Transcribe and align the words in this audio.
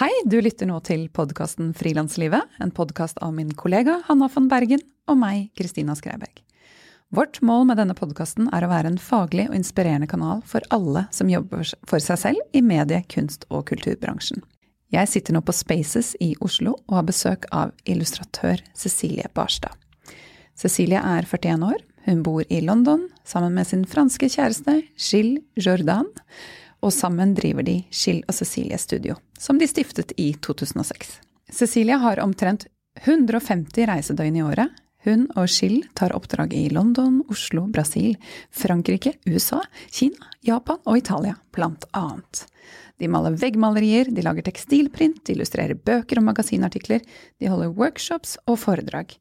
Hei, 0.00 0.08
du 0.24 0.38
lytter 0.40 0.64
nå 0.64 0.78
til 0.80 1.02
podkasten 1.12 1.74
Frilanslivet, 1.76 2.46
en 2.64 2.70
podkast 2.72 3.18
av 3.20 3.34
min 3.36 3.50
kollega 3.52 3.98
Hanna 4.06 4.30
von 4.32 4.46
Bergen 4.48 4.80
og 5.04 5.18
meg, 5.20 5.50
Kristina 5.60 5.92
Skreiberg. 5.92 6.38
Vårt 7.12 7.42
mål 7.44 7.66
med 7.68 7.76
denne 7.76 7.92
podkasten 7.98 8.46
er 8.48 8.64
å 8.64 8.70
være 8.70 8.88
en 8.88 8.96
faglig 8.96 9.44
og 9.50 9.58
inspirerende 9.58 10.08
kanal 10.08 10.40
for 10.48 10.64
alle 10.72 11.02
som 11.12 11.28
jobber 11.28 11.68
for 11.84 12.00
seg 12.00 12.16
selv 12.22 12.56
i 12.56 12.62
medie-, 12.64 13.02
kunst- 13.12 13.44
og 13.50 13.66
kulturbransjen. 13.68 14.40
Jeg 14.88 15.10
sitter 15.12 15.36
nå 15.36 15.44
på 15.44 15.52
Spaces 15.58 16.14
i 16.16 16.30
Oslo 16.40 16.78
og 16.78 16.96
har 16.96 17.04
besøk 17.10 17.44
av 17.52 17.76
illustratør 17.84 18.64
Cecilie 18.72 19.28
Barstad. 19.36 19.76
Cecilie 20.56 20.96
er 20.96 21.28
41 21.28 21.68
år, 21.74 21.84
hun 22.08 22.24
bor 22.24 22.48
i 22.48 22.62
London 22.64 23.04
sammen 23.28 23.52
med 23.52 23.68
sin 23.68 23.84
franske 23.84 24.32
kjæreste 24.32 24.80
Gilles 24.96 25.44
Jordan 25.60 26.08
og 26.80 26.92
sammen 26.94 27.34
driver 27.36 27.66
de 27.66 27.80
Skill 27.92 28.22
og 28.26 28.36
Cecilie 28.36 28.78
Studio, 28.80 29.16
som 29.38 29.58
de 29.60 29.68
stiftet 29.68 30.14
i 30.20 30.32
2006. 30.42 31.18
Cecilie 31.52 31.98
har 32.00 32.22
omtrent 32.22 32.66
150 33.02 33.88
reisedøgn 33.90 34.38
i 34.38 34.44
året. 34.44 34.70
Hun 35.04 35.24
og 35.38 35.48
Skill 35.48 35.82
tar 35.96 36.12
oppdrag 36.12 36.52
i 36.52 36.66
London, 36.72 37.22
Oslo, 37.32 37.64
Brasil, 37.72 38.18
Frankrike, 38.52 39.14
USA, 39.28 39.62
Kina, 39.88 40.28
Japan 40.44 40.80
og 40.84 40.98
Italia, 41.00 41.38
blant 41.54 41.86
annet. 41.96 42.44
De 43.00 43.08
maler 43.08 43.38
veggmalerier, 43.40 44.10
de 44.12 44.24
lager 44.24 44.44
tekstilprint, 44.44 45.22
de 45.24 45.32
illustrerer 45.32 45.78
bøker 45.78 46.20
og 46.20 46.26
magasinartikler, 46.28 47.00
de 47.40 47.48
holder 47.48 47.72
workshops 47.72 48.36
og 48.44 48.60
foredrag. 48.60 49.16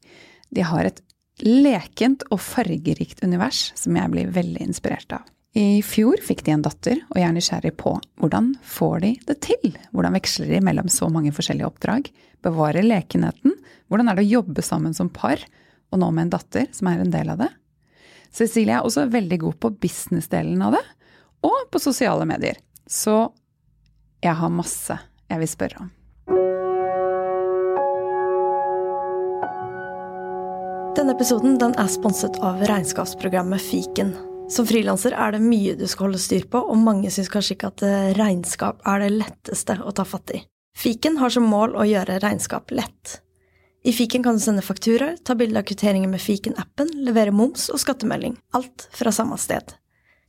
De 0.51 0.65
har 0.67 0.89
et 0.89 0.99
lekent 1.45 2.25
og 2.27 2.41
fargerikt 2.43 3.23
univers 3.23 3.69
som 3.79 3.95
jeg 3.95 4.11
blir 4.11 4.33
veldig 4.35 4.65
inspirert 4.67 5.15
av. 5.15 5.23
I 5.57 5.81
fjor 5.81 6.19
fikk 6.21 6.43
de 6.45 6.53
en 6.53 6.61
datter, 6.61 6.99
og 7.09 7.17
jeg 7.17 7.25
er 7.25 7.33
nysgjerrig 7.33 7.71
på 7.81 7.95
hvordan 8.21 8.51
får 8.61 8.99
de 9.01 9.09
det 9.25 9.39
til? 9.47 9.71
Hvordan 9.95 10.13
veksler 10.19 10.51
de 10.53 10.59
mellom 10.61 10.91
så 10.93 11.09
mange 11.09 11.33
forskjellige 11.33 11.65
oppdrag? 11.65 12.11
Bevarer 12.45 12.85
lekenheten? 12.85 13.55
Hvordan 13.89 14.11
er 14.11 14.19
det 14.19 14.27
å 14.27 14.33
jobbe 14.37 14.61
sammen 14.65 14.93
som 14.93 15.09
par, 15.09 15.41
og 15.89 16.03
nå 16.03 16.11
med 16.13 16.27
en 16.27 16.35
datter 16.37 16.69
som 16.75 16.91
er 16.91 17.01
en 17.01 17.13
del 17.13 17.33
av 17.33 17.41
det? 17.41 17.49
Cecilie 18.29 18.77
er 18.77 18.85
også 18.85 19.07
veldig 19.09 19.41
god 19.41 19.57
på 19.57 19.73
businessdelen 19.81 20.61
av 20.61 20.77
det, 20.77 20.85
og 21.41 21.65
på 21.73 21.81
sosiale 21.81 22.29
medier. 22.29 22.61
Så 22.85 23.31
jeg 24.21 24.37
har 24.37 24.53
masse 24.53 24.99
jeg 25.29 25.41
vil 25.41 25.49
spørre 25.49 25.81
om. 25.81 25.91
Denne 30.97 31.13
episoden 31.17 31.57
den 31.61 31.73
er 31.79 31.89
sponset 31.89 32.37
av 32.43 32.61
regnskapsprogrammet 32.69 33.61
Fiken. 33.65 34.17
Som 34.49 34.65
frilanser 34.65 35.13
er 35.13 35.35
det 35.35 35.43
mye 35.45 35.75
du 35.77 35.85
skal 35.85 36.07
holde 36.07 36.19
styr 36.21 36.47
på, 36.49 36.57
og 36.57 36.77
mange 36.81 37.11
syns 37.13 37.29
kanskje 37.29 37.53
ikke 37.53 37.69
at 37.69 37.83
eh, 37.85 38.07
regnskap 38.17 38.81
er 38.89 39.03
det 39.03 39.11
letteste 39.13 39.75
å 39.85 39.93
ta 39.93 40.05
fatt 40.09 40.33
i. 40.33 40.41
Fiken 40.73 41.19
har 41.21 41.29
som 41.29 41.45
mål 41.45 41.75
å 41.77 41.85
gjøre 41.85 42.17
regnskap 42.23 42.73
lett. 42.73 43.19
I 43.85 43.93
fiken 43.93 44.25
kan 44.25 44.39
du 44.39 44.41
sende 44.41 44.65
fakturaer, 44.65 45.19
ta 45.23 45.37
bilde 45.37 45.61
av 45.61 45.69
kvitteringer 45.69 46.09
med 46.09 46.23
fiken-appen, 46.23 46.95
levere 47.05 47.31
moms 47.35 47.69
og 47.69 47.77
skattemelding, 47.79 48.39
alt 48.57 48.89
fra 48.89 49.13
samme 49.13 49.37
sted. 49.37 49.75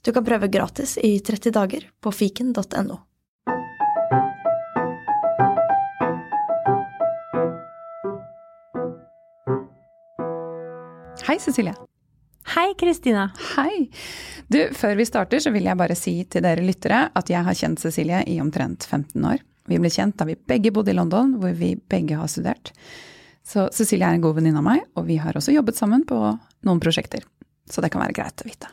Du 0.05 0.13
kan 0.13 0.25
prøve 0.25 0.53
gratis 0.53 0.99
i 1.01 1.17
30 1.25 1.57
dager 1.57 1.89
på 2.05 2.13
fiken.no. 2.13 3.01
Hei, 11.25 11.41
Cecilie. 11.41 11.90
Hei, 12.51 12.75
Kristina. 12.75 13.29
Hei. 13.57 13.91
Du, 14.51 14.59
før 14.75 14.97
vi 14.99 15.05
starter, 15.07 15.39
så 15.39 15.53
vil 15.55 15.69
jeg 15.69 15.79
bare 15.79 15.95
si 15.95 16.17
til 16.27 16.43
dere 16.43 16.65
lyttere 16.67 17.05
at 17.15 17.29
jeg 17.31 17.47
har 17.47 17.55
kjent 17.55 17.79
Cecilie 17.79 18.25
i 18.27 18.41
omtrent 18.43 18.83
15 18.89 19.23
år. 19.23 19.45
Vi 19.71 19.79
ble 19.79 19.91
kjent 19.95 20.17
da 20.19 20.27
vi 20.27 20.35
begge 20.35 20.73
bodde 20.75 20.91
i 20.91 20.97
London, 20.99 21.37
hvor 21.39 21.55
vi 21.55 21.77
begge 21.79 22.19
har 22.19 22.27
studert. 22.33 22.73
Så 23.47 23.69
Cecilie 23.71 24.09
er 24.09 24.19
en 24.19 24.25
god 24.25 24.41
venninne 24.41 24.59
av 24.59 24.67
meg, 24.67 24.83
og 24.99 25.07
vi 25.07 25.21
har 25.23 25.39
også 25.39 25.55
jobbet 25.55 25.79
sammen 25.79 26.03
på 26.09 26.19
noen 26.67 26.83
prosjekter. 26.83 27.23
Så 27.71 27.85
det 27.85 27.93
kan 27.95 28.03
være 28.03 28.17
greit 28.19 28.43
å 28.43 28.49
vite. 28.49 28.73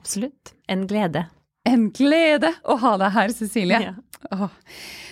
Absolutt. 0.00 0.54
En 0.72 0.86
glede. 0.88 1.26
En 1.68 1.90
glede 1.92 2.54
å 2.64 2.78
ha 2.80 2.94
deg 3.04 3.12
her, 3.18 3.36
Cecilie. 3.36 3.82
Ja. 4.32 4.48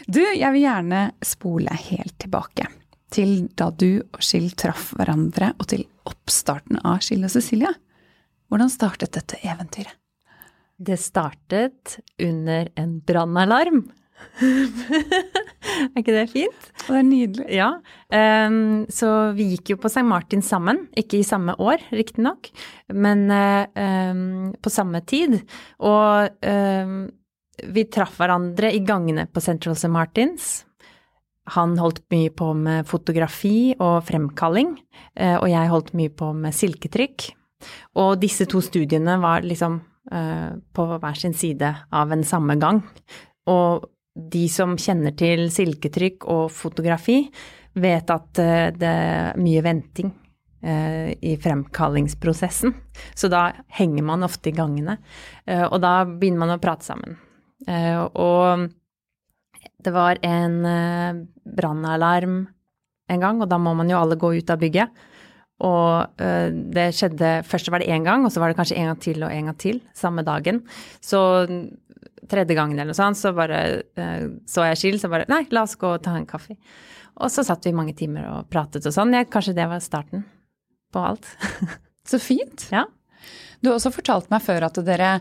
Du, 0.08 0.22
jeg 0.22 0.54
vil 0.54 0.64
gjerne 0.64 1.04
spole 1.20 1.76
helt 1.90 2.16
tilbake. 2.22 2.70
Til 3.12 3.50
da 3.60 3.68
du 3.74 4.00
og 4.00 4.24
Skill 4.24 4.52
traff 4.56 4.94
hverandre, 4.96 5.52
og 5.60 5.68
til 5.74 5.84
oppstarten 6.08 6.80
av 6.80 7.04
Skill 7.04 7.28
og 7.28 7.36
Cecilie. 7.36 7.76
Hvordan 8.50 8.70
startet 8.72 9.14
dette 9.14 9.38
eventyret? 9.46 9.94
Det 10.80 10.96
startet 10.98 11.98
under 12.18 12.70
en 12.80 12.96
brannalarm. 13.06 13.84
er 14.40 16.00
ikke 16.00 16.14
det 16.16 16.24
fint? 16.32 16.66
Det 16.82 16.96
er 16.96 17.06
nydelig. 17.06 17.46
Ja. 17.54 17.68
Um, 18.10 18.88
så 18.90 19.30
vi 19.36 19.50
gikk 19.52 19.74
jo 19.74 19.78
på 19.80 19.90
St. 19.92 20.02
Martin 20.08 20.42
sammen. 20.42 20.86
Ikke 20.98 21.20
i 21.20 21.26
samme 21.26 21.54
år, 21.62 21.84
riktignok, 21.94 22.50
men 22.90 23.28
um, 23.30 24.50
på 24.58 24.72
samme 24.72 25.02
tid. 25.06 25.38
Og 25.84 26.42
um, 26.42 27.00
vi 27.70 27.86
traff 27.92 28.16
hverandre 28.18 28.72
i 28.74 28.82
gangene 28.82 29.28
på 29.30 29.44
Central 29.44 29.76
St. 29.76 29.92
Martins. 29.92 30.52
Han 31.54 31.76
holdt 31.80 32.02
mye 32.10 32.32
på 32.34 32.50
med 32.56 32.88
fotografi 32.88 33.74
og 33.76 34.00
fremkalling, 34.08 34.74
uh, 35.20 35.36
og 35.38 35.52
jeg 35.52 35.70
holdt 35.76 35.94
mye 36.00 36.12
på 36.16 36.32
med 36.34 36.56
silketrykk. 36.56 37.34
Og 38.00 38.18
disse 38.22 38.46
to 38.50 38.62
studiene 38.64 39.16
var 39.22 39.46
liksom 39.46 39.80
uh, 40.12 40.50
på 40.72 40.86
hver 40.92 41.18
sin 41.18 41.34
side 41.36 41.70
av 41.90 42.12
en 42.12 42.24
samme 42.26 42.56
gang. 42.60 42.82
Og 43.50 43.86
de 44.14 44.46
som 44.52 44.76
kjenner 44.80 45.14
til 45.18 45.46
silketrykk 45.52 46.26
og 46.30 46.50
fotografi, 46.54 47.22
vet 47.80 48.10
at 48.10 48.42
uh, 48.42 48.68
det 48.74 48.90
er 48.90 49.40
mye 49.40 49.64
venting 49.64 50.12
uh, 50.12 51.10
i 51.14 51.36
fremkallingsprosessen. 51.40 52.74
Så 53.14 53.30
da 53.32 53.48
henger 53.78 54.06
man 54.06 54.26
ofte 54.26 54.50
i 54.50 54.56
gangene, 54.56 54.98
og 55.46 55.78
da 55.82 56.04
begynner 56.04 56.44
man 56.44 56.56
å 56.56 56.62
prate 56.62 56.84
sammen. 56.84 57.16
og 58.14 58.68
det 59.80 59.92
var 59.92 60.18
en 60.22 60.56
brannalarm 61.44 62.34
en 63.10 63.20
gang, 63.20 63.40
og 63.40 63.48
da 63.50 63.58
må 63.58 63.72
man 63.74 63.90
jo 63.90 63.98
alle 63.98 64.18
gå 64.20 64.34
ut 64.36 64.52
av 64.52 64.60
bygget. 64.60 65.00
Og 65.66 66.22
uh, 66.22 66.48
det 66.74 66.90
skjedde 66.96 67.32
Først 67.48 67.70
var 67.72 67.82
det 67.82 67.90
én 67.92 68.06
gang, 68.06 68.24
og 68.24 68.32
så 68.32 68.42
var 68.42 68.52
det 68.52 68.58
kanskje 68.60 68.78
en 68.80 68.90
gang 68.90 69.00
til 69.02 69.24
og 69.26 69.32
en 69.34 69.50
gang 69.50 69.58
til 69.60 69.80
samme 69.96 70.24
dagen. 70.26 70.62
Så 71.04 71.20
tredje 72.30 72.54
gangen 72.54 72.78
eller 72.78 72.92
noe 72.92 72.98
sånt, 72.98 73.18
så 73.18 73.34
bare 73.36 73.60
uh, 73.98 74.30
så 74.48 74.68
jeg 74.70 74.80
Skill, 74.80 75.00
så 75.02 75.10
bare 75.12 75.28
Nei, 75.32 75.44
la 75.54 75.66
oss 75.66 75.78
gå 75.80 75.96
og 75.96 76.04
ta 76.04 76.16
en 76.16 76.28
kaffe. 76.28 76.56
Og 77.20 77.28
så 77.32 77.44
satt 77.44 77.66
vi 77.66 77.76
mange 77.76 77.96
timer 77.96 78.28
og 78.30 78.48
pratet 78.52 78.86
og 78.88 78.94
sånn. 78.94 79.12
Ja, 79.16 79.26
kanskje 79.28 79.56
det 79.58 79.66
var 79.68 79.82
starten 79.84 80.24
på 80.94 81.02
alt. 81.10 81.26
så 82.10 82.20
fint. 82.22 82.68
Ja. 82.72 82.86
Du 83.60 83.68
har 83.68 83.76
også 83.76 83.92
fortalt 83.92 84.30
meg 84.32 84.42
før 84.44 84.70
at 84.70 84.80
dere 84.86 85.18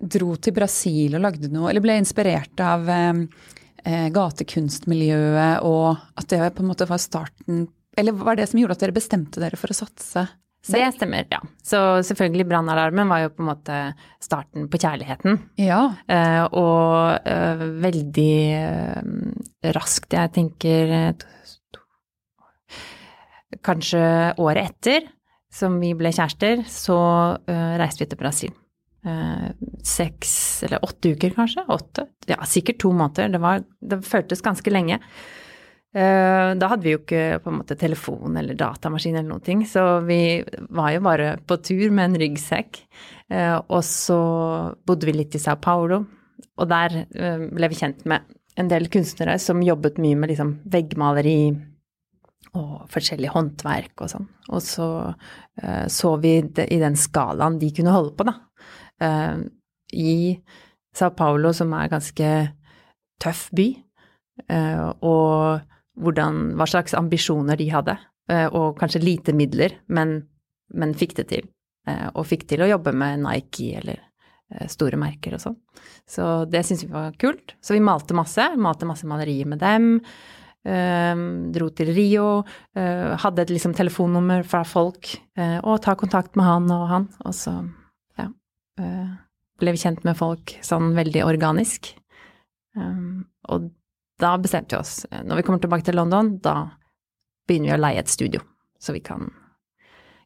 dro 0.00 0.36
til 0.40 0.54
Brasil 0.56 1.16
og 1.16 1.24
lagde 1.24 1.50
noe, 1.52 1.70
eller 1.70 1.84
ble 1.84 1.98
inspirert 2.00 2.62
av 2.62 2.88
eh, 2.90 4.08
gatekunstmiljøet, 4.14 5.62
og 5.66 6.18
at 6.18 6.30
det 6.30 6.52
på 6.56 6.64
en 6.64 6.70
måte 6.70 6.88
var 6.90 7.02
starten 7.02 7.66
eller 7.98 8.16
var 8.16 8.38
det 8.38 8.46
som 8.50 8.60
gjorde 8.60 8.78
at 8.78 8.84
dere 8.84 8.96
bestemte 8.96 9.42
dere 9.42 9.58
for 9.60 9.72
å 9.72 9.76
satse? 9.76 10.26
Selv? 10.62 10.78
Det 10.78 10.92
stemmer, 10.94 11.26
ja. 11.26 11.40
Så 11.66 11.78
selvfølgelig 12.06 12.44
brannalarmen 12.46 13.08
var 13.10 13.24
jo 13.24 13.32
på 13.34 13.42
en 13.42 13.48
måte 13.48 13.78
starten 14.22 14.68
på 14.70 14.78
kjærligheten. 14.78 15.40
Ja. 15.58 15.80
Uh, 16.06 16.44
og 16.54 17.26
uh, 17.26 17.64
veldig 17.82 18.36
uh, 18.62 19.72
raskt, 19.74 20.14
jeg 20.14 20.34
tenker 20.38 20.94
Kanskje 23.62 24.00
året 24.40 24.70
etter 24.70 25.10
som 25.52 25.74
vi 25.82 25.90
ble 25.98 26.08
kjærester, 26.14 26.62
så 26.64 26.96
reiste 27.76 28.00
vi 28.00 28.06
til 28.08 28.18
Brasil. 28.18 28.54
Seks 29.84 30.32
eller 30.64 30.80
åtte 30.86 31.12
uker, 31.12 31.34
kanskje? 31.36 31.66
Åtte? 31.68 32.06
Ja, 32.30 32.38
sikkert 32.48 32.80
to 32.80 32.94
måneder. 32.96 33.28
Det, 33.34 33.42
var, 33.44 33.60
det 33.84 33.98
føltes 34.08 34.40
ganske 34.42 34.72
lenge. 34.72 34.96
Eh, 35.92 36.50
da 36.56 36.68
hadde 36.72 36.86
vi 36.86 36.94
jo 36.94 37.02
ikke 37.02 37.40
på 37.44 37.50
en 37.52 37.58
måte 37.58 37.76
telefon 37.76 38.36
eller 38.40 38.56
datamaskin 38.56 39.18
eller 39.18 39.28
noen 39.28 39.44
ting, 39.44 39.64
så 39.68 40.00
vi 40.06 40.40
var 40.72 40.94
jo 40.94 41.02
bare 41.04 41.34
på 41.44 41.58
tur 41.60 41.90
med 41.92 42.06
en 42.06 42.20
ryggsekk. 42.22 42.78
Eh, 43.32 43.58
og 43.60 43.82
så 43.84 44.20
bodde 44.88 45.08
vi 45.08 45.14
litt 45.18 45.36
i 45.36 45.42
Sao 45.42 45.58
Paulo, 45.60 46.00
og 46.56 46.70
der 46.70 47.02
eh, 47.04 47.44
ble 47.44 47.68
vi 47.68 47.80
kjent 47.82 48.06
med 48.08 48.24
en 48.56 48.70
del 48.72 48.88
kunstnere 48.92 49.36
som 49.40 49.60
jobbet 49.64 50.00
mye 50.00 50.16
med 50.16 50.32
liksom 50.32 50.54
veggmaleri 50.72 51.52
og 52.56 52.88
forskjellig 52.92 53.30
håndverk 53.32 54.02
og 54.04 54.10
sånn. 54.12 54.26
Og 54.52 54.60
så 54.64 54.88
så 55.92 56.10
vi 56.20 56.34
i 56.40 56.78
den 56.80 56.94
skalaen 57.00 57.58
de 57.60 57.68
kunne 57.76 57.92
holde 57.92 58.12
på, 58.16 58.24
da. 58.28 58.34
I 59.96 60.12
Sao 60.96 61.12
Paulo, 61.16 61.52
som 61.56 61.72
er 61.72 61.86
en 61.86 61.92
ganske 61.94 62.28
tøff 63.24 63.46
by, 63.56 63.66
og 65.00 65.64
hvordan, 66.00 66.52
hva 66.56 66.66
slags 66.68 66.94
ambisjoner 66.96 67.58
de 67.60 67.68
hadde, 67.72 67.96
eh, 68.32 68.46
og 68.48 68.78
kanskje 68.80 69.02
lite 69.02 69.34
midler, 69.36 69.76
men, 69.92 70.20
men 70.74 70.94
fikk 70.98 71.16
det 71.20 71.28
til. 71.32 71.48
Eh, 71.88 72.08
og 72.14 72.26
fikk 72.28 72.46
til 72.50 72.64
å 72.64 72.70
jobbe 72.70 72.94
med 72.96 73.22
Nike 73.24 73.72
eller 73.80 73.98
eh, 73.98 74.68
store 74.70 75.00
merker 75.00 75.36
og 75.36 75.44
sånn. 75.44 75.58
Så 76.08 76.28
det 76.50 76.64
syntes 76.66 76.86
vi 76.86 76.94
var 76.94 77.18
kult. 77.20 77.56
Så 77.64 77.76
vi 77.76 77.84
malte 77.84 78.16
masse. 78.16 78.52
Malte 78.56 78.88
masse 78.88 79.08
malerier 79.08 79.48
med 79.48 79.62
dem. 79.62 79.98
Dro 80.62 81.68
til 81.74 81.88
Rio. 81.90 82.26
Hadde 83.18 83.42
et 83.42 83.50
liksom 83.50 83.72
telefonnummer 83.74 84.44
fra 84.46 84.60
folk. 84.62 85.08
Og 85.66 85.80
ta 85.82 85.96
kontakt 85.98 86.36
med 86.38 86.46
han 86.46 86.68
og 86.70 86.84
han. 86.86 87.06
Og 87.26 87.34
så, 87.34 87.56
ja 88.20 88.28
Ble 89.58 89.74
vi 89.74 89.80
kjent 89.82 90.04
med 90.06 90.14
folk 90.20 90.54
sånn 90.62 90.92
veldig 90.94 91.24
organisk. 91.26 91.90
Og 92.76 93.66
da 94.20 94.34
bestemte 94.38 94.76
vi 94.76 94.80
oss. 94.80 95.06
Når 95.10 95.40
vi 95.40 95.44
kommer 95.46 95.62
tilbake 95.62 95.86
til 95.86 95.96
London, 95.98 96.36
da 96.42 96.56
begynner 97.48 97.72
vi 97.72 97.76
å 97.76 97.82
leie 97.82 98.02
et 98.02 98.12
studio. 98.12 98.42
Så 98.82 98.94
vi 98.94 99.00
kan 99.04 99.30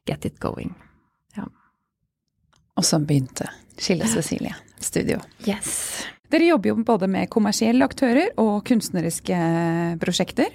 get 0.07 0.25
it 0.25 0.39
going. 0.39 0.73
Ja. 1.37 1.47
Og 2.77 2.85
så 2.85 2.99
begynte 2.99 3.49
Skille 3.77 4.07
Cecilie 4.09 4.55
studio. 4.79 5.19
Yes. 5.45 6.05
Dere 6.31 6.49
jobber 6.49 6.71
jo 6.71 6.77
både 6.85 7.07
med 7.09 7.29
kommersielle 7.31 7.85
aktører 7.85 8.33
og 8.41 8.65
kunstneriske 8.67 9.37
prosjekter. 10.01 10.49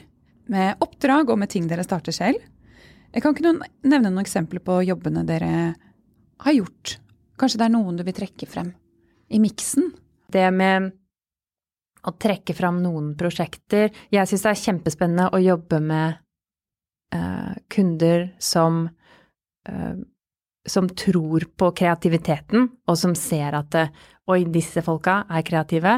Med 0.53 0.83
oppdrag 0.83 1.31
og 1.31 1.39
med 1.41 1.53
ting 1.53 1.69
dere 1.71 1.85
starter 1.87 2.15
selv. 2.15 2.43
Jeg 3.13 3.23
kan 3.23 3.35
ikke 3.35 3.45
noen, 3.45 3.63
nevne 3.85 4.11
noen 4.11 4.25
eksempler 4.25 4.63
på 4.65 4.81
jobbene 4.89 5.25
dere 5.29 5.53
har 6.43 6.57
gjort. 6.57 6.97
Kanskje 7.41 7.61
det 7.61 7.69
er 7.69 7.75
noen 7.75 7.99
du 7.99 8.05
vil 8.07 8.17
trekke 8.17 8.49
frem 8.49 8.73
i 9.33 9.41
miksen? 9.41 9.93
Det 10.33 10.45
med 10.55 10.93
å 12.03 12.15
trekke 12.19 12.55
fram 12.59 12.81
noen 12.83 13.13
prosjekter 13.19 13.93
Jeg 14.11 14.29
syns 14.29 14.43
det 14.43 14.51
er 14.51 14.63
kjempespennende 14.63 15.29
å 15.31 15.39
jobbe 15.43 15.79
med 15.83 16.19
uh, 17.15 17.53
kunder 17.71 18.33
som 18.43 18.89
uh, 19.69 19.95
som 20.69 20.87
tror 20.87 21.49
på 21.59 21.73
kreativiteten, 21.75 22.69
og 22.87 22.99
som 22.99 23.17
ser 23.19 23.57
at 23.59 23.75
oi, 24.31 24.45
disse 24.47 24.83
folka 24.87 25.25
er 25.27 25.43
kreative. 25.47 25.97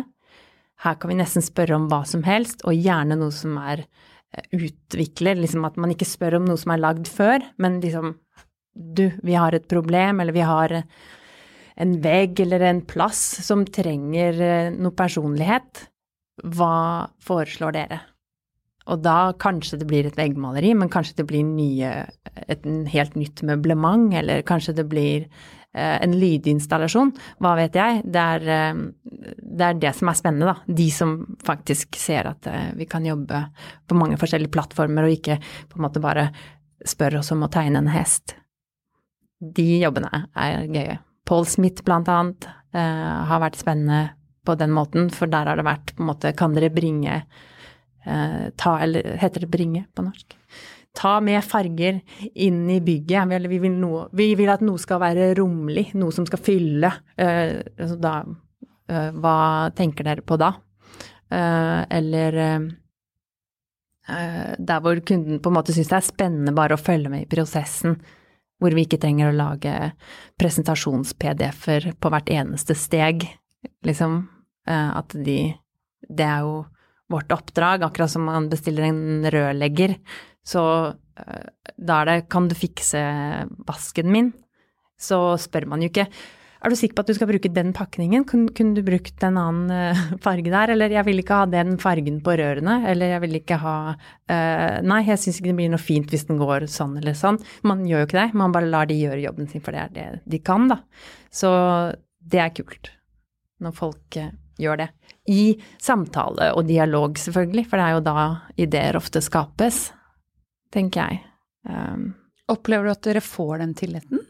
Her 0.82 0.98
kan 1.00 1.12
vi 1.12 1.18
nesten 1.18 1.44
spørre 1.44 1.76
om 1.78 1.88
hva 1.90 2.02
som 2.08 2.24
helst, 2.26 2.64
og 2.66 2.76
gjerne 2.76 3.18
noe 3.20 3.32
som 3.34 3.56
er 3.60 3.84
eh, 3.84 4.46
utvikler. 4.56 5.38
Liksom 5.40 5.66
at 5.68 5.78
man 5.80 5.94
ikke 5.94 6.08
spør 6.08 6.40
om 6.40 6.48
noe 6.48 6.60
som 6.60 6.74
er 6.74 6.82
lagd 6.82 7.10
før, 7.10 7.44
men 7.62 7.80
liksom 7.84 8.16
du, 8.74 9.06
vi 9.22 9.36
har 9.38 9.54
et 9.54 9.68
problem, 9.70 10.20
eller 10.20 10.34
vi 10.34 10.44
har 10.44 10.80
en 11.74 11.92
vegg 12.02 12.40
eller 12.42 12.62
en 12.68 12.80
plass 12.86 13.22
som 13.46 13.64
trenger 13.66 14.40
eh, 14.42 14.72
noe 14.74 14.96
personlighet. 14.96 15.86
Hva 16.42 17.06
foreslår 17.22 17.76
dere? 17.76 18.00
Og 18.90 19.00
da 19.00 19.32
kanskje 19.40 19.78
det 19.80 19.88
blir 19.88 20.06
et 20.08 20.16
veggmaleri, 20.18 20.74
men 20.76 20.90
kanskje 20.92 21.22
det 21.22 21.28
blir 21.28 21.44
nye, 21.46 21.90
et 22.44 22.64
helt 22.92 23.14
nytt 23.16 23.40
møblement, 23.46 24.12
eller 24.20 24.44
kanskje 24.44 24.74
det 24.76 24.84
blir 24.90 25.24
eh, 25.24 25.96
en 26.04 26.16
lydinstallasjon. 26.20 27.14
Hva 27.40 27.54
vet 27.56 27.78
jeg. 27.80 28.02
Det 28.04 28.24
er, 28.34 28.44
eh, 28.52 28.82
det 29.40 29.68
er, 29.70 29.78
det 29.80 29.94
som 29.96 30.10
er 30.12 30.18
spennende, 30.18 30.52
da. 30.52 30.74
De 30.82 30.88
som 30.92 31.16
faktisk 31.46 31.96
ser 32.00 32.28
at 32.34 32.50
eh, 32.50 32.74
vi 32.76 32.88
kan 32.90 33.06
jobbe 33.08 33.40
på 33.88 33.96
mange 33.96 34.18
forskjellige 34.20 34.52
plattformer, 34.52 35.06
og 35.06 35.16
ikke 35.16 35.38
på 35.40 35.80
en 35.80 35.86
måte 35.86 36.04
bare 36.04 36.28
spør 36.84 37.22
oss 37.22 37.32
om 37.32 37.46
å 37.46 37.52
tegne 37.52 37.80
en 37.80 37.92
hest. 37.94 38.36
De 39.40 39.78
jobbene 39.80 40.26
er 40.36 40.68
gøye. 40.68 40.98
Paul 41.24 41.48
Smith 41.48 41.86
blant 41.86 42.08
annet 42.12 42.44
har 42.74 43.38
vært 43.40 43.56
spennende 43.56 44.10
på 44.44 44.56
den 44.60 44.72
måten, 44.74 45.10
for 45.14 45.30
der 45.30 45.50
har 45.50 45.58
det 45.58 45.66
vært 45.66 45.94
på 45.94 46.04
en 46.04 46.10
måte 46.12 46.32
Kan 46.36 46.54
dere 46.56 46.72
bringe 46.74 47.22
eh, 48.04 48.46
ta, 48.56 48.78
eller 48.84 49.16
heter 49.20 49.44
det 49.44 49.50
bringe 49.52 49.86
på 49.94 50.04
norsk? 50.06 50.36
Ta 50.94 51.16
med 51.24 51.42
farger 51.42 51.98
inn 52.34 52.68
i 52.70 52.78
bygget. 52.84 53.26
Vi, 53.26 53.48
vi, 53.50 53.58
vil, 53.64 53.74
noe, 53.82 54.06
vi 54.14 54.28
vil, 54.38 54.52
at 54.52 54.62
noe 54.62 54.78
skal 54.78 55.00
være 55.02 55.32
romlig, 55.34 55.88
noe 55.98 56.14
som 56.14 56.26
skal 56.28 56.42
fylle. 56.42 56.92
Eh, 57.18 57.58
altså 57.74 57.98
da, 57.98 58.14
eh, 58.86 59.10
hva 59.18 59.38
tenker 59.74 60.06
dere 60.06 60.22
på 60.22 60.38
da? 60.38 60.52
Eh, 61.34 61.80
eller 61.98 62.38
eh, 62.38 62.60
der 64.58 64.84
hvor 64.84 65.00
kunden 65.00 65.40
på 65.40 65.50
en 65.50 65.56
måte 65.56 65.74
syns 65.74 65.90
det 65.90 65.98
er 65.98 66.06
spennende 66.12 66.54
bare 66.54 66.76
å 66.76 66.80
følge 66.84 67.10
med 67.10 67.24
i 67.24 67.30
prosessen. 67.30 67.98
Hvor 68.62 68.76
vi 68.76 68.84
ikke 68.86 69.00
trenger 69.02 69.32
å 69.32 69.36
lage 69.36 69.74
presentasjons-PDF-er 70.38 71.90
på 71.98 72.12
hvert 72.12 72.30
eneste 72.32 72.76
steg, 72.78 73.26
liksom. 73.84 74.28
Eh, 74.68 74.90
at 74.96 75.16
de 75.24 75.54
Det 76.04 76.24
er 76.24 76.44
jo 76.44 76.64
vårt 77.08 77.32
oppdrag, 77.32 77.82
akkurat 77.84 78.10
som 78.10 78.24
man 78.28 78.48
bestiller 78.48 78.84
en 78.88 79.24
rørlegger. 79.24 79.96
Så 80.44 80.60
uh, 80.92 81.46
da 81.76 82.00
er 82.00 82.04
det 82.04 82.28
'kan 82.28 82.48
du 82.48 82.54
fikse 82.54 83.00
vasken 83.66 84.10
min'? 84.12 84.32
Så 84.98 85.36
spør 85.40 85.66
man 85.66 85.80
jo 85.80 85.88
ikke 85.88 86.08
er 86.64 86.72
du 86.72 86.76
sikker 86.76 86.96
på 86.96 87.02
at 87.04 87.10
du 87.10 87.16
skal 87.18 87.28
bruke 87.28 87.52
den 87.52 87.74
pakningen? 87.76 88.24
Kun, 88.24 88.46
kunne 88.48 88.72
du 88.72 88.80
brukt 88.82 89.22
en 89.26 89.36
annen 89.36 89.68
uh, 89.68 89.98
farge 90.24 90.48
der? 90.48 90.72
Eller 90.72 90.88
jeg 90.88 91.04
vil 91.04 91.20
ikke 91.20 91.40
ha 91.42 91.48
den 91.50 91.76
fargen 91.78 92.22
på 92.24 92.36
rørene. 92.40 92.78
Eller 92.88 93.12
jeg 93.12 93.20
vil 93.26 93.36
ikke 93.36 93.58
ha 93.60 93.76
uh, 93.92 94.78
Nei, 94.80 95.02
jeg 95.04 95.20
syns 95.20 95.40
ikke 95.40 95.50
det 95.50 95.58
blir 95.58 95.74
noe 95.74 95.82
fint 95.82 96.08
hvis 96.08 96.24
den 96.30 96.40
går 96.40 96.64
sånn 96.72 96.96
eller 96.96 97.12
sånn. 97.12 97.36
Man 97.68 97.84
gjør 97.84 98.04
jo 98.04 98.08
ikke 98.08 98.20
det. 98.22 98.38
Man 98.40 98.54
bare 98.56 98.70
lar 98.72 98.88
de 98.88 98.96
gjøre 98.96 99.20
jobben 99.26 99.50
sin, 99.50 99.60
for 99.60 99.76
det 99.76 99.82
er 99.82 99.92
det 99.92 100.06
de 100.24 100.40
kan, 100.40 100.64
da. 100.72 100.80
Så 101.28 101.52
det 102.24 102.40
er 102.40 102.56
kult. 102.56 102.94
Når 103.60 103.76
folk 103.76 104.20
gjør 104.60 104.84
det. 104.84 104.88
I 105.30 105.54
samtale 105.80 106.50
og 106.54 106.66
dialog, 106.68 107.16
selvfølgelig, 107.18 107.66
for 107.70 107.80
det 107.80 107.86
er 107.86 107.96
jo 107.96 108.04
da 108.04 108.26
ideer 108.60 108.98
ofte 108.98 109.22
skapes, 109.24 109.86
tenker 110.74 111.08
jeg. 111.08 111.24
Um, 111.68 112.12
Opplever 112.52 112.84
du 112.90 112.92
at 112.92 113.04
dere 113.06 113.24
får 113.24 113.62
den 113.62 113.72
tilliten? 113.78 114.20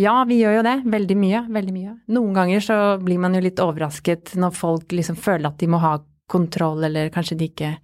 Ja, 0.00 0.24
vi 0.26 0.40
gjør 0.40 0.58
jo 0.58 0.66
det. 0.66 0.76
Veldig 0.90 1.16
mye. 1.18 1.42
Veldig 1.54 1.74
mye. 1.74 1.94
Noen 2.16 2.34
ganger 2.34 2.64
så 2.64 2.76
blir 3.02 3.20
man 3.22 3.36
jo 3.36 3.42
litt 3.44 3.60
overrasket 3.62 4.34
når 4.40 4.56
folk 4.56 4.94
liksom 4.96 5.18
føler 5.20 5.50
at 5.50 5.60
de 5.60 5.68
må 5.70 5.78
ha 5.82 5.98
kontroll, 6.30 6.82
eller 6.86 7.12
kanskje 7.14 7.36
de 7.38 7.50
ikke 7.50 7.74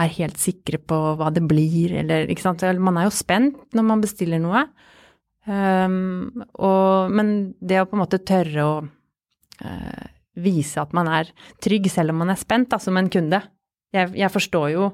er 0.00 0.14
helt 0.16 0.38
sikre 0.40 0.78
på 0.78 0.98
hva 1.18 1.30
det 1.34 1.42
blir, 1.48 1.94
eller 2.02 2.30
ikke 2.30 2.44
sant. 2.44 2.64
Man 2.78 2.98
er 3.00 3.08
jo 3.08 3.14
spent 3.14 3.74
når 3.76 3.86
man 3.88 4.04
bestiller 4.04 4.42
noe. 4.42 4.64
Um, 5.48 6.44
og, 6.60 7.10
men 7.16 7.54
det 7.58 7.80
å 7.80 7.88
på 7.88 7.96
en 7.96 8.02
måte 8.04 8.20
tørre 8.26 8.66
å 8.66 8.74
uh, 8.84 10.08
vise 10.38 10.80
at 10.82 10.92
man 10.96 11.08
er 11.10 11.30
trygg 11.62 11.88
selv 11.90 12.14
om 12.14 12.22
man 12.22 12.32
er 12.32 12.38
spent, 12.40 12.70
da, 12.70 12.78
som 12.82 12.98
en 12.98 13.10
kunde. 13.12 13.40
Jeg, 13.94 14.12
jeg, 14.14 14.30
forstår 14.30 14.70
jo 14.74 14.90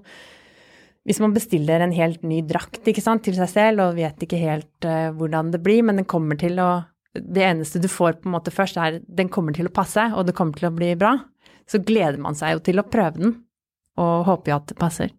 hvis 1.06 1.20
man 1.22 1.34
bestiller 1.36 1.82
en 1.84 1.94
helt 1.94 2.24
ny 2.26 2.40
drakt 2.48 2.80
sant, 2.98 3.22
til 3.22 3.36
seg 3.36 3.50
selv 3.52 3.84
og 3.84 3.98
vet 3.98 4.22
ikke 4.24 4.40
helt 4.40 4.88
uh, 4.88 5.12
hvordan 5.14 5.52
det 5.52 5.60
blir, 5.62 5.84
men 5.86 6.00
den 6.00 6.08
kommer 6.08 6.38
til 6.40 6.58
å 6.62 6.86
Det 7.16 7.40
eneste 7.40 7.80
du 7.80 7.88
får 7.88 8.18
på 8.20 8.28
en 8.28 8.34
måte 8.34 8.52
først, 8.52 8.76
er 8.76 8.98
den 9.00 9.30
kommer 9.32 9.54
til 9.56 9.70
å 9.70 9.72
passe, 9.72 10.02
og 10.12 10.26
det 10.26 10.34
kommer 10.36 10.52
til 10.52 10.68
å 10.68 10.74
bli 10.74 10.90
bra. 11.00 11.14
Så 11.64 11.80
gleder 11.80 12.18
man 12.20 12.36
seg 12.36 12.52
jo 12.52 12.60
til 12.60 12.78
å 12.78 12.84
prøve 12.84 13.16
den, 13.16 13.32
og 13.96 14.26
håper 14.26 14.52
jo 14.52 14.56
at 14.58 14.66
det 14.68 14.76
passer. 14.76 15.14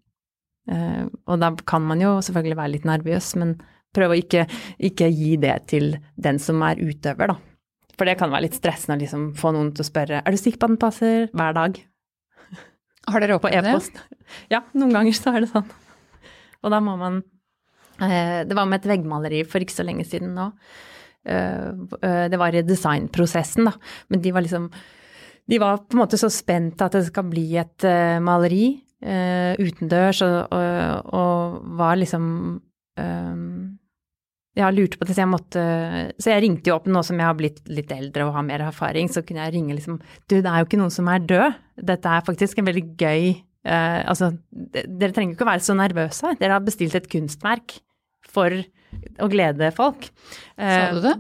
Uh, 0.70 1.10
og 1.26 1.42
da 1.42 1.56
kan 1.66 1.82
man 1.82 2.04
jo 2.04 2.20
selvfølgelig 2.22 2.60
være 2.60 2.74
litt 2.76 2.86
nervøs, 2.86 3.32
men 3.42 3.56
prøve 3.98 4.14
å 4.14 4.22
ikke, 4.22 4.46
ikke 4.78 5.10
gi 5.10 5.38
det 5.42 5.56
til 5.74 5.96
den 6.22 6.38
som 6.38 6.62
er 6.68 6.78
utøver, 6.78 7.34
da. 7.34 7.57
For 7.98 8.06
det 8.06 8.18
kan 8.20 8.30
være 8.30 8.46
litt 8.46 8.58
stressende 8.58 9.00
å 9.00 9.02
liksom 9.02 9.30
få 9.38 9.52
noen 9.56 9.72
til 9.74 9.82
å 9.82 9.88
spørre 9.88 10.22
er 10.22 10.34
du 10.34 10.38
sikker 10.38 10.62
på 10.62 10.68
at 10.68 10.74
den 10.74 10.82
passer 10.82 11.30
hver 11.34 11.56
dag. 11.58 11.80
Har 13.08 13.24
dere 13.24 13.38
opplevd 13.40 13.70
det? 13.96 14.04
Ja, 14.52 14.62
noen 14.76 14.94
ganger 14.94 15.16
så 15.16 15.34
er 15.34 15.44
det 15.46 15.52
sånn. 15.54 15.68
Og 16.66 16.74
da 16.74 16.82
må 16.84 16.98
man 17.00 17.22
eh, 18.04 18.44
Det 18.48 18.58
var 18.58 18.68
med 18.68 18.82
et 18.82 18.90
veggmaleri 18.92 19.44
for 19.48 19.64
ikke 19.64 19.78
så 19.78 19.86
lenge 19.88 20.06
siden 20.08 20.34
nå. 20.36 20.50
Eh, 21.28 21.70
eh, 22.02 22.26
det 22.32 22.40
var 22.40 22.56
i 22.56 22.66
designprosessen, 22.68 23.70
da. 23.70 23.76
Men 24.12 24.24
de 24.24 24.34
var 24.36 24.46
liksom 24.46 24.68
De 25.48 25.62
var 25.64 25.80
på 25.86 25.96
en 25.96 26.04
måte 26.04 26.20
så 26.20 26.30
spent 26.34 26.84
at 26.84 26.98
det 26.98 27.06
skal 27.08 27.30
bli 27.32 27.48
et 27.56 27.88
maleri 28.20 28.84
utendørs, 28.98 30.24
og, 30.26 30.56
og, 30.58 31.12
og, 31.14 31.58
var 31.78 32.00
liksom 32.02 32.24
jeg 34.58 34.74
lurte 34.74 35.00
på 35.00 35.06
det, 35.06 35.16
så 35.16 35.24
jeg 35.24 35.32
måtte 35.32 35.64
Så 36.18 36.32
jeg 36.32 36.44
ringte 36.44 36.72
jo 36.72 36.78
opp 36.78 36.88
nå 36.90 37.04
som 37.06 37.20
jeg 37.20 37.30
har 37.30 37.38
blitt 37.38 37.60
litt 37.70 37.92
eldre 37.94 38.26
og 38.26 38.34
har 38.38 38.46
mer 38.48 38.64
erfaring, 38.68 39.12
så 39.12 39.22
kunne 39.26 39.46
jeg 39.46 39.54
ringe 39.58 39.78
liksom 39.78 40.00
Du, 40.26 40.40
det 40.40 40.50
er 40.50 40.64
jo 40.64 40.70
ikke 40.70 40.80
noen 40.82 40.94
som 40.94 41.10
er 41.12 41.26
død. 41.30 41.60
Dette 41.92 42.16
er 42.16 42.26
faktisk 42.26 42.62
en 42.62 42.70
veldig 42.70 42.86
gøy 42.98 43.30
uh, 43.36 44.02
Altså, 44.08 44.32
dere 44.52 45.14
trenger 45.14 45.34
jo 45.34 45.38
ikke 45.38 45.48
å 45.48 45.52
være 45.52 45.66
så 45.68 45.78
nervøse. 45.78 46.34
Dere 46.42 46.58
har 46.58 46.66
bestilt 46.66 46.98
et 46.98 47.10
kunstverk 47.12 47.80
for 48.28 48.54
å 49.22 49.30
glede 49.32 49.70
folk. 49.76 50.10
Sa 50.58 50.92
du 50.96 51.02
det? 51.04 51.18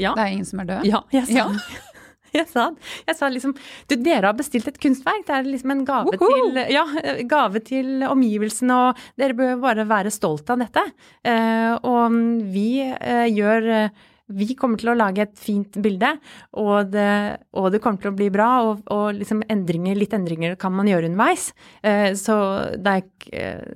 Ja. 0.00 0.14
Det 0.16 0.24
er 0.24 0.32
ingen 0.34 0.48
som 0.48 0.62
er 0.64 0.72
død? 0.72 0.86
Ja, 0.90 1.04
jeg 1.14 1.28
sa 1.30 1.44
ja. 1.44 1.50
jeg 2.40 2.48
sa, 2.50 2.68
jeg 3.06 3.18
sa 3.18 3.28
liksom 3.30 3.54
Du, 3.90 3.96
dere 3.96 4.30
har 4.30 4.38
bestilt 4.38 4.68
et 4.70 4.80
kunstverk. 4.80 5.26
Det 5.28 5.36
er 5.36 5.46
liksom 5.48 5.74
en 5.74 5.84
gave, 5.86 6.16
til, 6.20 6.58
ja, 6.72 6.86
gave 7.30 7.62
til 7.66 8.06
omgivelsene, 8.08 8.80
og 8.88 9.04
dere 9.20 9.36
bør 9.38 9.60
bare 9.62 9.86
være 9.88 10.12
stolt 10.14 10.50
av 10.50 10.64
dette. 10.64 10.82
Uh, 11.26 11.76
og 11.86 12.18
vi 12.54 12.82
uh, 12.82 13.28
gjør 13.30 13.70
uh, 13.70 14.02
vi 14.34 14.54
kommer 14.56 14.80
til 14.80 14.88
å 14.88 14.96
lage 14.96 15.20
et 15.20 15.34
fint 15.36 15.76
bilde, 15.84 16.14
og 16.56 16.88
det, 16.94 17.08
og 17.60 17.66
det 17.74 17.80
kommer 17.84 18.00
til 18.00 18.08
å 18.08 18.16
bli 18.16 18.30
bra. 18.32 18.48
Og, 18.64 18.80
og 18.90 19.18
liksom 19.18 19.42
endringer, 19.52 19.98
litt 20.00 20.16
endringer 20.16 20.56
kan 20.60 20.72
man 20.72 20.88
gjøre 20.88 21.10
underveis. 21.10 21.50
så 22.16 22.36
det 22.80 22.94
er 22.94 23.74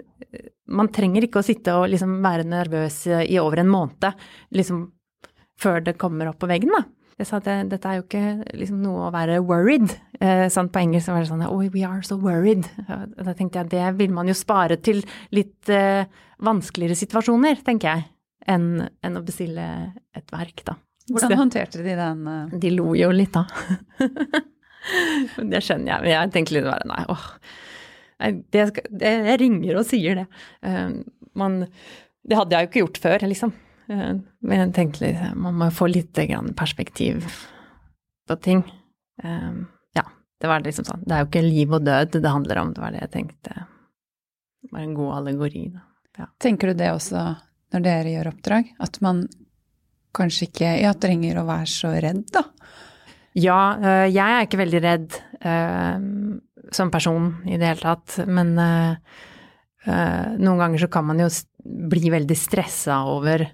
Man 0.72 0.88
trenger 0.88 1.26
ikke 1.26 1.42
å 1.42 1.44
sitte 1.44 1.76
og 1.76 1.90
liksom 1.92 2.16
være 2.24 2.48
nervøs 2.48 2.96
i 3.28 3.36
over 3.40 3.60
en 3.60 3.68
måned 3.68 4.08
liksom, 4.56 4.86
før 5.60 5.84
det 5.84 5.98
kommer 6.00 6.32
opp 6.32 6.40
på 6.40 6.48
veggen, 6.48 6.72
da. 6.72 6.86
Jeg 7.18 7.26
sa 7.26 7.40
at 7.40 7.48
jeg, 7.50 7.66
dette 7.72 7.90
er 7.90 7.96
jo 7.98 8.04
ikke 8.04 8.58
liksom 8.60 8.82
noe 8.84 9.08
å 9.08 9.14
være 9.14 9.40
worried. 9.42 9.90
Eh, 10.22 10.44
sånn 10.54 10.68
på 10.70 10.84
engelsk 10.84 11.10
var 11.10 11.24
det 11.24 11.30
sånn 11.32 11.42
Oh, 11.48 11.64
we 11.74 11.82
are 11.86 12.02
so 12.06 12.14
worried. 12.22 12.68
Og 12.86 13.24
da 13.26 13.34
tenkte 13.34 13.58
jeg 13.58 13.72
det 13.72 13.86
vil 13.98 14.14
man 14.14 14.30
jo 14.30 14.36
spare 14.38 14.78
til 14.78 15.02
litt 15.34 15.72
eh, 15.72 16.06
vanskeligere 16.46 16.98
situasjoner, 16.98 17.64
tenker 17.66 17.90
jeg, 17.90 18.06
enn, 18.54 18.86
enn 19.02 19.18
å 19.18 19.24
bestille 19.26 19.66
et 20.14 20.30
verk, 20.30 20.62
da. 20.68 20.78
Hvordan 21.08 21.40
håndterte 21.40 21.82
de 21.82 21.98
den? 21.98 22.24
Uh... 22.28 22.56
De 22.62 22.70
lo 22.76 22.92
jo 22.94 23.10
litt, 23.10 23.34
da. 23.34 23.46
det 25.52 25.62
skjønner 25.64 25.96
jeg, 25.96 26.04
men 26.04 26.12
jeg 26.12 26.34
tenkte 26.36 26.54
litt 26.54 26.68
bare 26.68 26.86
nei, 26.86 27.02
åh. 27.10 27.30
Det, 28.18 28.68
det, 28.90 29.10
jeg 29.30 29.40
ringer 29.42 29.78
og 29.80 29.88
sier 29.90 30.22
det. 30.22 30.28
Uh, 30.62 31.00
man, 31.38 31.64
det 32.22 32.38
hadde 32.38 32.54
jeg 32.54 32.68
jo 32.68 32.70
ikke 32.70 32.86
gjort 32.86 33.08
før, 33.08 33.26
liksom. 33.34 33.58
Uh, 33.88 34.20
men 34.44 34.62
jeg 34.62 34.74
tenkte 34.76 35.04
litt, 35.06 35.22
man 35.36 35.56
må 35.58 35.70
få 35.72 35.88
litt 35.90 36.12
perspektiv 36.58 37.24
på 38.28 38.36
ting. 38.44 38.62
Ja, 39.96 40.04
det 40.38 40.48
var 40.50 40.60
liksom 40.62 40.84
sånn. 40.84 41.02
Det 41.08 41.14
er 41.16 41.22
jo 41.24 41.28
ikke 41.30 41.42
liv 41.42 41.72
og 41.72 41.86
død 41.86 42.18
det 42.20 42.30
handler 42.30 42.60
om, 42.60 42.72
det 42.76 42.82
var 42.84 42.92
det 42.92 43.00
jeg 43.00 43.12
tenkte. 43.14 43.64
Det 44.62 44.70
var 44.74 44.82
en 44.84 44.94
god 44.94 45.14
allegori, 45.16 45.64
da. 45.72 45.80
Ja. 46.20 46.26
Tenker 46.38 46.70
du 46.70 46.74
det 46.78 46.90
også 46.92 47.22
når 47.72 47.84
dere 47.86 48.12
gjør 48.12 48.30
oppdrag? 48.32 48.70
At 48.84 49.00
man 49.04 49.24
kanskje 50.16 50.48
ikke 50.50 50.70
ja, 50.82 50.92
trenger 50.98 51.40
å 51.40 51.48
være 51.48 51.70
så 51.72 51.94
redd, 51.96 52.24
da? 52.34 52.44
Ja, 53.38 53.58
jeg 54.10 54.24
er 54.24 54.44
ikke 54.44 54.60
veldig 54.60 54.80
redd 54.84 55.18
som 56.74 56.90
person 56.92 57.30
i 57.48 57.56
det 57.56 57.72
hele 57.72 57.82
tatt, 57.84 58.20
men 58.28 58.54
noen 59.88 60.58
ganger 60.60 60.84
så 60.84 60.88
kan 60.92 61.06
man 61.08 61.22
jo 61.22 61.28
bli 61.64 62.10
veldig 62.12 62.36
stressa 62.36 63.02
over 63.08 63.46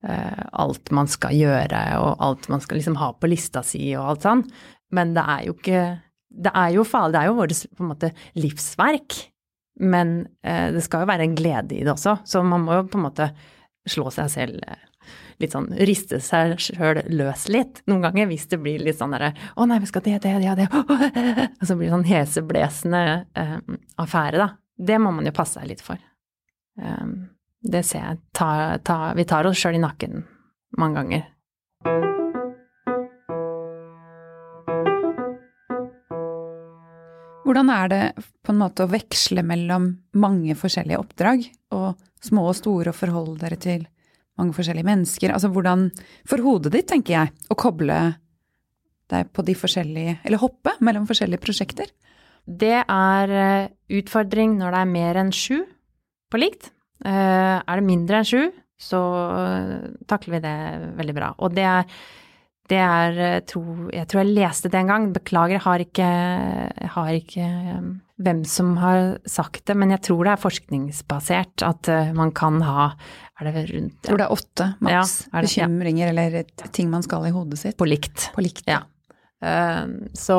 alt 0.00 0.88
man 0.96 1.10
skal 1.12 1.34
gjøre 1.36 1.80
og 2.00 2.22
alt 2.24 2.46
man 2.48 2.62
skal 2.64 2.78
liksom 2.80 2.94
ha 2.96 3.10
på 3.20 3.28
lista 3.28 3.60
si 3.66 3.90
og 3.98 4.06
alt 4.14 4.24
sånn. 4.24 4.44
Men 4.96 5.12
det 5.12 5.24
er 5.28 5.42
jo 5.44 5.56
ikke 5.58 5.82
Det 6.30 6.52
er 6.54 6.70
jo 6.72 6.84
farlig, 6.86 7.12
det 7.12 7.20
er 7.20 7.26
jo 7.26 7.36
vårt 7.40 7.52
på 7.76 7.82
en 7.84 7.90
måte 7.90 8.08
livsverk. 8.38 9.16
Men 9.80 10.12
uh, 10.46 10.68
det 10.70 10.84
skal 10.84 11.02
jo 11.02 11.08
være 11.10 11.24
en 11.26 11.34
glede 11.34 11.74
i 11.74 11.82
det 11.82 11.90
også, 11.90 12.20
så 12.28 12.42
man 12.46 12.62
må 12.62 12.76
jo 12.76 12.84
på 12.92 13.00
en 13.00 13.06
måte 13.08 13.30
slå 13.88 14.12
seg 14.14 14.28
selv 14.30 14.60
uh, 14.62 14.84
litt 15.40 15.54
sånn 15.54 15.70
riste 15.88 16.20
seg 16.22 16.54
sjøl 16.60 17.00
løs 17.08 17.46
litt. 17.50 17.80
Noen 17.90 18.04
ganger 18.04 18.28
hvis 18.30 18.46
det 18.52 18.60
blir 18.62 18.82
litt 18.84 18.98
sånn 19.00 19.14
derre 19.16 19.32
Å 19.56 19.66
nei, 19.66 19.80
vi 19.82 19.88
skal 19.88 20.04
det, 20.04 20.18
det, 20.22 20.36
ja, 20.44 20.56
det 20.58 20.68
Og 21.60 21.64
så 21.64 21.76
blir 21.76 21.88
det 21.88 21.94
sånn 21.94 22.08
heseblesende 22.10 23.02
eh, 23.40 23.56
affære, 24.02 24.40
da. 24.40 24.48
Det 24.76 24.98
må 25.00 25.12
man 25.16 25.28
jo 25.28 25.34
passe 25.36 25.58
seg 25.58 25.68
litt 25.72 25.82
for. 25.84 26.00
Um, 26.80 27.30
det 27.60 27.82
ser 27.86 28.04
jeg. 28.04 28.20
Ta, 28.36 28.78
ta, 28.84 29.12
vi 29.16 29.26
tar 29.28 29.48
oss 29.48 29.60
sjøl 29.60 29.76
i 29.76 29.82
nakken 29.82 30.24
mange 30.78 31.00
ganger. 31.00 31.28
Hvordan 37.50 37.70
er 37.74 37.88
det 37.90 38.02
på 38.46 38.52
en 38.52 38.60
måte 38.60 38.84
å 38.84 38.90
veksle 38.90 39.42
mellom 39.42 39.88
mange 40.14 40.54
forskjellige 40.54 41.00
oppdrag, 41.02 41.48
og 41.74 41.98
små 42.22 42.44
og 42.46 42.54
store, 42.60 42.92
og 42.92 42.98
forholde 42.98 43.40
dere 43.40 43.58
til 43.58 43.86
mange 44.38 44.54
forskjellige 44.54 44.86
mennesker? 44.86 45.32
Altså 45.34 45.50
hvordan 45.50 45.88
For 46.28 46.42
hodet 46.44 46.72
ditt, 46.76 46.86
tenker 46.92 47.16
jeg, 47.16 47.32
å 47.50 47.58
koble 47.58 47.98
deg 49.10 49.32
på 49.34 49.42
de 49.42 49.56
forskjellige 49.58 50.20
Eller 50.22 50.38
hoppe 50.38 50.76
mellom 50.78 51.08
forskjellige 51.10 51.42
prosjekter? 51.42 51.90
Det 52.46 52.84
er 52.86 53.34
eh, 53.34 53.70
utfordring 53.98 54.54
når 54.60 54.76
det 54.76 54.80
er 54.84 54.94
mer 54.94 55.18
enn 55.20 55.34
sju 55.34 55.64
på 56.30 56.38
likt. 56.38 56.70
Eh, 57.00 57.56
er 57.60 57.80
det 57.80 57.86
mindre 57.86 58.20
enn 58.20 58.28
sju, 58.28 58.40
så 58.80 59.00
eh, 59.32 59.76
takler 60.10 60.36
vi 60.36 60.42
det 60.44 60.56
veldig 60.98 61.14
bra. 61.16 61.30
Og 61.40 61.54
det 61.56 61.64
er, 61.64 61.86
det 62.70 62.80
er 62.84 63.20
eh, 63.24 63.38
tro, 63.48 63.62
Jeg 63.94 64.08
tror 64.10 64.22
jeg 64.22 64.34
leste 64.36 64.72
det 64.72 64.82
en 64.82 64.92
gang, 64.92 65.08
beklager, 65.16 65.56
jeg 65.56 65.64
har 65.64 65.84
ikke, 65.86 66.10
jeg 66.76 66.92
har 66.96 67.10
ikke 67.16 67.48
hvem 68.20 68.44
som 68.44 68.74
har 68.82 69.16
sagt 69.24 69.64
det, 69.70 69.78
men 69.80 69.94
jeg 69.96 70.04
tror 70.10 70.26
det 70.26 70.34
er 70.34 70.44
forskningsbasert 70.44 71.64
at 71.64 71.88
man 72.12 72.34
kan 72.36 72.60
ha 72.66 72.90
er 73.40 73.48
det 73.48 73.62
rundt 73.70 73.96
Jeg 73.96 74.10
tror 74.10 74.20
det 74.20 74.26
er 74.26 74.34
åtte 74.34 74.66
maks 74.84 75.14
ja, 75.30 75.40
bekymringer 75.40 76.10
ja. 76.10 76.12
eller 76.12 76.68
ting 76.76 76.90
man 76.92 77.00
skal 77.06 77.24
i 77.24 77.32
hodet 77.32 77.56
sitt. 77.62 77.78
På 77.80 77.88
likt. 77.88 78.26
På 78.34 78.44
likt. 78.44 78.68
Ja. 78.68 78.82
Så 80.12 80.36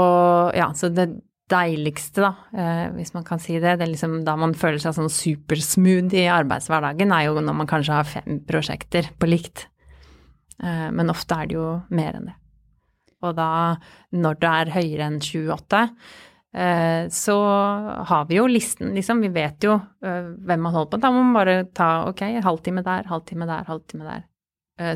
ja, 0.53 0.68
så 0.77 0.91
det, 0.94 1.08
deiligste, 1.51 2.24
da, 2.24 2.31
eh, 2.55 2.88
hvis 2.96 3.13
man 3.15 3.25
kan 3.27 3.41
si 3.41 3.58
det, 3.60 3.75
det 3.79 3.86
er 3.86 3.91
liksom 3.93 4.22
da 4.27 4.38
man 4.39 4.55
føler 4.58 4.81
seg 4.81 4.96
sånn 4.98 5.12
supersmooth 5.12 6.15
i 6.17 6.29
arbeidshverdagen, 6.31 7.13
er 7.15 7.27
jo 7.27 7.43
når 7.43 7.58
man 7.62 7.70
kanskje 7.70 7.98
har 7.98 8.08
fem 8.08 8.41
prosjekter 8.48 9.12
på 9.20 9.29
likt. 9.29 9.67
Eh, 10.62 10.89
men 10.96 11.13
ofte 11.13 11.38
er 11.38 11.51
det 11.51 11.58
jo 11.58 11.67
mer 11.91 12.17
enn 12.17 12.31
det. 12.31 12.38
Og 13.22 13.38
da, 13.38 13.51
når 14.17 14.41
det 14.41 14.51
er 14.63 14.74
høyere 14.77 15.08
enn 15.12 15.22
28, 15.22 15.84
eh, 16.58 17.05
så 17.13 17.38
har 18.10 18.25
vi 18.31 18.39
jo 18.39 18.48
listen, 18.50 18.96
liksom. 18.98 19.22
Vi 19.22 19.29
vet 19.36 19.62
jo 19.67 19.77
hvem 20.01 20.65
man 20.65 20.74
holder 20.74 20.96
på. 20.96 21.01
Da 21.03 21.13
må 21.13 21.22
man 21.22 21.38
bare 21.38 21.58
ta 21.70 21.91
ok, 22.10 22.25
halvtime 22.41 22.81
der, 22.86 23.05
halvtime 23.12 23.50
der, 23.50 23.67
halvtime 23.70 24.08
der. 24.10 24.27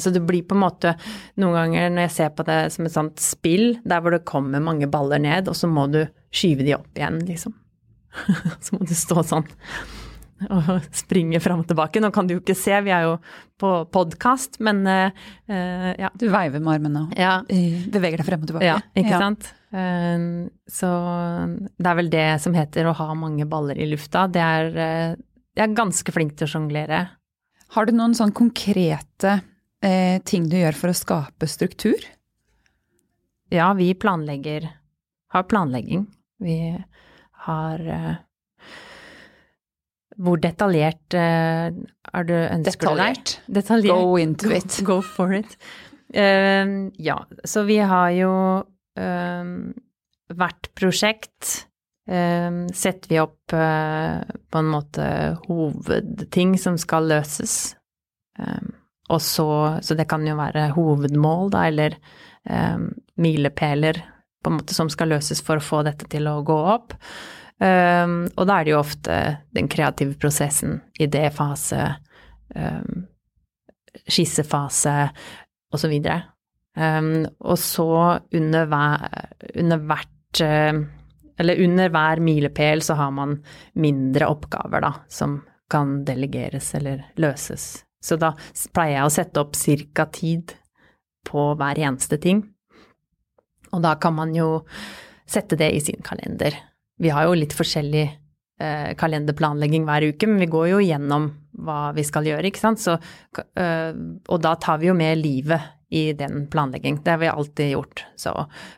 Så 0.02 0.10
det 0.10 0.24
blir 0.26 0.42
på 0.48 0.56
en 0.56 0.64
måte 0.64 0.96
noen 1.38 1.54
ganger 1.54 1.92
når 1.94 2.08
jeg 2.08 2.14
ser 2.16 2.30
på 2.34 2.46
det 2.48 2.58
som 2.74 2.88
et 2.88 2.94
sånt 2.96 3.22
spill, 3.22 3.76
der 3.86 4.02
hvor 4.02 4.16
det 4.16 4.26
kommer 4.26 4.64
mange 4.64 4.88
baller 4.90 5.22
ned, 5.22 5.52
og 5.52 5.60
så 5.60 5.70
må 5.70 5.86
du 5.94 6.00
skyve 6.36 6.66
de 6.68 6.76
opp 6.78 6.98
igjen, 6.98 7.22
liksom. 7.28 7.56
så 8.64 8.76
må 8.76 8.88
du 8.88 8.96
stå 8.96 9.24
sånn 9.28 9.48
og 10.52 10.88
springe 10.92 11.40
fram 11.40 11.62
og 11.64 11.70
tilbake. 11.70 12.02
Nå 12.04 12.10
kan 12.14 12.28
du 12.28 12.36
jo 12.36 12.42
ikke 12.42 12.58
se, 12.60 12.74
vi 12.84 12.92
er 12.92 13.06
jo 13.08 13.14
på 13.62 13.70
podkast, 13.88 14.60
men 14.64 14.82
uh, 14.84 15.12
ja. 15.96 16.10
Du 16.20 16.28
veiver 16.28 16.60
med 16.60 16.74
armene 16.74 17.06
og 17.06 17.20
ja. 17.20 17.38
beveger 17.48 18.20
deg 18.20 18.28
frem 18.28 18.44
og 18.44 18.50
tilbake. 18.52 18.68
Ja, 18.68 18.80
ikke 18.98 19.14
ja. 19.14 19.22
sant. 19.24 19.48
Uh, 19.72 20.52
så 20.68 20.90
det 21.72 21.92
er 21.92 22.00
vel 22.02 22.12
det 22.12 22.28
som 22.44 22.56
heter 22.58 22.90
å 22.90 22.96
ha 23.00 23.08
mange 23.18 23.48
baller 23.50 23.80
i 23.80 23.88
lufta. 23.90 24.28
Det 24.32 24.44
er 24.44 24.72
uh, 24.76 25.22
Jeg 25.56 25.70
er 25.70 25.78
ganske 25.78 26.16
flink 26.16 26.36
til 26.36 26.50
å 26.50 26.52
sjonglere. 26.52 27.06
Har 27.76 27.88
du 27.88 27.96
noen 27.96 28.14
sånn 28.16 28.34
konkrete 28.36 29.40
eh, 29.84 30.22
ting 30.24 30.46
du 30.52 30.58
gjør 30.60 30.78
for 30.78 30.92
å 30.92 30.96
skape 30.96 31.48
struktur? 31.50 32.04
Ja, 33.52 33.72
vi 33.78 33.90
planlegger 33.98 34.70
Har 35.34 35.48
planlegging. 35.50 36.06
Vi 36.44 36.76
har 37.46 37.80
eh, 37.80 38.16
Hvor 40.16 40.40
detaljert 40.40 41.16
eh, 41.18 41.68
er 41.72 42.28
du 42.28 42.36
ønsker 42.36 42.88
detaljert. 42.88 43.36
deg? 43.36 43.56
Detaljert. 43.60 44.04
Go 44.04 44.18
into 44.20 44.52
it. 44.56 44.80
Go, 44.88 45.02
for 45.02 45.36
it. 45.36 45.58
Uh, 46.16 46.92
ja, 47.02 47.18
så 47.44 47.66
vi 47.68 47.80
har 47.82 48.12
jo 48.14 48.34
uh, 48.64 49.48
hvert 50.32 50.70
prosjekt 50.78 51.66
uh, 52.08 52.62
setter 52.72 53.12
vi 53.12 53.20
opp 53.20 53.52
på 53.52 54.62
en 54.62 54.70
måte 54.72 55.08
hovedting 55.48 56.56
som 56.62 56.80
skal 56.82 57.10
løses. 57.12 57.76
Og 59.06 59.22
så, 59.22 59.48
så 59.86 59.96
det 59.96 60.08
kan 60.10 60.26
jo 60.26 60.34
være 60.36 60.72
hovedmål, 60.74 61.52
da, 61.54 61.68
eller 61.70 61.96
milepæler 63.22 64.02
på 64.46 64.52
en 64.52 64.60
måte 64.60 64.76
som 64.78 64.92
skal 64.92 65.10
løses 65.16 65.42
for 65.46 65.60
å 65.60 65.66
få 65.66 65.82
dette 65.88 66.08
til 66.12 66.30
å 66.30 66.42
gå 66.46 66.58
opp. 66.76 66.94
Um, 67.58 68.26
og 68.36 68.48
da 68.50 68.60
er 68.60 68.68
det 68.68 68.74
jo 68.74 68.82
ofte 68.82 69.18
den 69.56 69.70
kreative 69.72 70.18
prosessen, 70.20 70.78
idéfase, 71.00 71.88
um, 72.54 73.06
skissefase 74.06 74.96
osv. 75.74 75.96
Um, 76.76 77.10
og 77.40 77.58
så 77.62 77.90
under, 78.36 78.70
hver, 78.70 79.08
under 79.56 79.88
hvert 79.88 80.44
uh, 80.44 80.84
Eller 81.40 81.60
under 81.64 81.90
hver 81.92 82.20
milepæl 82.24 82.84
så 82.84 82.96
har 82.96 83.12
man 83.12 83.34
mindre 83.74 84.28
oppgaver, 84.32 84.84
da, 84.84 84.94
som 85.12 85.42
kan 85.72 85.98
delegeres 86.08 86.70
eller 86.78 87.02
løses 87.20 87.86
så 88.06 88.18
da 88.22 88.34
pleier 88.76 89.00
jeg 89.00 89.08
å 89.08 89.14
sette 89.14 89.42
opp 89.42 89.58
cirka 89.58 90.06
tid 90.14 90.54
på 91.26 91.48
hver 91.58 91.82
eneste 91.82 92.20
ting. 92.22 92.44
Og 93.76 93.84
da 93.84 93.96
kan 94.02 94.16
man 94.18 94.34
jo 94.36 94.64
sette 95.28 95.58
det 95.60 95.72
i 95.76 95.82
sin 95.84 96.02
kalender. 96.06 96.56
Vi 97.02 97.12
har 97.12 97.28
jo 97.28 97.36
litt 97.38 97.56
forskjellig 97.56 98.06
eh, 98.06 98.92
kalenderplanlegging 99.00 99.88
hver 99.88 100.08
uke, 100.12 100.30
men 100.30 100.42
vi 100.44 100.52
går 100.52 100.70
jo 100.72 100.84
gjennom 100.84 101.30
hva 101.66 101.92
vi 101.96 102.04
skal 102.08 102.28
gjøre, 102.28 102.50
ikke 102.50 102.62
sant. 102.62 102.82
Så, 102.84 102.98
eh, 103.60 103.92
og 103.92 104.44
da 104.44 104.56
tar 104.62 104.80
vi 104.82 104.92
jo 104.92 104.98
med 104.98 105.20
livet 105.22 105.74
i 105.96 106.08
den 106.18 106.48
planlegging. 106.52 107.02
Det 107.04 107.12
har 107.12 107.22
vi 107.22 107.28
alltid 107.32 107.72
gjort. 107.72 108.06
Så 108.20 108.34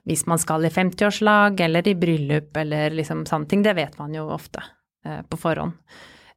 hvis 0.06 0.26
man 0.28 0.42
skal 0.42 0.66
i 0.66 0.74
50-årslag 0.74 1.62
eller 1.66 1.88
i 1.88 1.96
bryllup 1.96 2.58
eller 2.58 2.94
liksom 2.94 3.26
sånne 3.26 3.50
ting, 3.50 3.64
det 3.66 3.78
vet 3.78 3.98
man 4.00 4.16
jo 4.16 4.28
ofte 4.34 4.64
eh, 5.06 5.24
på 5.28 5.40
forhånd. 5.40 5.78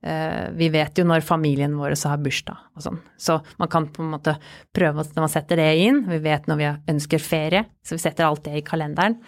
Eh, 0.03 0.49
vi 0.57 0.71
vet 0.73 0.97
jo 0.97 1.05
når 1.05 1.25
familien 1.25 1.75
vår 1.77 1.93
har 2.09 2.21
bursdag 2.25 2.57
og 2.77 2.85
sånn. 2.85 3.01
Så 3.21 3.37
man 3.61 3.69
kan 3.73 3.89
på 3.93 4.03
en 4.05 4.15
måte 4.15 4.37
prøve 4.77 5.05
når 5.05 5.27
man 5.27 5.33
setter 5.33 5.61
det 5.61 5.71
inn. 5.85 6.03
Vi 6.09 6.21
vet 6.25 6.49
når 6.49 6.61
vi 6.61 6.71
ønsker 6.95 7.21
ferie, 7.21 7.67
så 7.85 7.99
vi 7.99 8.05
setter 8.07 8.29
alt 8.29 8.47
det 8.47 8.57
i 8.57 8.65
kalenderen. 8.67 9.19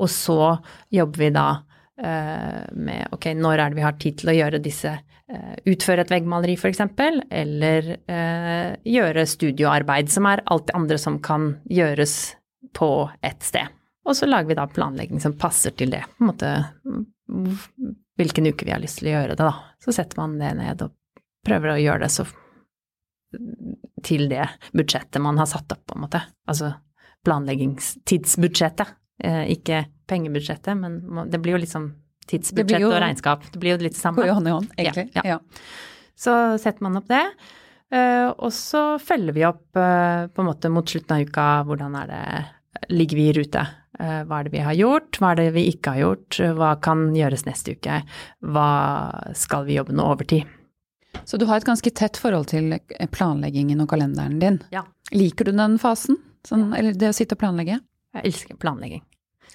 Og 0.00 0.10
så 0.12 0.58
jobber 0.92 1.24
vi 1.24 1.30
da 1.32 1.46
eh, 2.02 2.66
med 2.76 3.16
ok, 3.16 3.32
når 3.38 3.64
er 3.64 3.72
det 3.72 3.80
vi 3.80 3.86
har 3.86 3.96
tid 4.00 4.20
til 4.20 4.32
å 4.32 4.36
gjøre 4.36 4.62
disse 4.64 4.92
eh, 4.92 5.56
Utføre 5.72 6.04
et 6.04 6.12
veggmaleri 6.12 6.58
f.eks., 6.58 6.84
eller 7.30 7.90
gjøre 8.84 9.26
studioarbeid, 9.30 10.10
som 10.12 10.26
er 10.26 10.42
alt 10.50 10.68
det 10.68 10.76
andre 10.76 10.98
som 11.00 11.20
kan 11.22 11.54
gjøres 11.70 12.16
på 12.76 12.90
ett 13.24 13.44
sted. 13.46 13.72
Og 14.08 14.16
så 14.16 14.26
lager 14.26 14.50
vi 14.50 14.56
da 14.58 14.66
planlegging 14.66 15.20
som 15.22 15.36
passer 15.38 15.72
til 15.76 15.92
det, 15.94 16.02
på 16.16 16.24
en 16.24 16.30
måte 16.32 16.50
hvilken 18.20 18.50
uke 18.50 18.68
vi 18.68 18.74
har 18.74 18.82
lyst 18.82 19.00
til 19.00 19.10
å 19.10 19.16
gjøre 19.16 19.34
det, 19.34 19.48
da. 19.48 19.74
Så 19.82 19.94
setter 19.96 20.20
man 20.20 20.38
det 20.40 20.52
ned 20.58 20.84
og 20.86 20.94
prøver 21.46 21.74
å 21.74 21.80
gjøre 21.80 22.04
det 22.04 22.12
så 22.12 22.28
til 24.04 24.26
det 24.30 24.46
budsjettet 24.76 25.22
man 25.22 25.38
har 25.38 25.48
satt 25.48 25.70
opp, 25.72 25.84
på 25.86 25.96
en 25.96 26.04
måte. 26.04 26.22
Altså 26.50 26.72
planleggingstidsbudsjettet, 27.26 28.94
eh, 29.22 29.44
ikke 29.54 29.84
pengebudsjettet, 30.10 30.76
men 30.76 31.30
det 31.30 31.40
blir 31.42 31.58
jo 31.58 31.62
liksom 31.62 31.90
tidsbudsjett 32.30 32.82
jo, 32.82 32.90
og 32.92 33.00
regnskap. 33.02 33.46
Det 33.52 33.60
blir 33.62 33.76
jo 33.76 33.84
litt 33.84 33.96
det 33.96 34.02
samme. 34.02 34.20
Går 34.20 34.30
jo 34.30 34.36
hånd 34.38 34.50
i 34.50 34.54
hånd, 34.54 34.70
egentlig. 34.76 35.08
Ja, 35.14 35.24
ja. 35.24 35.38
ja. 35.38 35.64
Så 36.20 36.36
setter 36.60 36.84
man 36.86 37.00
opp 37.00 37.08
det. 37.10 37.24
Eh, 37.90 38.28
og 38.30 38.52
så 38.54 39.00
følger 39.02 39.34
vi 39.34 39.46
opp 39.48 39.76
eh, 39.78 40.26
på 40.30 40.42
en 40.42 40.48
måte 40.48 40.70
mot 40.70 40.86
slutten 40.86 41.16
av 41.16 41.26
uka 41.26 41.46
hvordan 41.66 41.96
er 42.04 42.10
det 42.10 42.24
Ligger 42.94 43.18
vi 43.18 43.24
i 43.28 43.32
rute? 43.34 43.64
Hva 44.00 44.38
er 44.38 44.46
det 44.46 44.54
vi 44.54 44.62
har 44.64 44.76
gjort, 44.78 45.18
hva 45.20 45.34
er 45.34 45.40
det 45.42 45.50
vi 45.58 45.66
ikke 45.74 45.92
har 45.92 46.00
gjort, 46.00 46.38
hva 46.56 46.70
kan 46.80 47.10
gjøres 47.12 47.44
neste 47.44 47.74
uke, 47.76 47.98
hva 48.40 48.70
skal 49.36 49.66
vi 49.66 49.76
jobbe 49.76 49.92
noe 49.92 50.14
overtid? 50.14 50.48
Så 51.28 51.36
du 51.36 51.44
har 51.50 51.60
et 51.60 51.66
ganske 51.68 51.90
tett 51.92 52.16
forhold 52.16 52.48
til 52.52 52.78
planleggingen 53.12 53.82
og 53.82 53.90
kalenderen 53.92 54.38
din. 54.40 54.58
Ja. 54.72 54.86
Liker 55.12 55.50
du 55.50 55.52
den 55.52 55.76
fasen? 55.82 56.16
Sånn, 56.46 56.70
eller 56.76 56.96
det 56.96 57.10
å 57.10 57.16
sitte 57.16 57.36
og 57.36 57.42
planlegge? 57.42 57.80
Jeg 58.16 58.30
elsker 58.30 58.58
planlegging. 58.60 59.02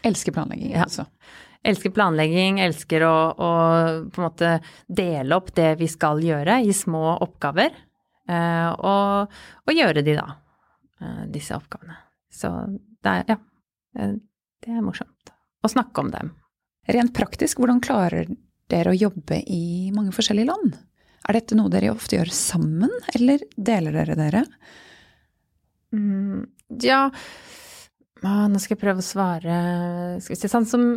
Elsker 0.06 0.36
planlegging, 0.36 0.76
ja. 0.76 0.86
altså. 0.86 1.08
Elsker 1.66 1.92
planlegging, 1.96 2.60
elsker 2.62 3.04
å, 3.08 3.16
å, 3.34 3.52
på 4.14 4.22
en 4.22 4.28
måte 4.28 4.52
dele 4.86 5.40
opp 5.40 5.50
det 5.58 5.72
vi 5.80 5.90
skal 5.90 6.22
gjøre 6.22 6.60
i 6.62 6.76
små 6.78 7.18
oppgaver. 7.26 7.74
Eh, 8.30 8.70
og, 8.76 9.34
og, 9.66 9.74
gjøre 9.74 10.06
de, 10.06 10.16
da. 10.20 10.28
Eh, 11.02 11.24
disse 11.34 11.58
oppgavene. 11.58 11.98
Så 12.30 12.52
det 13.02 13.16
er, 13.16 13.34
ja. 13.34 14.12
Det 14.66 14.74
er 14.74 14.82
morsomt. 14.82 15.32
Å 15.62 15.70
snakke 15.70 16.02
om 16.02 16.10
dem. 16.14 16.32
Rent 16.90 17.14
praktisk, 17.18 17.62
hvordan 17.62 17.82
klarer 17.86 18.30
dere 18.70 18.94
å 18.94 18.98
jobbe 18.98 19.38
i 19.46 19.92
mange 19.94 20.14
forskjellige 20.16 20.50
land? 20.50 20.78
Er 21.26 21.38
dette 21.38 21.58
noe 21.58 21.70
dere 21.74 21.94
ofte 21.94 22.18
gjør 22.18 22.32
sammen, 22.34 22.94
eller 23.14 23.46
deler 23.58 23.94
dere 23.94 24.18
dere? 24.18 24.42
Mm, 25.94 26.42
ja 26.82 27.06
Nå 28.26 28.60
skal 28.60 28.74
jeg 28.74 28.82
prøve 28.82 29.00
å 29.00 29.06
svare 29.06 29.58
Skal 30.20 30.34
vi 30.34 30.40
si 30.40 30.50
sånn 30.50 30.66
som 30.68 30.88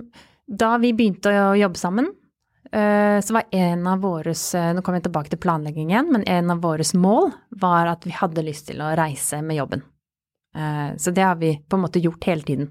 da 0.48 0.70
vi 0.80 0.94
begynte 0.96 1.28
å 1.28 1.50
jobbe 1.60 1.76
sammen, 1.76 2.06
eh, 2.72 3.18
så 3.20 3.34
var 3.36 3.50
en 3.52 3.82
av 3.90 4.00
våre 4.00 4.32
eh, 4.32 4.70
Nå 4.72 4.80
kommer 4.80 4.96
jeg 4.96 5.04
tilbake 5.10 5.34
til 5.34 5.42
planlegging 5.44 5.92
igjen, 5.92 6.08
men 6.14 6.24
en 6.24 6.54
av 6.54 6.62
våre 6.64 6.86
mål 6.96 7.28
var 7.60 7.90
at 7.90 8.08
vi 8.08 8.14
hadde 8.16 8.46
lyst 8.46 8.70
til 8.70 8.80
å 8.80 8.94
reise 8.96 9.42
med 9.44 9.60
jobben. 9.60 9.84
Eh, 10.56 10.96
så 10.96 11.12
det 11.12 11.26
har 11.26 11.36
vi 11.36 11.52
på 11.60 11.76
en 11.76 11.84
måte 11.84 12.00
gjort 12.00 12.30
hele 12.30 12.48
tiden. 12.48 12.70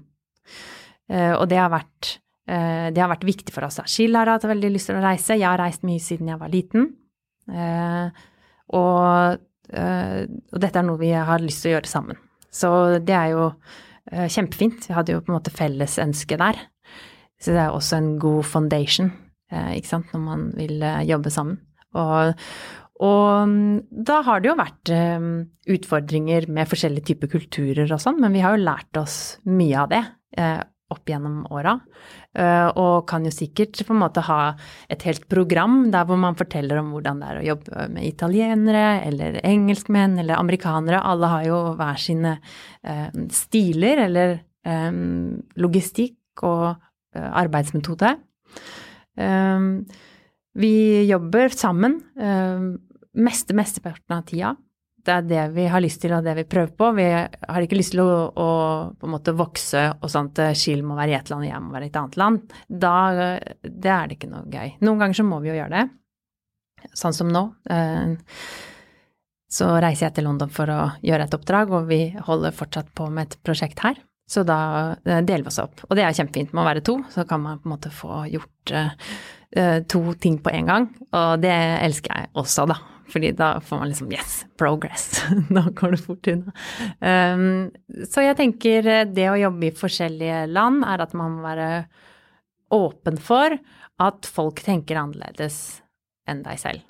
Og 1.08 1.44
det 1.48 1.56
har 1.56 1.70
vært, 1.72 2.18
det 2.44 3.00
har 3.00 3.08
vært 3.08 3.24
viktig 3.24 3.52
for 3.54 3.64
oss. 3.64 3.78
Skill 3.88 4.18
har 4.18 4.28
hatt 4.28 4.44
veldig 4.44 4.70
lyst 4.74 4.90
til 4.90 4.98
å 4.98 5.04
reise. 5.04 5.38
Jeg 5.38 5.48
har 5.48 5.56
reist 5.56 5.86
mye 5.88 6.02
siden 6.04 6.28
jeg 6.28 6.36
var 6.36 6.52
liten. 6.52 6.90
Og, 7.48 8.18
og 9.72 10.60
dette 10.60 10.82
er 10.82 10.84
noe 10.84 11.00
vi 11.00 11.14
har 11.16 11.40
lyst 11.40 11.64
til 11.64 11.70
å 11.70 11.74
gjøre 11.78 11.92
sammen. 11.94 12.20
Så 12.52 12.70
det 13.00 13.16
er 13.16 13.32
jo 13.32 13.46
kjempefint. 14.36 14.84
Vi 14.84 14.98
hadde 14.98 15.16
jo 15.16 15.22
på 15.24 15.32
en 15.32 15.38
måte 15.38 15.54
felles 15.56 15.96
ønske 16.04 16.36
der. 16.44 16.60
Så 17.38 17.54
det 17.54 17.62
er 17.62 17.74
også 17.74 17.98
en 17.98 18.12
god 18.20 18.42
foundation, 18.46 19.12
eh, 19.52 19.78
ikke 19.78 19.92
sant, 19.92 20.12
når 20.14 20.22
man 20.24 20.44
vil 20.58 20.82
eh, 20.82 21.04
jobbe 21.06 21.30
sammen. 21.30 21.60
Og, 21.98 22.40
og 23.06 23.48
mm, 23.48 23.76
da 24.08 24.20
har 24.26 24.42
det 24.42 24.50
jo 24.50 24.56
vært 24.58 24.92
eh, 24.94 25.28
utfordringer 25.76 26.48
med 26.50 26.70
forskjellige 26.70 27.12
typer 27.12 27.32
kulturer 27.38 27.86
og 27.86 28.02
sånn, 28.02 28.18
men 28.22 28.34
vi 28.34 28.42
har 28.44 28.56
jo 28.56 28.66
lært 28.66 29.00
oss 29.00 29.38
mye 29.46 29.84
av 29.84 29.92
det 29.94 30.04
opp 30.92 31.10
gjennom 31.10 31.42
åra. 31.52 31.74
Og 32.80 33.06
kan 33.08 33.24
jo 33.26 33.32
sikkert 33.34 33.80
på 33.84 33.92
en 33.92 34.00
måte 34.00 34.22
ha 34.24 34.54
et 34.88 35.02
helt 35.04 35.26
program 35.28 35.90
der 35.92 36.06
hvor 36.08 36.16
man 36.20 36.38
forteller 36.38 36.80
om 36.80 36.94
hvordan 36.94 37.20
det 37.20 37.28
er 37.28 37.40
å 37.40 37.46
jobbe 37.46 37.86
med 37.92 38.06
italienere 38.08 38.86
eller 39.04 39.40
engelskmenn 39.42 40.16
eller 40.22 40.40
amerikanere. 40.40 41.02
Alle 41.04 41.32
har 41.34 41.46
jo 41.48 41.58
hver 41.76 42.00
sine 42.00 42.36
stiler 43.36 44.04
eller 44.06 44.38
logistikk 45.60 46.46
og 46.48 46.78
Eh, 47.16 47.28
arbeidsmetode. 47.32 48.16
Vi 50.58 50.74
jobber 51.08 51.48
sammen 51.54 51.96
meste, 53.18 53.54
mesteparten 53.56 54.14
av 54.14 54.26
tida. 54.28 54.52
Det 55.08 55.14
er 55.14 55.28
det 55.28 55.42
vi 55.56 55.64
har 55.72 55.80
lyst 55.80 56.02
til 56.02 56.12
og 56.12 56.26
det 56.26 56.34
vi 56.36 56.44
prøver 56.44 56.72
på. 56.76 56.90
Vi 56.98 57.06
har 57.08 57.64
ikke 57.64 57.78
lyst 57.78 57.94
til 57.94 58.02
å, 58.04 58.08
å 58.28 58.48
på 58.92 59.08
en 59.08 59.14
måte 59.14 59.32
vokse 59.36 59.84
og 59.96 60.10
sånn 60.12 60.28
at 60.34 60.58
Skill 60.58 60.82
må 60.84 60.98
være 60.98 61.14
i 61.14 61.16
ett 61.16 61.30
land 61.32 61.46
og 61.46 61.48
jeg 61.48 61.62
må 61.64 61.72
være 61.72 61.88
i 61.88 61.92
et 61.92 61.96
annet 61.96 62.18
land. 62.20 62.42
Da 62.68 62.96
det 63.08 63.94
er 63.94 64.10
det 64.10 64.18
ikke 64.18 64.28
noe 64.28 64.44
gøy. 64.52 64.74
Noen 64.84 65.00
ganger 65.00 65.20
så 65.20 65.24
må 65.24 65.38
vi 65.40 65.48
jo 65.48 65.56
gjøre 65.56 65.78
det. 65.78 65.86
Sånn 66.98 67.16
som 67.16 67.30
nå. 67.32 67.42
Ehm, 67.72 68.18
så 69.48 69.70
reiser 69.80 70.08
jeg 70.10 70.18
til 70.18 70.28
London 70.28 70.52
for 70.52 70.68
å 70.68 70.82
gjøre 71.00 71.24
et 71.24 71.38
oppdrag, 71.38 71.72
og 71.72 71.88
vi 71.88 72.02
holder 72.26 72.54
fortsatt 72.54 72.92
på 72.92 73.08
med 73.08 73.30
et 73.30 73.38
prosjekt 73.48 73.80
her. 73.86 73.96
Så 74.28 74.44
da 74.44 74.60
eh, 75.08 75.22
deler 75.24 75.46
vi 75.46 75.48
oss 75.54 75.62
opp. 75.62 75.86
Og 75.88 75.96
det 75.96 76.04
er 76.04 76.16
kjempefint 76.20 76.52
med 76.52 76.66
å 76.66 76.68
være 76.68 76.84
to, 76.84 76.98
så 77.14 77.24
kan 77.28 77.40
man 77.46 77.62
på 77.62 77.70
en 77.70 77.76
måte 77.78 77.94
få 77.94 78.26
gjort 78.28 78.76
to 79.88 80.00
ting 80.20 80.34
på 80.44 80.52
en 80.52 80.66
gang. 80.68 80.86
Og 81.16 81.40
det 81.40 81.54
elsker 81.80 82.12
jeg 82.12 82.28
også, 82.36 82.66
da. 82.68 82.76
Fordi 83.08 83.32
da 83.36 83.54
får 83.64 83.80
man 83.80 83.88
liksom 83.88 84.12
yes, 84.12 84.42
progress. 84.60 85.22
da 85.56 85.64
går 85.74 85.96
det 85.96 86.02
fort 86.04 86.28
unna. 86.28 86.52
Um, 87.00 88.04
så 88.08 88.26
jeg 88.26 88.36
tenker 88.38 88.90
det 89.08 89.28
å 89.30 89.38
jobbe 89.40 89.70
i 89.70 89.74
forskjellige 89.76 90.44
land 90.52 90.84
er 90.84 91.04
at 91.04 91.16
man 91.16 91.38
må 91.38 91.46
være 91.46 91.70
åpen 92.76 93.16
for 93.22 93.56
at 93.98 94.28
folk 94.28 94.60
tenker 94.64 95.00
annerledes 95.00 95.80
enn 96.28 96.44
deg 96.44 96.60
selv. 96.60 96.84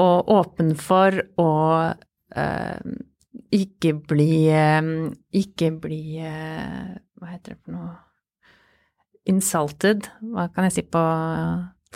Og 0.00 0.30
åpen 0.32 0.72
for 0.80 1.18
å 1.40 1.50
uh, 1.92 2.92
ikke 3.52 3.92
bli 4.08 4.48
Ikke 5.36 5.68
bli 5.76 6.16
Hva 6.16 7.28
heter 7.28 7.52
det 7.52 7.58
for 7.60 7.74
noe 7.76 7.90
Insulted, 9.28 10.08
hva 10.32 10.48
kan 10.50 10.66
jeg 10.66 10.74
si 10.74 10.82
på 10.90 11.02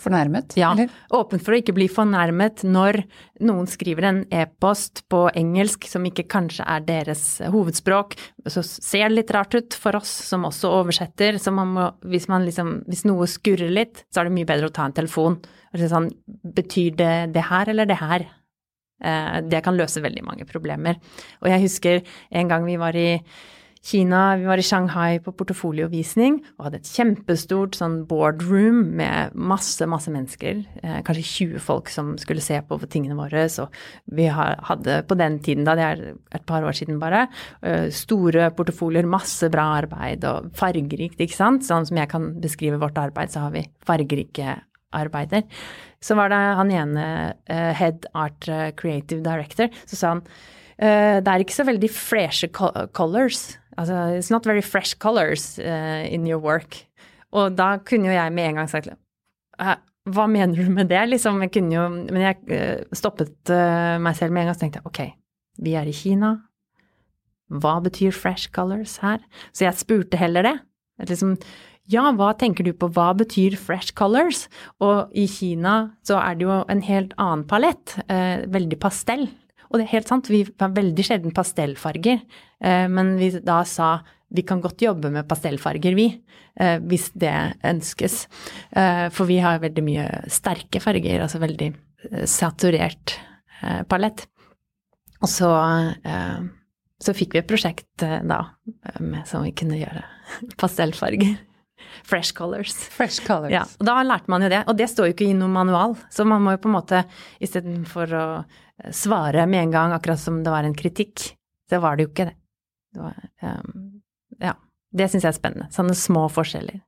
Fornærmet? 0.00 0.56
Ja. 0.60 0.72
Eller? 0.74 0.92
Åpen 1.16 1.40
for 1.42 1.54
å 1.54 1.58
ikke 1.60 1.74
bli 1.76 1.88
fornærmet 1.90 2.64
når 2.68 3.00
noen 3.46 3.68
skriver 3.70 4.08
en 4.08 4.22
e-post 4.34 5.04
på 5.12 5.24
engelsk 5.36 5.88
som 5.88 6.04
ikke 6.08 6.26
kanskje 6.32 6.66
er 6.68 6.84
deres 6.86 7.24
hovedspråk. 7.52 8.16
Så 8.46 8.64
ser 8.66 9.08
det 9.08 9.16
litt 9.16 9.34
rart 9.36 9.56
ut 9.56 9.76
for 9.76 9.98
oss 9.98 10.12
som 10.28 10.46
også 10.48 10.72
oversetter. 10.82 11.40
Så 11.42 11.54
man 11.54 11.74
må, 11.74 11.90
hvis, 12.06 12.28
man 12.32 12.46
liksom, 12.46 12.80
hvis 12.90 13.06
noe 13.08 13.28
skurrer 13.30 13.72
litt, 13.72 14.04
så 14.12 14.22
er 14.22 14.28
det 14.28 14.36
mye 14.36 14.48
bedre 14.48 14.70
å 14.70 14.76
ta 14.76 14.88
en 14.88 14.96
telefon 14.96 15.40
og 15.40 15.80
si 15.80 15.88
sånn 15.90 16.12
Betyr 16.56 16.94
det 16.96 17.14
det 17.34 17.42
her 17.50 17.68
eller 17.72 17.88
det 17.88 17.98
her? 18.00 18.22
Eh, 19.02 19.40
det 19.44 19.60
kan 19.64 19.76
løse 19.76 20.00
veldig 20.00 20.24
mange 20.24 20.46
problemer. 20.48 20.96
Og 21.42 21.50
jeg 21.52 21.64
husker 21.66 22.00
en 22.30 22.48
gang 22.52 22.64
vi 22.64 22.78
var 22.80 22.96
i 22.96 23.10
Kina, 23.86 24.34
vi 24.36 24.48
var 24.48 24.58
i 24.58 24.64
Shanghai 24.66 25.20
på 25.22 25.30
portefoliovisning 25.38 26.40
og 26.56 26.64
hadde 26.66 26.80
et 26.80 26.88
kjempestort 26.90 27.76
sånn 27.78 28.00
boardroom 28.10 28.80
med 28.98 29.36
masse, 29.38 29.86
masse 29.86 30.10
mennesker. 30.10 30.64
Eh, 30.80 30.96
kanskje 31.06 31.22
20 31.28 31.62
folk 31.62 31.92
som 31.94 32.16
skulle 32.18 32.42
se 32.42 32.58
på 32.66 32.80
tingene 32.90 33.14
våre. 33.14 33.44
Så 33.52 33.68
vi 34.10 34.26
hadde 34.26 34.96
på 35.06 35.14
den 35.20 35.38
tiden, 35.38 35.62
da 35.68 35.76
det 35.78 35.84
er 35.86 36.02
et 36.34 36.46
par 36.50 36.66
år 36.66 36.74
siden 36.74 36.98
bare, 36.98 37.28
eh, 37.62 37.86
store 37.94 38.48
portefolier, 38.58 39.06
masse 39.06 39.46
bra 39.54 39.68
arbeid 39.76 40.26
og 40.26 40.50
fargerikt, 40.58 41.22
ikke 41.22 41.38
sant. 41.38 41.62
Sånn 41.62 41.86
som 41.86 41.96
jeg 41.96 42.10
kan 42.10 42.40
beskrive 42.42 42.82
vårt 42.82 42.98
arbeid, 42.98 43.30
så 43.30 43.46
har 43.46 43.52
vi 43.52 43.68
fargerike 43.86 44.62
arbeider. 44.92 45.44
Så 46.02 46.16
var 46.16 46.30
det 46.30 46.42
han 46.58 46.70
ene 46.72 47.34
uh, 47.50 47.72
head 47.72 48.06
art 48.14 48.48
uh, 48.48 48.70
creative 48.72 49.22
director, 49.22 49.68
så 49.86 49.96
sa 49.96 50.08
han 50.08 50.22
det 50.76 51.24
er 51.24 51.40
ikke 51.40 51.56
så 51.56 51.64
veldig 51.64 51.88
freshe 51.88 52.48
colors. 52.52 53.56
Altså, 53.76 53.94
it's 54.16 54.30
not 54.32 54.46
very 54.46 54.62
fresh 54.62 54.96
colors 54.98 55.58
in 55.58 56.26
your 56.26 56.40
work. 56.40 56.86
Og 57.36 57.56
da 57.58 57.76
kunne 57.84 58.08
jo 58.08 58.14
jeg 58.16 58.32
med 58.32 58.50
en 58.50 58.62
gang 58.62 58.70
sagt 58.70 58.88
hva 60.06 60.26
mener 60.30 60.54
du 60.54 60.70
med 60.70 60.86
det? 60.88 61.02
Liksom, 61.10 61.40
jeg 61.42 61.50
kunne 61.56 61.74
jo, 61.74 61.84
men 61.90 62.22
jeg 62.22 62.36
stoppet 62.94 63.50
meg 64.00 64.14
selv 64.16 64.32
med 64.32 64.44
en 64.44 64.48
gang 64.48 64.54
og 64.54 64.60
tenkte 64.60 64.84
ok, 64.86 65.00
vi 65.58 65.74
er 65.74 65.88
i 65.90 65.94
Kina. 65.96 66.36
Hva 67.50 67.76
betyr 67.82 68.14
fresh 68.14 68.52
colors 68.54 68.96
her? 69.02 69.18
Så 69.50 69.66
jeg 69.66 69.78
spurte 69.78 70.18
heller 70.20 70.46
det. 70.46 70.54
Liksom, 71.10 71.34
ja, 71.90 72.06
hva 72.18 72.32
tenker 72.38 72.66
du 72.66 72.72
på, 72.74 72.88
hva 72.94 73.12
betyr 73.18 73.54
fresh 73.58 73.94
colors? 73.98 74.46
Og 74.82 75.12
i 75.14 75.26
Kina 75.30 75.76
så 76.06 76.18
er 76.22 76.38
det 76.38 76.46
jo 76.48 76.56
en 76.70 76.82
helt 76.86 77.12
annen 77.22 77.44
palett, 77.46 77.98
eh, 78.06 78.46
veldig 78.50 78.78
pastell. 78.82 79.28
Og 79.70 79.78
det 79.78 79.86
er 79.86 79.94
helt 79.94 80.10
sant, 80.10 80.30
vi 80.30 80.44
har 80.46 80.74
veldig 80.74 81.06
sjelden 81.06 81.34
pastellfarger, 81.36 82.20
eh, 82.64 82.86
men 82.92 83.16
vi 83.20 83.32
da 83.40 83.62
sa 83.68 83.98
vi 84.36 84.42
kan 84.42 84.60
godt 84.60 84.82
jobbe 84.82 85.12
med 85.14 85.28
pastellfarger, 85.30 85.94
vi, 85.94 86.08
eh, 86.58 86.78
hvis 86.82 87.12
det 87.14 87.34
ønskes. 87.64 88.26
Eh, 88.74 89.06
for 89.14 89.30
vi 89.30 89.38
har 89.42 89.62
veldig 89.62 89.84
mye 89.86 90.06
sterke 90.32 90.82
farger, 90.82 91.22
altså 91.22 91.42
veldig 91.42 91.72
saturert 92.28 93.16
palett. 93.88 94.26
Og 95.24 95.30
så 95.30 95.48
så 97.02 97.12
fikk 97.16 97.34
vi 97.34 97.40
et 97.40 97.48
prosjekt 97.48 97.98
da 97.98 98.38
med, 99.00 99.24
som 99.26 99.42
vi 99.44 99.52
kunne 99.56 99.78
gjøre 99.80 100.04
pastellfarger. 100.60 101.34
Fresh 102.06 102.34
colors. 102.34 102.74
Fresh 102.74 103.26
colors. 103.26 103.52
Ja, 103.52 103.64
og 103.80 103.86
da 103.88 103.96
lærte 104.06 104.30
man 104.30 104.44
jo 104.44 104.50
det. 104.52 104.62
Og 104.70 104.76
det 104.78 104.88
står 104.90 105.08
jo 105.08 105.16
ikke 105.16 105.28
i 105.28 105.36
noen 105.36 105.54
manual, 105.54 105.96
så 106.12 106.26
man 106.28 106.44
må 106.44 106.54
jo 106.54 106.62
på 106.62 106.70
en 106.70 106.76
måte 106.76 107.02
istedenfor 107.42 108.14
å 108.16 108.26
svare 108.92 109.46
med 109.46 109.66
en 109.66 109.74
gang, 109.74 109.92
akkurat 109.92 110.20
som 110.20 110.42
det 110.44 110.52
var 110.52 110.64
en 110.64 110.76
kritikk, 110.76 111.32
Det 111.66 111.80
var 111.82 111.96
det 111.96 112.04
jo 112.04 112.10
ikke 112.12 112.24
det. 112.28 112.36
det 112.94 113.00
var, 113.02 113.16
um, 113.42 114.02
ja. 114.38 114.52
Det 114.94 115.08
syns 115.10 115.24
jeg 115.24 115.32
er 115.32 115.38
spennende. 115.40 115.66
Sånne 115.74 115.96
små 115.98 116.28
forskjeller. 116.30 116.78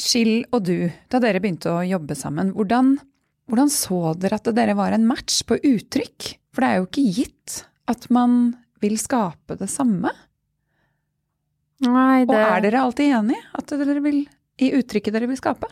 Skill 0.00 0.46
og 0.48 0.62
du, 0.64 0.88
da 1.12 1.20
dere 1.20 1.42
begynte 1.44 1.68
å 1.68 1.82
jobbe 1.84 2.16
sammen, 2.16 2.54
hvordan, 2.56 2.94
hvordan 3.50 3.68
så 3.68 4.14
dere 4.16 4.38
at 4.40 4.48
dere 4.56 4.74
var 4.78 4.96
en 4.96 5.04
match 5.06 5.42
på 5.44 5.60
uttrykk? 5.60 6.30
For 6.54 6.64
det 6.64 6.70
er 6.70 6.80
jo 6.80 6.88
ikke 6.88 7.04
gitt 7.18 7.58
at 7.92 8.08
man 8.08 8.54
vil 8.80 8.96
skape 8.96 9.58
det 9.60 9.68
samme. 9.70 10.10
Nei, 11.84 12.24
det... 12.24 12.32
Og 12.32 12.40
er 12.40 12.64
dere 12.64 12.82
alltid 12.86 13.12
enige 13.18 13.44
at 13.58 13.76
dere 13.76 14.02
vil, 14.04 14.22
i 14.62 14.72
uttrykket 14.78 15.14
dere 15.14 15.28
vil 15.28 15.40
skape? 15.40 15.68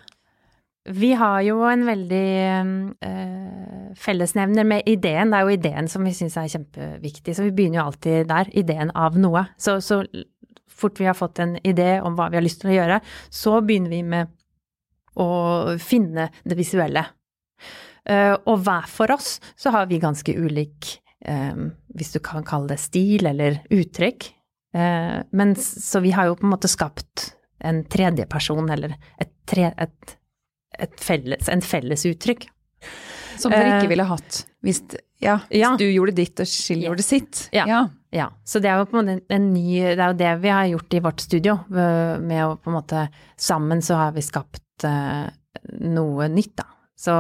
Vi 0.90 1.12
har 1.18 1.40
jo 1.46 1.61
en 1.68 1.85
veldig 1.87 2.26
uh, 3.05 3.92
fellesnevner 3.98 4.66
med 4.66 4.88
ideen. 4.90 5.31
Det 5.31 5.38
er 5.38 5.46
jo 5.46 5.57
ideen 5.57 5.90
som 5.90 6.07
vi 6.07 6.14
syns 6.16 6.38
er 6.40 6.50
kjempeviktig, 6.50 7.35
så 7.37 7.46
vi 7.46 7.55
begynner 7.55 7.81
jo 7.81 7.87
alltid 7.90 8.31
der. 8.31 8.50
Ideen 8.59 8.92
av 8.98 9.18
noe. 9.20 9.44
Så, 9.61 9.79
så 9.85 10.03
fort 10.70 11.00
vi 11.00 11.09
har 11.09 11.18
fått 11.18 11.42
en 11.42 11.57
idé 11.66 11.98
om 12.03 12.16
hva 12.18 12.31
vi 12.33 12.40
har 12.40 12.46
lyst 12.46 12.62
til 12.62 12.72
å 12.72 12.79
gjøre, 12.79 13.00
så 13.31 13.61
begynner 13.62 13.94
vi 13.94 14.03
med 14.16 14.35
å 15.20 15.31
finne 15.83 16.31
det 16.42 16.59
visuelle. 16.59 17.05
Uh, 18.09 18.35
og 18.48 18.64
hver 18.64 18.90
for 18.90 19.12
oss 19.14 19.38
så 19.61 19.72
har 19.74 19.90
vi 19.90 20.00
ganske 20.03 20.33
ulik 20.33 20.94
um, 21.29 21.68
hvis 21.94 22.14
du 22.14 22.20
kan 22.24 22.46
kalle 22.46 22.72
det 22.72 22.81
stil 22.83 23.29
eller 23.29 23.61
uttrykk. 23.70 24.31
Eh, 24.74 25.22
men 25.31 25.57
så 25.57 26.00
vi 26.00 26.11
har 26.14 26.29
jo 26.29 26.37
på 26.38 26.46
en 26.46 26.55
måte 26.55 26.70
skapt 26.70 27.33
en 27.59 27.83
tredjeperson, 27.90 28.70
eller 28.72 28.94
et, 29.20 29.33
tre, 29.48 29.70
et 29.76 30.16
felles, 31.00 31.48
en 31.52 31.64
felles 31.64 32.06
uttrykk. 32.08 32.48
Som 33.40 33.52
dere 33.54 33.76
ikke 33.78 33.86
eh, 33.88 33.92
ville 33.94 34.08
hatt 34.08 34.42
hvis 34.64 34.82
ja, 35.20 35.38
ja. 35.52 35.72
du 35.80 35.86
gjorde 35.88 36.12
ditt 36.16 36.40
og 36.42 36.48
Skill 36.48 36.84
gjorde 36.84 37.04
sitt. 37.04 37.46
Ja. 37.56 37.64
ja. 37.68 37.80
ja. 38.12 38.28
Så 38.44 38.60
det 38.60 38.68
er 38.68 38.80
jo 38.80 38.88
på 38.90 38.98
en 38.98 39.08
måte 39.08 39.36
en 39.36 39.46
ny 39.54 39.78
Det 39.80 39.96
er 39.96 40.12
jo 40.12 40.18
det 40.20 40.32
vi 40.42 40.52
har 40.52 40.68
gjort 40.68 40.96
i 40.96 41.02
vårt 41.06 41.24
studio. 41.24 41.56
Med 41.70 42.40
å 42.44 42.56
på 42.60 42.72
en 42.72 42.76
måte 42.76 43.06
Sammen 43.40 43.80
så 43.84 43.96
har 44.00 44.14
vi 44.16 44.24
skapt 44.24 44.84
uh, 44.84 45.28
noe 45.80 46.28
nytt, 46.32 46.54
da. 46.60 46.68
Så 47.00 47.14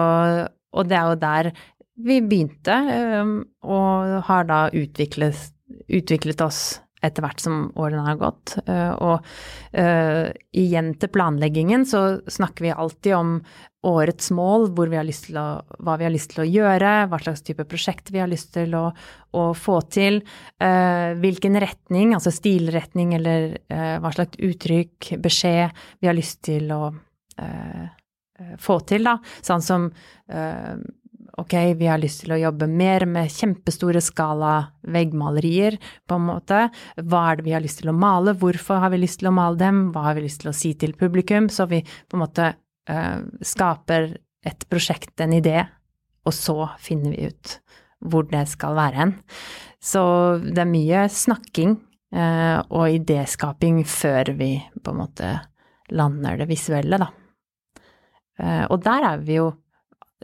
Og 0.76 0.88
det 0.88 0.98
er 0.98 1.08
jo 1.08 1.20
der 1.20 1.52
vi 2.00 2.20
begynte, 2.24 2.72
um, 3.20 3.32
og 3.68 4.20
har 4.24 4.46
da 4.48 4.60
utviklet, 4.72 5.50
utviklet 5.92 6.40
oss 6.40 6.78
etter 7.04 7.24
hvert 7.24 7.40
som 7.42 7.70
årene 7.80 8.04
har 8.06 8.20
gått. 8.20 8.56
Uh, 8.68 8.92
og 9.00 9.26
uh, 9.76 10.28
igjen 10.56 10.94
til 11.00 11.12
planleggingen 11.12 11.86
så 11.88 12.20
snakker 12.30 12.66
vi 12.66 12.74
alltid 12.74 13.16
om 13.16 13.34
årets 13.88 14.28
mål, 14.36 14.68
vi 14.92 14.98
å, 15.40 15.46
hva 15.80 15.94
vi 15.96 16.04
har 16.04 16.12
lyst 16.12 16.34
til 16.34 16.42
å 16.44 16.48
gjøre, 16.48 16.92
hva 17.08 17.20
slags 17.22 17.40
type 17.46 17.64
prosjekt 17.68 18.10
vi 18.12 18.20
har 18.20 18.28
lyst 18.28 18.52
til 18.52 18.76
å, 18.76 18.90
å 19.32 19.44
få 19.56 19.78
til, 19.88 20.20
uh, 20.60 21.16
hvilken 21.20 21.56
retning, 21.62 22.12
altså 22.16 22.32
stilretning 22.34 23.16
eller 23.16 23.56
hva 23.70 24.12
slags 24.12 24.36
uttrykk, 24.36 25.14
beskjed 25.22 25.80
vi 26.00 26.10
har 26.10 26.16
lyst 26.16 26.42
til 26.44 26.68
å 26.74 26.82
få 28.60 28.76
til, 28.88 29.04
da. 29.04 29.14
Sånn 29.44 29.62
som 29.64 29.86
ok, 31.38 31.54
vi 31.78 31.88
har 31.90 32.00
lyst 32.00 32.24
til 32.24 32.34
å 32.34 32.40
jobbe 32.40 32.66
mer 32.70 33.04
med 33.08 33.30
kjempestore 33.32 34.02
skala 34.04 34.54
veggmalerier, 34.82 35.76
på 36.08 36.18
en 36.18 36.26
måte. 36.28 36.62
Hva 36.96 37.22
er 37.30 37.38
det 37.38 37.46
vi 37.46 37.54
har 37.54 37.64
lyst 37.64 37.82
til 37.82 37.92
å 37.92 37.96
male, 37.96 38.34
hvorfor 38.38 38.82
har 38.82 38.92
vi 38.94 39.02
lyst 39.02 39.20
til 39.22 39.30
å 39.30 39.36
male 39.36 39.60
dem, 39.60 39.82
hva 39.94 40.08
har 40.08 40.18
vi 40.18 40.26
lyst 40.26 40.42
til 40.44 40.52
å 40.52 40.56
si 40.56 40.72
til 40.78 40.96
publikum? 40.98 41.50
Så 41.52 41.68
vi 41.70 41.82
på 41.84 42.18
en 42.18 42.24
måte 42.24 42.52
uh, 42.90 43.20
skaper 43.42 44.14
et 44.46 44.66
prosjekt, 44.72 45.14
en 45.20 45.36
idé, 45.36 45.62
og 46.26 46.36
så 46.36 46.72
finner 46.80 47.14
vi 47.14 47.30
ut 47.30 47.56
hvor 48.10 48.24
det 48.30 48.46
skal 48.48 48.76
være 48.78 49.02
hen. 49.02 49.14
Så 49.80 50.02
det 50.42 50.62
er 50.62 50.68
mye 50.68 51.06
snakking 51.12 51.76
uh, 52.16 52.60
og 52.68 52.96
idéskaping 52.96 53.82
før 53.88 54.32
vi 54.38 54.54
på 54.80 54.92
en 54.92 55.02
måte 55.02 55.32
lander 55.92 56.40
det 56.40 56.48
visuelle, 56.50 57.00
da. 57.00 57.10
Uh, 58.40 58.64
og 58.72 58.80
der 58.84 59.04
er 59.04 59.24
vi 59.24 59.36
jo 59.36 59.50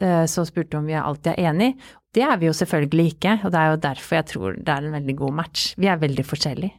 Eh, 0.01 0.25
så 0.25 0.45
spurte 0.45 0.77
om 0.77 0.85
vi 0.85 0.93
alltid 0.93 1.33
er 1.33 1.49
enig. 1.49 1.71
Det 2.13 2.21
er 2.21 2.37
vi 2.37 2.49
jo 2.49 2.55
selvfølgelig 2.55 3.13
ikke, 3.15 3.39
og 3.43 3.53
det 3.53 3.61
er 3.61 3.71
jo 3.71 3.79
derfor 3.87 4.19
jeg 4.19 4.29
tror 4.31 4.57
det 4.57 4.73
er 4.73 4.85
en 4.85 4.97
veldig 4.97 5.15
god 5.17 5.37
match. 5.39 5.71
Vi 5.77 5.89
er 5.89 6.01
veldig 6.01 6.25
forskjellige, 6.25 6.73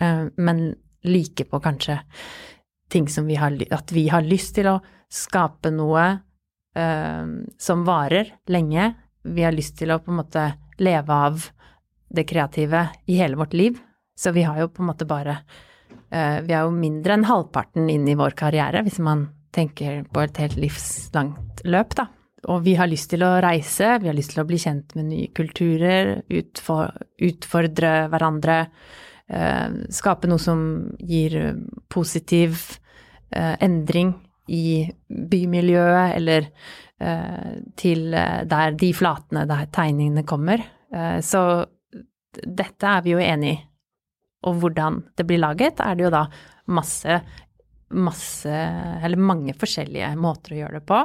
eh, 0.00 0.24
men 0.36 0.64
like 1.04 1.46
på 1.46 1.60
kanskje 1.62 2.00
ting 2.90 3.08
som 3.08 3.26
vi 3.26 3.36
har 3.36 3.52
At 3.70 3.92
vi 3.92 4.08
har 4.08 4.22
lyst 4.22 4.54
til 4.54 4.68
å 4.68 4.80
skape 5.10 5.70
noe 5.70 6.02
uh, 6.76 7.26
som 7.58 7.84
varer 7.84 8.34
lenge. 8.48 8.94
Vi 9.22 9.42
har 9.42 9.52
lyst 9.52 9.78
til 9.78 9.90
å 9.90 9.98
på 9.98 10.10
en 10.10 10.18
måte 10.20 10.44
leve 10.78 11.12
av 11.12 11.50
det 12.08 12.24
kreative 12.24 12.88
i 13.06 13.18
hele 13.18 13.36
vårt 13.36 13.52
liv. 13.52 13.78
Så 14.16 14.32
vi 14.32 14.42
har 14.42 14.58
jo 14.60 14.68
på 14.68 14.82
en 14.82 14.90
måte 14.92 15.06
bare 15.06 15.42
Vi 16.10 16.52
er 16.52 16.62
jo 16.62 16.70
mindre 16.70 17.14
enn 17.14 17.24
halvparten 17.26 17.88
inn 17.90 18.06
i 18.06 18.14
vår 18.14 18.36
karriere, 18.38 18.84
hvis 18.84 19.00
man 19.02 19.28
tenker 19.50 20.04
på 20.04 20.20
et 20.20 20.36
helt 20.38 20.56
livslangt 20.56 21.64
løp, 21.64 21.96
da 21.98 22.06
og 22.50 22.62
vi 22.64 22.74
har 22.78 22.88
lyst 22.90 23.10
til 23.12 23.24
å 23.24 23.38
reise, 23.42 23.96
vi 24.02 24.10
har 24.10 24.16
lyst 24.16 24.34
til 24.34 24.42
å 24.42 24.48
bli 24.48 24.58
kjent 24.60 24.94
med 24.98 25.08
nye 25.10 25.32
kulturer, 25.36 26.14
utfor, 26.28 26.92
utfordre 27.24 27.92
hverandre, 28.12 28.58
eh, 29.28 29.76
skape 29.94 30.30
noe 30.30 30.42
som 30.42 30.62
gir 31.00 31.36
positiv 31.92 32.58
eh, 33.30 33.54
endring 33.64 34.14
i 34.52 34.84
bymiljøet, 35.08 36.16
eller 36.18 36.48
eh, 37.00 37.52
til 37.80 38.10
der 38.12 38.76
de 38.80 38.90
flatene 38.96 39.46
der 39.48 39.70
tegningene 39.72 40.26
kommer. 40.28 40.62
Så 41.26 41.40
dette 42.30 42.86
er 42.86 43.00
vi 43.02 43.16
jo 43.16 43.22
enig 43.22 43.48
i. 43.50 43.62
Og 44.46 44.60
hvordan 44.60 45.00
det 45.16 45.24
blir 45.26 45.40
laget, 45.40 45.80
er 45.82 45.96
det 45.96 46.04
jo 46.04 46.10
da 46.12 46.20
masse, 46.76 47.16
masse, 47.96 48.58
eller 49.02 49.18
mange 49.18 49.56
forskjellige 49.58 50.12
måter 50.20 50.54
å 50.54 50.58
gjøre 50.60 50.78
det 50.78 50.86
på. 50.86 51.00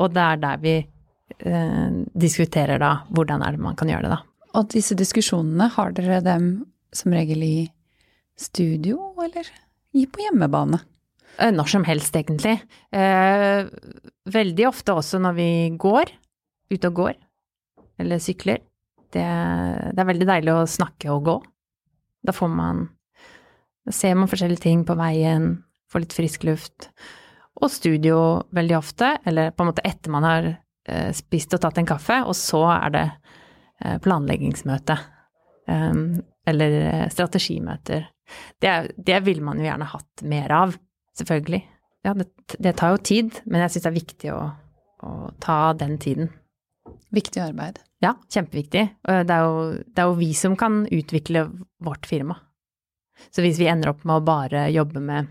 Og 0.00 0.12
det 0.14 0.22
er 0.24 0.40
der 0.42 0.60
vi 0.62 0.76
eh, 0.80 1.88
diskuterer 2.14 2.80
da 2.80 2.92
hvordan 3.12 3.44
er 3.44 3.56
det 3.56 3.64
man 3.64 3.76
kan 3.78 3.90
gjøre 3.90 4.06
det, 4.06 4.14
da. 4.14 4.20
Og 4.58 4.68
disse 4.72 4.96
diskusjonene, 4.98 5.70
har 5.72 5.92
dere 5.96 6.20
dem 6.24 6.48
som 6.92 7.14
regel 7.14 7.44
i 7.44 7.56
studio, 8.36 9.12
eller 9.22 9.48
i 9.96 10.04
på 10.08 10.24
hjemmebane? 10.24 10.80
Eh, 11.38 11.52
når 11.52 11.70
som 11.72 11.86
helst, 11.88 12.16
egentlig. 12.16 12.58
Eh, 12.92 13.64
veldig 14.32 14.68
ofte 14.68 14.96
også 14.96 15.20
når 15.22 15.38
vi 15.38 15.48
går, 15.80 16.12
ute 16.72 16.88
og 16.88 17.00
går, 17.00 17.16
eller 18.00 18.20
sykler. 18.20 18.60
Det, 19.12 19.24
det, 19.24 19.98
er 20.00 20.08
veldig 20.08 20.28
deilig 20.28 20.52
å 20.54 20.68
snakke 20.68 21.12
og 21.12 21.26
gå. 21.28 21.38
Da 22.24 22.32
får 22.32 22.52
man 22.52 22.86
Da 23.82 23.90
ser 23.90 24.14
man 24.14 24.28
forskjellige 24.30 24.62
ting 24.62 24.84
på 24.86 24.94
veien, 24.94 25.64
får 25.90 26.04
litt 26.04 26.14
frisk 26.14 26.44
luft 26.46 26.86
og 27.60 27.70
studio 27.70 28.18
veldig 28.54 28.76
ofte, 28.78 29.16
eller 29.28 29.52
på 29.52 29.64
en 29.64 29.70
måte 29.70 29.84
etter 29.86 30.12
man 30.12 30.26
har 30.26 30.48
eh, 30.48 31.10
spist 31.16 31.54
og 31.56 31.62
tatt 31.64 31.80
en 31.80 31.88
kaffe, 31.88 32.22
og 32.24 32.36
så 32.38 32.62
er 32.74 32.94
det 32.94 33.04
eh, 33.08 33.98
planleggingsmøte. 34.02 34.98
Um, 35.70 36.22
eller 36.48 36.78
eh, 36.80 37.08
strategimøter. 37.12 38.08
Det, 38.58 38.72
det 38.96 39.20
vil 39.26 39.42
man 39.44 39.60
jo 39.60 39.68
gjerne 39.68 39.90
hatt 39.92 40.24
mer 40.26 40.54
av, 40.56 40.74
selvfølgelig. 41.18 41.62
Ja, 42.02 42.16
det, 42.18 42.26
det 42.58 42.74
tar 42.80 42.96
jo 42.96 43.02
tid, 43.04 43.42
men 43.44 43.62
jeg 43.62 43.74
syns 43.74 43.84
det 43.84 43.90
er 43.92 43.98
viktig 44.00 44.32
å, 44.34 44.40
å, 45.06 45.12
ta 45.42 45.58
den 45.78 45.98
tiden. 46.02 46.32
Viktig 47.14 47.44
arbeid. 47.44 47.78
Ja, 48.02 48.16
kjempeviktig. 48.32 48.86
Det 49.06 49.36
er, 49.36 49.44
jo, 49.44 49.84
det 49.86 50.02
er 50.02 50.08
jo 50.10 50.18
vi 50.18 50.32
som 50.34 50.56
kan 50.58 50.82
utvikle 50.90 51.44
vårt 51.84 52.08
firma. 52.10 52.40
Så 53.30 53.44
hvis 53.44 53.60
vi 53.60 53.68
ender 53.70 53.92
opp 53.92 54.02
med 54.08 54.18
å 54.18 54.24
bare 54.26 54.64
jobbe 54.74 55.02
med 55.04 55.28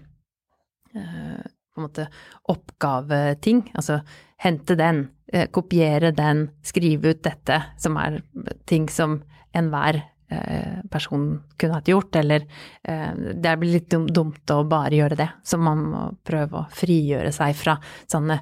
en 1.81 1.87
måte 1.89 2.07
oppgaveting. 2.51 3.65
Altså 3.75 4.01
hente 4.41 4.75
den, 4.75 5.09
eh, 5.33 5.47
kopiere 5.47 6.11
den, 6.11 6.49
skrive 6.63 7.13
ut 7.13 7.23
dette, 7.23 7.63
som 7.77 7.97
er 7.97 8.21
ting 8.65 8.87
som 8.89 9.21
enhver 9.53 10.01
eh, 10.31 10.81
person 10.89 11.43
kunne 11.57 11.77
hatt 11.77 11.91
gjort, 11.91 12.15
eller 12.15 12.47
eh, 12.83 13.11
det 13.33 13.57
blir 13.59 13.75
litt 13.77 13.89
dumt 13.89 14.53
å 14.53 14.63
bare 14.65 14.97
gjøre 14.97 15.19
det. 15.19 15.29
Så 15.43 15.59
man 15.61 15.83
må 15.91 16.05
prøve 16.25 16.63
å 16.63 16.69
frigjøre 16.73 17.33
seg 17.35 17.55
fra 17.55 17.77
sånne, 18.09 18.39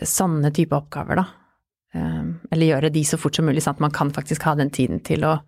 sånne 0.00 0.52
type 0.56 0.76
oppgaver, 0.76 1.22
da. 1.22 1.26
Eller 1.96 2.66
gjøre 2.66 2.90
de 2.92 3.00
så 3.08 3.16
fort 3.16 3.38
som 3.38 3.46
mulig, 3.48 3.62
sånn 3.64 3.78
at 3.78 3.80
man 3.80 3.92
kan 3.94 4.10
faktisk 4.12 4.42
ha 4.44 4.52
den 4.58 4.68
tiden 4.74 4.98
til 5.06 5.22
å 5.24 5.38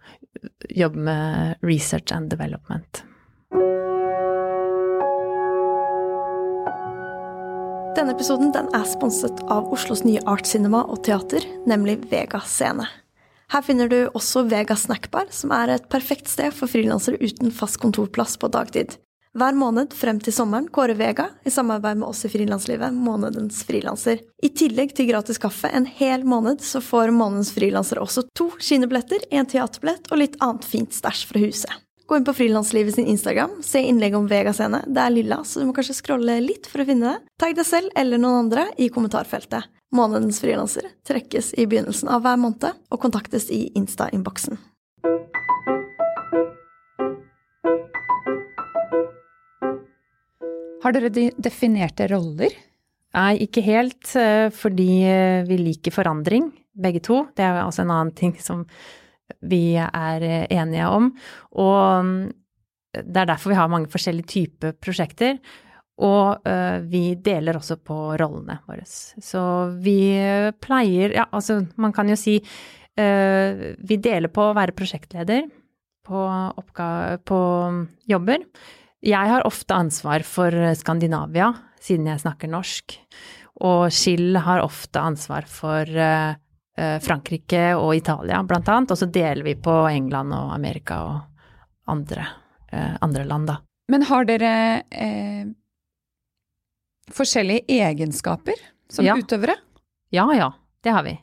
jobbe 0.73 1.03
med 1.11 1.67
research 1.67 2.15
and 2.17 2.31
development. 2.33 3.03
Denne 7.99 8.13
episoden 8.15 8.53
den 8.55 8.69
er 8.79 8.85
sponset 8.87 9.41
av 9.51 9.73
Oslos 9.75 10.05
nye 10.07 10.21
artscinema 10.31 10.85
og 10.87 11.01
teater, 11.03 11.43
nemlig 11.67 11.97
Vega 12.07 12.39
Scene. 12.47 12.85
Her 13.51 13.65
finner 13.67 13.91
du 13.91 13.97
også 14.13 14.45
Vega 14.47 14.77
Snackbar, 14.79 15.33
som 15.35 15.51
er 15.57 15.73
et 15.75 15.89
perfekt 15.91 16.31
sted 16.31 16.55
for 16.55 16.71
frilansere 16.71 17.19
uten 17.19 17.51
fast 17.51 17.81
kontorplass 17.83 18.37
på 18.39 18.53
dagtid. 18.55 18.95
Hver 19.35 19.59
måned 19.59 19.97
frem 19.99 20.23
til 20.23 20.37
sommeren 20.37 20.69
kårer 20.71 20.95
Vega, 21.01 21.27
i 21.43 21.51
samarbeid 21.51 21.99
med 21.99 22.13
oss 22.13 22.23
i 22.23 22.31
Frilanslivet, 22.31 22.95
månedens 22.95 23.65
frilanser. 23.67 24.23
I 24.47 24.53
tillegg 24.55 24.95
til 24.95 25.11
gratis 25.11 25.43
kaffe 25.43 25.67
en 25.75 25.91
hel 25.99 26.23
måned, 26.23 26.63
så 26.63 26.79
får 26.79 27.11
månedens 27.11 27.51
frilansere 27.57 28.07
også 28.07 28.29
to 28.39 28.53
kinobilletter, 28.63 29.27
en 29.35 29.51
teaterbillett 29.51 30.07
og 30.13 30.23
litt 30.23 30.39
annet 30.39 30.71
fint 30.71 30.95
stæsj 30.95 31.27
fra 31.33 31.43
huset. 31.49 31.88
Gå 32.09 32.17
inn 32.17 32.25
på 32.25 32.33
Frilanslivet 32.33 32.95
sin 32.95 33.07
Instagram, 33.07 33.51
se 33.61 33.83
innlegg 33.85 34.15
om 34.17 34.25
Vega-scene. 34.31 34.79
Det 34.89 35.03
er 35.03 35.11
lilla, 35.13 35.43
så 35.45 35.61
du 35.61 35.67
må 35.69 35.75
kanskje 35.77 35.99
scrolle 35.99 36.39
litt 36.41 36.65
for 36.65 36.81
å 36.81 36.87
finne 36.89 37.11
det. 37.11 37.33
Tagg 37.37 37.53
deg 37.59 37.67
selv 37.69 37.93
eller 38.01 38.17
noen 38.17 38.47
andre 38.47 38.63
i 38.81 38.87
kommentarfeltet. 38.89 39.67
Månedens 39.93 40.39
frilanser 40.41 40.87
trekkes 41.05 41.51
i 41.61 41.67
begynnelsen 41.69 42.09
av 42.09 42.23
hver 42.25 42.39
måned 42.41 42.79
og 42.89 43.03
kontaktes 43.03 43.51
i 43.53 43.67
Insta-innboksen. 43.77 44.57
Har 50.81 50.97
dere 50.97 51.11
de 51.13 51.27
definerte 51.37 52.07
roller? 52.09 52.57
Nei, 53.19 53.35
ikke 53.45 53.67
helt, 53.69 54.15
eh, 54.17 54.47
fordi 54.49 54.89
eh, 55.11 55.45
vi 55.45 55.61
liker 55.61 55.93
forandring, 55.93 56.49
begge 56.73 57.05
to. 57.05 57.27
Det 57.37 57.45
er 57.45 57.61
altså 57.67 57.85
en 57.85 57.93
annen 57.93 58.15
ting 58.17 58.33
som 58.41 58.65
vi 59.45 59.77
er 59.79 60.27
eh, 60.27 60.47
enige 60.59 60.89
om. 60.91 61.11
Og 61.61 62.05
mm, 62.05 62.21
det 62.99 63.23
er 63.23 63.31
derfor 63.31 63.53
vi 63.53 63.59
har 63.59 63.71
mange 63.73 63.91
forskjellige 63.93 64.33
typer 64.33 64.77
prosjekter. 64.81 65.41
Og 65.99 66.47
vi 66.87 67.17
deler 67.27 67.57
også 67.59 67.75
på 67.83 67.95
rollene 68.21 68.55
våre. 68.69 68.85
Så 68.87 69.41
vi 69.83 70.15
pleier 70.63 71.11
Ja, 71.17 71.25
altså, 71.35 71.57
man 71.75 71.91
kan 71.91 72.07
jo 72.07 72.15
si 72.15 72.37
Vi 72.95 73.97
deler 73.99 74.31
på 74.31 74.45
å 74.45 74.55
være 74.55 74.77
prosjektleder 74.79 75.49
på, 76.07 76.23
på 77.27 77.41
jobber. 78.07 78.47
Jeg 79.03 79.33
har 79.35 79.47
ofte 79.47 79.75
ansvar 79.75 80.23
for 80.23 80.55
Skandinavia, 80.79 81.51
siden 81.83 82.07
jeg 82.13 82.23
snakker 82.23 82.55
norsk. 82.55 82.95
Og 83.67 83.89
Skill 83.91 84.39
har 84.39 84.63
ofte 84.63 85.03
ansvar 85.03 85.51
for 85.51 85.99
Frankrike 87.05 87.63
og 87.79 87.95
Italia, 87.97 88.43
blant 88.47 88.69
annet. 88.73 88.93
Og 88.95 89.01
så 89.01 89.09
deler 89.13 89.45
vi 89.47 89.57
på 89.61 89.75
England 89.91 90.35
og 90.37 90.53
Amerika 90.55 91.01
og 91.07 91.91
andre, 91.91 92.27
uh, 92.73 92.95
andre 93.05 93.25
land, 93.29 93.49
da. 93.51 93.59
Men 93.89 94.05
har 94.05 94.27
dere 94.29 94.53
eh, 94.93 95.47
forskjellige 97.09 97.79
egenskaper 97.87 98.61
som 98.93 99.07
ja. 99.07 99.15
utøvere? 99.17 99.55
Ja, 100.13 100.27
ja, 100.37 100.51
det 100.85 100.93
har 100.93 101.07
vi. 101.07 101.15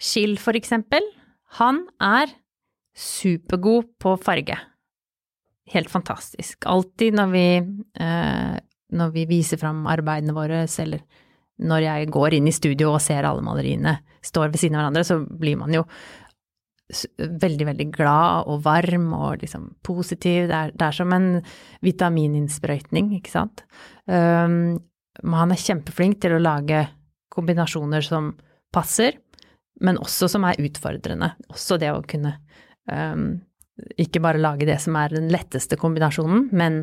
Skill, 0.00 0.38
for 0.40 0.56
eksempel, 0.56 1.04
han 1.60 1.82
er 2.00 2.32
supergod 2.96 3.92
på 4.00 4.16
farge 4.24 4.56
helt 5.70 5.90
fantastisk. 5.90 6.66
Alltid 6.66 7.14
når 7.14 7.26
vi, 7.26 7.46
eh, 8.00 8.56
når 8.92 9.10
vi 9.14 9.26
viser 9.26 9.60
fram 9.60 9.86
arbeidene 9.86 10.34
våre, 10.34 10.64
eller 10.82 11.02
når 11.60 11.84
jeg 11.84 12.10
går 12.14 12.36
inn 12.36 12.48
i 12.48 12.54
studio 12.54 12.94
og 12.94 13.02
ser 13.04 13.26
alle 13.28 13.44
maleriene 13.44 13.98
står 14.24 14.52
ved 14.52 14.60
siden 14.60 14.76
av 14.76 14.84
hverandre, 14.84 15.04
så 15.06 15.20
blir 15.20 15.58
man 15.60 15.74
jo 15.74 15.84
veldig, 16.90 17.66
veldig 17.68 17.86
glad 17.94 18.48
og 18.50 18.62
varm 18.64 19.10
og 19.14 19.44
liksom 19.44 19.68
positiv. 19.86 20.48
Det 20.50 20.56
er, 20.56 20.72
det 20.74 20.86
er 20.86 20.96
som 20.96 21.12
en 21.14 21.28
vitamininnsprøytning, 21.86 23.12
ikke 23.20 23.32
sant. 23.32 23.64
Um, 24.06 24.80
han 25.20 25.54
er 25.54 25.60
kjempeflink 25.60 26.20
til 26.22 26.36
å 26.36 26.42
lage 26.42 26.84
kombinasjoner 27.30 28.04
som 28.04 28.32
passer, 28.74 29.18
men 29.80 30.00
også 30.02 30.28
som 30.30 30.44
er 30.48 30.60
utfordrende. 30.60 31.32
Også 31.52 31.78
det 31.80 31.92
å 31.94 32.02
kunne 32.06 32.34
um, 32.90 33.38
ikke 34.00 34.22
bare 34.22 34.42
lage 34.42 34.68
det 34.68 34.80
som 34.82 34.98
er 35.00 35.14
den 35.14 35.30
letteste 35.32 35.78
kombinasjonen, 35.80 36.48
men 36.52 36.82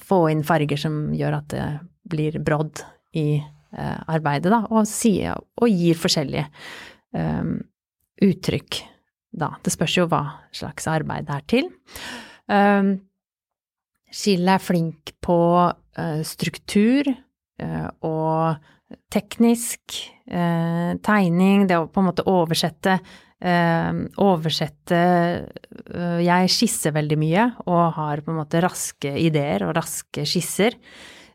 få 0.00 0.24
inn 0.32 0.42
farger 0.46 0.80
som 0.80 1.12
gjør 1.14 1.38
at 1.38 1.52
det 1.54 1.66
blir 2.10 2.40
brodd 2.42 2.82
i 3.16 3.40
eh, 3.40 3.98
arbeidet, 4.10 4.50
da, 4.52 4.62
og, 4.70 4.88
sier, 4.88 5.38
og 5.60 5.70
gir 5.70 5.98
forskjellige 5.98 6.46
um, 7.16 7.56
uttrykk, 8.22 8.82
da. 9.30 9.52
Det 9.64 9.72
spørs 9.74 9.96
jo 9.98 10.08
hva 10.10 10.24
slags 10.54 10.88
arbeid 10.90 11.28
det 11.28 11.38
er 11.38 11.46
til. 11.54 11.70
Um, 12.50 12.98
Skillet 14.10 14.56
er 14.56 14.62
flink 14.62 15.12
på 15.22 15.38
uh, 15.70 16.22
struktur 16.26 17.06
uh, 17.06 17.88
og 18.02 18.96
teknisk 19.12 20.00
uh, 20.32 20.98
tegning, 20.98 21.68
det 21.70 21.78
å 21.78 21.86
på 21.86 22.02
en 22.02 22.08
måte 22.08 22.26
oversette 22.26 22.96
eh, 23.40 24.00
oversette 24.20 25.00
Jeg 26.26 26.50
skisser 26.52 26.94
veldig 26.94 27.18
mye 27.20 27.46
og 27.66 27.94
har 27.96 28.22
på 28.24 28.32
en 28.32 28.40
måte 28.42 28.62
raske 28.64 29.14
ideer 29.20 29.64
og 29.66 29.74
raske 29.78 30.26
skisser 30.28 30.76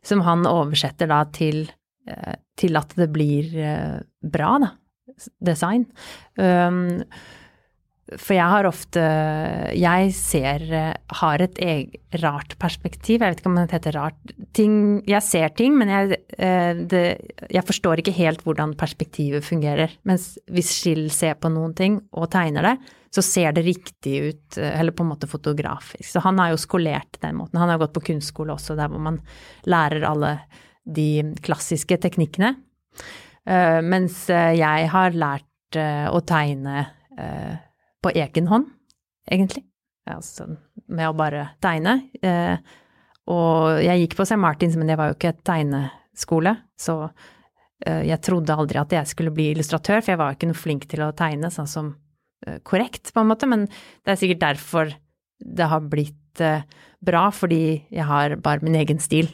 som 0.06 0.24
han 0.26 0.46
oversetter 0.50 1.10
da 1.12 1.24
til, 1.34 1.66
eh, 2.08 2.36
til 2.58 2.78
at 2.80 2.94
det 3.00 3.10
blir 3.14 3.56
eh, 3.58 3.98
bra, 4.22 4.58
da. 4.62 4.76
Design. 5.40 5.86
Um, 6.36 7.06
for 8.20 8.36
jeg 8.36 8.46
har 8.52 8.68
ofte 8.68 9.02
Jeg 9.74 10.10
ser 10.14 10.66
Har 11.22 11.42
et 11.42 11.62
eg, 11.64 11.96
rart 12.22 12.58
perspektiv. 12.62 13.22
Jeg 13.22 13.32
vet 13.32 13.40
ikke 13.40 13.50
om 13.50 13.56
det 13.58 13.72
heter 13.72 13.96
rart. 13.98 14.34
Ting, 14.54 14.76
jeg 15.08 15.24
ser 15.26 15.56
ting, 15.58 15.78
men 15.80 15.90
jeg, 15.94 16.20
eh, 16.38 16.84
det, 16.86 17.06
jeg 17.50 17.66
forstår 17.66 18.04
ikke 18.04 18.18
helt 18.20 18.44
hvordan 18.46 18.76
perspektivet 18.78 19.46
fungerer. 19.46 19.96
Mens 20.04 20.36
hvis 20.52 20.74
Skill 20.76 21.08
ser 21.14 21.40
på 21.40 21.50
noen 21.54 21.74
ting 21.78 21.98
og 22.14 22.30
tegner 22.36 22.70
det, 22.70 22.76
så 23.16 23.24
ser 23.24 23.56
det 23.56 23.64
riktig 23.64 24.16
ut, 24.28 24.58
eller 24.60 24.96
på 24.96 25.06
en 25.06 25.12
måte 25.14 25.30
fotografisk. 25.32 26.08
Så 26.10 26.24
han 26.26 26.40
er 26.44 26.52
jo 26.52 26.60
skolert 26.60 27.20
den 27.24 27.38
måten. 27.40 27.62
Han 27.62 27.72
har 27.72 27.80
gått 27.80 27.96
på 27.96 28.04
kunstskole 28.12 28.56
også, 28.58 28.76
der 28.76 28.92
hvor 28.92 29.04
man 29.04 29.22
lærer 29.64 30.04
alle 30.10 30.34
de 30.84 31.24
klassiske 31.46 31.98
teknikkene. 32.04 32.54
Uh, 33.48 33.80
mens 33.86 34.26
jeg 34.30 34.92
har 34.92 35.16
lært 35.16 35.80
å 35.80 36.20
tegne 36.28 36.86
på 38.04 38.12
egen 38.16 38.48
hånd, 38.52 38.68
egentlig. 39.32 39.64
Altså 40.12 40.46
med 40.92 41.10
å 41.10 41.16
bare 41.18 41.50
tegne. 41.64 41.98
Eh, 42.22 42.58
og 43.32 43.82
jeg 43.82 44.04
gikk 44.04 44.18
på 44.20 44.26
St. 44.28 44.40
Martins, 44.42 44.78
men 44.78 44.90
det 44.90 44.98
var 45.00 45.10
jo 45.10 45.18
ikke 45.18 45.34
et 45.34 45.44
tegneskole, 45.48 46.54
så 46.78 47.00
eh, 47.86 48.04
jeg 48.12 48.22
trodde 48.26 48.56
aldri 48.56 48.82
at 48.82 48.94
jeg 48.94 49.10
skulle 49.10 49.34
bli 49.34 49.50
illustratør, 49.54 50.04
for 50.04 50.14
jeg 50.14 50.22
var 50.22 50.36
ikke 50.36 50.52
noe 50.52 50.60
flink 50.60 50.86
til 50.92 51.06
å 51.06 51.14
tegne 51.18 51.50
sånn 51.54 51.72
som 51.72 51.90
eh, 51.90 52.05
korrekt, 52.68 53.14
på 53.14 53.24
en 53.24 53.30
måte, 53.32 53.48
men 53.50 53.66
det 53.68 54.14
er 54.14 54.20
sikkert 54.22 54.44
derfor 54.44 54.92
det 55.40 55.68
har 55.70 55.88
blitt 55.92 56.42
eh, 56.44 56.66
bra, 57.06 57.28
fordi 57.34 57.86
jeg 57.94 58.08
har 58.08 58.38
bare 58.44 58.64
min 58.66 58.78
egen 58.80 59.02
stil. 59.04 59.30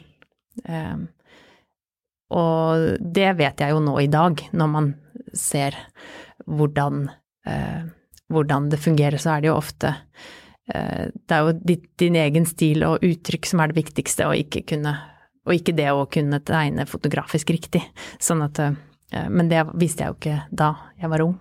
Eh, 0.65 0.97
og 2.31 2.99
det 3.01 3.31
vet 3.39 3.63
jeg 3.63 3.73
jo 3.73 3.81
nå 3.83 3.97
i 4.01 4.11
dag, 4.11 4.39
når 4.55 4.69
man 4.71 4.93
ser 5.37 5.75
hvordan 6.47 7.05
eh, 7.47 7.89
hvordan 8.31 8.69
det 8.71 8.79
fungerer, 8.79 9.19
så 9.19 9.35
er 9.35 9.43
det 9.43 9.51
jo 9.51 9.57
ofte 9.59 9.93
eh, 10.73 11.11
Det 11.11 11.35
er 11.35 11.47
jo 11.47 11.77
din 11.99 12.17
egen 12.19 12.47
stil 12.47 12.85
og 12.87 13.03
uttrykk 13.05 13.49
som 13.49 13.61
er 13.61 13.71
det 13.71 13.81
viktigste, 13.81 14.29
og 14.29 14.39
ikke, 14.39 14.63
kunne, 14.73 14.95
og 15.45 15.57
ikke 15.57 15.75
det 15.77 15.89
å 15.91 16.07
kunne 16.11 16.41
tegne 16.47 16.87
fotografisk 16.89 17.51
riktig. 17.53 17.83
Sånn 18.23 18.43
at 18.47 18.63
eh, 18.63 19.27
Men 19.29 19.51
det 19.51 19.65
visste 19.75 20.05
jeg 20.05 20.13
jo 20.13 20.19
ikke 20.19 20.41
da 20.63 20.73
jeg 21.01 21.11
var 21.11 21.25
ung. 21.27 21.35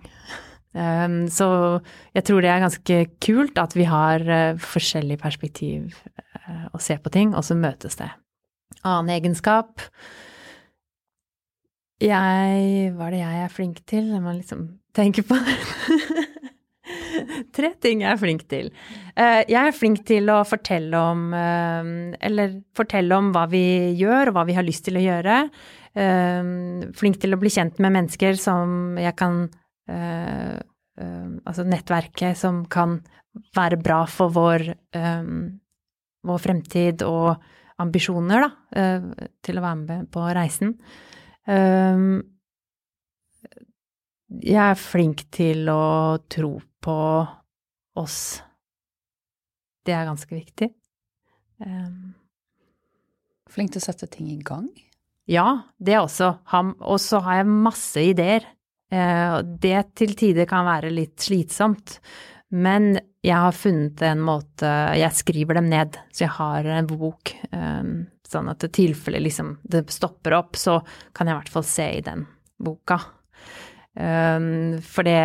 Eh, 0.75 1.09
så 1.33 1.51
jeg 2.17 2.27
tror 2.29 2.43
det 2.45 2.55
er 2.55 2.65
ganske 2.65 3.03
kult 3.23 3.61
at 3.61 3.77
vi 3.79 3.87
har 3.91 4.27
forskjellig 4.63 5.21
perspektiv 5.23 6.01
å 6.75 6.81
se 6.83 6.97
på 6.99 7.13
ting, 7.15 7.35
og 7.37 7.45
så 7.47 7.55
møtes 7.55 7.99
det. 8.01 8.11
Annen 8.83 9.13
egenskap 9.19 9.85
jeg 12.01 12.93
Hva 12.97 13.09
er 13.09 13.15
det 13.15 13.21
jeg 13.21 13.41
er 13.45 13.53
flink 13.53 13.83
til? 13.89 14.09
Jeg 14.15 14.25
må 14.25 14.33
liksom 14.33 14.67
tenke 14.97 15.25
på 15.27 15.37
det. 15.37 15.57
Tre 17.57 17.71
ting 17.83 18.03
jeg 18.03 18.11
er 18.11 18.21
flink 18.21 18.47
til. 18.51 18.71
Eh, 19.15 19.43
jeg 19.51 19.61
er 19.61 19.77
flink 19.77 20.03
til 20.09 20.31
å 20.33 20.41
fortelle 20.49 20.97
om 20.97 21.29
eh, 21.37 21.91
Eller 22.27 22.57
fortelle 22.77 23.19
om 23.21 23.31
hva 23.35 23.45
vi 23.51 23.63
gjør, 24.01 24.31
og 24.31 24.39
hva 24.39 24.47
vi 24.49 24.57
har 24.57 24.67
lyst 24.67 24.87
til 24.89 24.99
å 24.99 25.05
gjøre. 25.05 25.43
Eh, 25.93 26.53
flink 26.97 27.21
til 27.21 27.37
å 27.37 27.41
bli 27.41 27.53
kjent 27.53 27.83
med 27.83 27.95
mennesker 27.99 28.41
som 28.41 28.97
jeg 29.01 29.17
kan 29.21 29.45
Altså 29.91 31.65
nettverket 31.67 32.39
som 32.39 32.63
kan 32.71 32.99
være 33.57 33.79
bra 33.81 34.03
for 34.11 34.31
vår, 34.35 34.67
vår 36.29 36.43
fremtid 36.45 37.03
og 37.07 37.41
ambisjoner, 37.81 38.45
da, 38.45 38.51
til 39.43 39.59
å 39.59 39.65
være 39.65 39.79
med 39.81 40.11
på 40.13 40.27
reisen. 40.37 40.75
Jeg 44.31 44.63
er 44.63 44.79
flink 44.79 45.25
til 45.35 45.67
å 45.73 46.19
tro 46.31 46.53
på 46.85 46.99
oss. 47.99 48.21
Det 49.83 49.97
er 49.97 50.07
ganske 50.07 50.31
viktig. 50.31 50.69
Um, 51.61 52.13
flink 53.51 53.75
til 53.75 53.83
å 53.83 53.85
sette 53.89 54.07
ting 54.13 54.29
i 54.31 54.39
gang? 54.45 54.69
Ja, 55.31 55.73
det 55.83 55.99
også. 55.99 56.33
Og 56.55 56.99
så 57.03 57.21
har 57.25 57.41
jeg 57.41 57.51
masse 57.51 58.05
ideer. 58.13 58.47
Eh, 58.91 59.39
det 59.63 59.83
til 59.99 60.17
tider 60.19 60.49
kan 60.51 60.67
være 60.67 60.91
litt 60.93 61.23
slitsomt. 61.23 61.99
Men 62.51 62.97
jeg 63.23 63.37
har 63.37 63.55
funnet 63.55 64.01
en 64.03 64.23
måte 64.27 64.67
Jeg 64.99 65.15
skriver 65.15 65.61
dem 65.61 65.69
ned, 65.71 65.95
så 66.11 66.25
jeg 66.25 66.35
har 66.35 66.67
en 66.67 66.89
bok. 66.91 67.31
Um, 67.53 68.09
sånn 68.27 68.51
at 68.51 68.65
i 68.67 68.71
tilfelle 68.75 69.21
liksom 69.23 69.57
det 69.63 69.85
stopper 69.91 70.35
opp, 70.39 70.59
så 70.59 70.81
kan 71.15 71.29
jeg 71.29 71.35
i 71.35 71.39
hvert 71.41 71.53
fall 71.55 71.67
se 71.67 71.87
i 71.99 72.03
den 72.07 72.27
boka. 72.59 72.99
Um, 73.95 74.79
for 74.83 75.07
det 75.07 75.21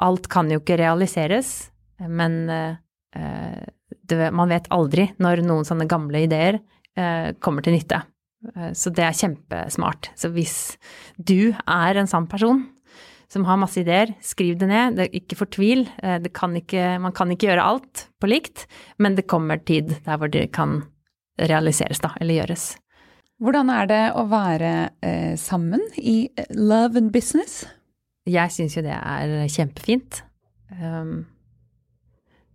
Alt 0.00 0.28
kan 0.32 0.48
jo 0.52 0.60
ikke 0.60 0.78
realiseres, 0.80 1.70
men 2.00 2.46
det, 2.48 4.18
man 4.32 4.48
vet 4.48 4.68
aldri 4.72 5.10
når 5.20 5.42
noen 5.44 5.66
sånne 5.68 5.84
gamle 5.90 6.22
ideer 6.24 6.60
kommer 7.44 7.64
til 7.66 7.76
nytte. 7.76 7.98
Uh, 8.44 8.70
så 8.76 8.92
det 8.94 9.06
er 9.06 9.16
kjempesmart. 9.16 10.12
Så 10.18 10.32
hvis 10.34 10.58
du 11.16 11.52
er 11.52 12.00
en 12.00 12.10
sann 12.10 12.28
person, 12.30 12.66
som 13.30 13.44
har 13.46 13.60
masse 13.62 13.78
ideer, 13.78 14.16
skriv 14.26 14.56
det 14.58 14.66
ned. 14.66 14.96
Det, 14.98 15.04
ikke 15.14 15.36
fortvil. 15.38 15.84
Det 16.02 16.32
kan 16.34 16.56
ikke, 16.58 16.96
man 16.98 17.14
kan 17.14 17.30
ikke 17.30 17.46
gjøre 17.46 17.62
alt 17.62 18.08
på 18.18 18.26
likt, 18.26 18.64
men 18.98 19.14
det 19.14 19.28
kommer 19.30 19.60
tid 19.62 19.92
der 20.02 20.18
hvor 20.18 20.32
det 20.34 20.48
kan 20.56 20.80
realiseres, 21.38 22.02
da, 22.02 22.10
eller 22.18 22.40
gjøres. 22.40 22.72
Hvordan 23.40 23.70
er 23.72 23.86
det 23.88 24.02
å 24.20 24.26
være 24.28 24.70
eh, 25.00 25.34
sammen 25.40 25.80
i 25.96 26.26
eh, 26.28 26.48
love 26.52 26.98
and 27.00 27.08
business? 27.14 27.62
Jeg 28.28 28.52
syns 28.52 28.76
jo 28.76 28.84
det 28.84 28.92
er 28.92 29.48
kjempefint. 29.48 30.20
Um, 30.76 31.24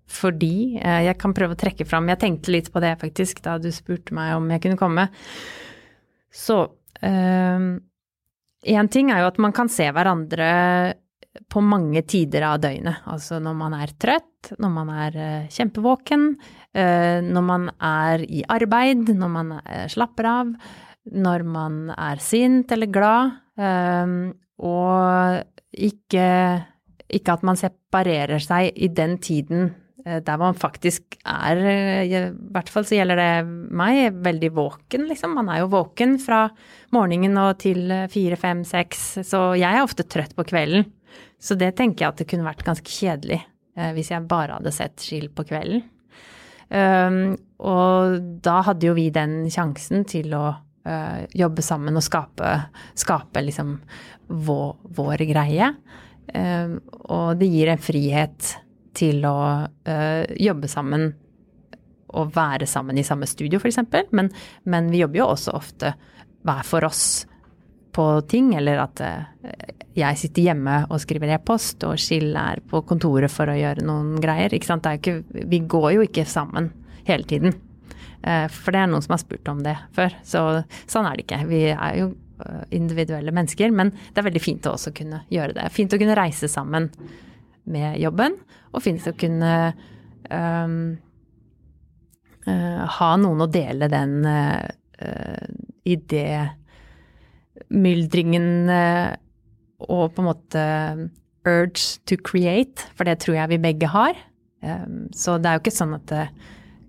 fordi 0.06 0.78
eh, 0.78 1.02
Jeg 1.08 1.18
kan 1.20 1.34
prøve 1.36 1.58
å 1.58 1.60
trekke 1.60 1.84
fram 1.84 2.08
Jeg 2.08 2.22
tenkte 2.22 2.54
litt 2.54 2.70
på 2.72 2.80
det 2.80 2.94
faktisk 3.02 3.42
da 3.44 3.58
du 3.60 3.68
spurte 3.76 4.16
meg 4.16 4.36
om 4.38 4.46
jeg 4.54 4.62
kunne 4.64 4.80
komme. 4.80 5.08
Så 6.36 6.60
Én 8.66 8.90
ting 8.90 9.12
er 9.14 9.22
jo 9.22 9.30
at 9.30 9.38
man 9.42 9.54
kan 9.54 9.70
se 9.70 9.86
hverandre 9.94 10.50
på 11.52 11.62
mange 11.62 12.02
tider 12.08 12.46
av 12.48 12.62
døgnet. 12.64 13.04
Altså 13.12 13.40
når 13.44 13.58
man 13.60 13.76
er 13.78 13.94
trøtt, 14.02 14.52
når 14.62 14.72
man 14.72 14.92
er 14.94 15.18
uh, 15.20 15.48
kjempevåken, 15.52 16.28
uh, 16.78 17.20
når 17.26 17.46
man 17.46 17.70
er 17.78 18.26
i 18.26 18.44
arbeid, 18.56 19.12
når 19.14 19.34
man 19.36 19.56
uh, 19.60 19.86
slapper 19.92 20.30
av, 20.32 20.54
når 21.12 21.46
man 21.46 21.82
er 21.94 22.22
sint 22.24 22.72
eller 22.74 22.90
glad. 22.90 23.42
og 24.58 25.68
ikke, 25.72 26.30
ikke 27.14 27.36
at 27.38 27.44
man 27.46 27.60
separerer 27.60 28.42
seg 28.42 28.74
i 28.74 28.90
den 28.90 29.20
tiden 29.22 29.70
Eh, 29.70 29.85
der 30.06 30.38
man 30.38 30.54
faktisk 30.54 31.18
er, 31.26 31.58
eh, 31.58 32.04
i 32.06 32.20
hvert 32.54 32.70
fall 32.70 32.86
så 32.86 33.00
gjelder 33.00 33.18
det 33.18 33.30
meg, 33.74 34.20
veldig 34.26 34.52
våken, 34.54 35.08
liksom. 35.10 35.34
Man 35.34 35.50
er 35.50 35.64
jo 35.64 35.72
våken 35.74 36.20
fra 36.22 36.44
morgenen 36.94 37.40
og 37.42 37.58
til 37.64 37.90
eh, 37.90 38.06
fire, 38.14 38.38
fem, 38.38 38.62
seks, 38.68 39.08
så 39.26 39.48
jeg 39.58 39.66
er 39.66 39.82
ofte 39.82 40.06
trøtt 40.06 40.36
på 40.38 40.46
kvelden. 40.46 40.86
Så 41.42 41.58
det 41.58 41.74
tenker 41.80 42.06
jeg 42.06 42.14
at 42.14 42.22
det 42.22 42.30
kunne 42.30 42.46
vært 42.46 42.66
ganske 42.66 42.90
kjedelig 42.90 43.42
hvis 43.76 44.08
jeg 44.08 44.24
bare 44.24 44.56
hadde 44.56 44.72
sett 44.72 45.02
Skill 45.04 45.26
på 45.36 45.44
kvelden. 45.50 45.82
Um, 46.72 47.34
og 47.60 48.14
da 48.40 48.62
hadde 48.64 48.88
jo 48.88 48.94
vi 48.96 49.10
den 49.12 49.50
sjansen 49.52 50.06
til 50.08 50.32
å 50.32 50.46
jobbe 51.36 51.66
sammen 51.66 52.00
og 52.00 52.06
skape, 52.06 52.54
skape 52.96 53.44
liksom 53.44 53.74
vår, 54.48 54.70
vår 54.96 55.26
greie. 55.28 55.68
Um, 56.32 56.78
og 57.12 57.36
det 57.42 57.52
gir 57.52 57.74
en 57.74 57.84
frihet 57.84 58.54
til 58.96 59.26
å 59.28 59.38
øh, 59.66 60.26
jobbe 60.42 60.70
sammen 60.72 61.12
og 62.16 62.32
være 62.36 62.68
sammen 62.70 62.98
i 62.98 63.06
samme 63.06 63.28
studio, 63.28 63.60
f.eks. 63.60 63.82
Men, 64.16 64.30
men 64.64 64.92
vi 64.94 65.02
jobber 65.04 65.22
jo 65.22 65.32
også 65.34 65.56
ofte 65.58 65.96
hver 66.46 66.68
for 66.68 66.86
oss 66.88 67.06
på 67.96 68.06
ting, 68.32 68.54
eller 68.56 68.84
at 68.84 69.02
øh, 69.04 69.54
jeg 69.96 70.20
sitter 70.20 70.50
hjemme 70.50 70.82
og 70.90 71.00
skriver 71.04 71.36
e-post, 71.36 71.84
og 71.88 72.00
Skill 72.02 72.36
er 72.40 72.62
på 72.68 72.84
kontoret 72.88 73.32
for 73.32 73.52
å 73.52 73.58
gjøre 73.58 73.86
noen 73.88 74.16
greier. 74.24 74.54
Ikke 74.56 74.70
sant? 74.70 74.88
Ikke, 74.92 75.22
vi 75.32 75.62
går 75.64 75.94
jo 75.96 76.06
ikke 76.08 76.28
sammen 76.28 76.72
hele 77.08 77.28
tiden. 77.28 77.56
Uh, 78.26 78.48
for 78.50 78.74
det 78.74 78.82
er 78.82 78.90
noen 78.90 79.04
som 79.06 79.14
har 79.14 79.22
spurt 79.22 79.48
om 79.52 79.62
det 79.64 79.76
før. 79.96 80.16
Så 80.26 80.42
sånn 80.90 81.08
er 81.08 81.16
det 81.16 81.28
ikke. 81.28 81.44
Vi 81.48 81.62
er 81.72 82.00
jo 82.02 82.12
individuelle 82.76 83.32
mennesker, 83.32 83.72
men 83.72 83.94
det 83.96 84.20
er 84.20 84.26
veldig 84.28 84.42
fint 84.44 84.66
å 84.68 84.74
også 84.76 84.92
kunne 84.96 85.22
gjøre 85.32 85.56
det. 85.56 85.70
Fint 85.72 85.94
å 85.96 86.00
kunne 86.02 86.18
reise 86.20 86.50
sammen 86.52 86.90
med 87.72 88.00
jobben, 88.02 88.34
og 88.74 88.84
fint 88.86 89.08
å 89.08 89.14
kunne 89.18 89.54
um, 90.30 90.98
uh, 92.48 92.86
ha 92.98 93.18
noen 93.22 93.42
å 93.46 93.52
dele 93.52 93.88
den 93.92 94.26
uh, 94.26 94.68
idémyldringen 95.86 98.70
uh, 98.70 99.16
og 99.86 100.14
på 100.16 100.22
en 100.22 100.30
måte 100.30 100.64
urge 101.46 101.84
to 102.10 102.16
create, 102.26 102.80
for 102.98 103.04
det 103.06 103.20
tror 103.22 103.36
jeg 103.42 103.52
vi 103.54 103.66
begge 103.70 103.88
har. 103.94 104.14
Um, 104.66 104.96
så 105.14 105.30
det 105.38 105.48
er 105.50 105.56
jo 105.58 105.64
ikke 105.66 105.80
sånn 105.80 105.98
at 105.98 106.10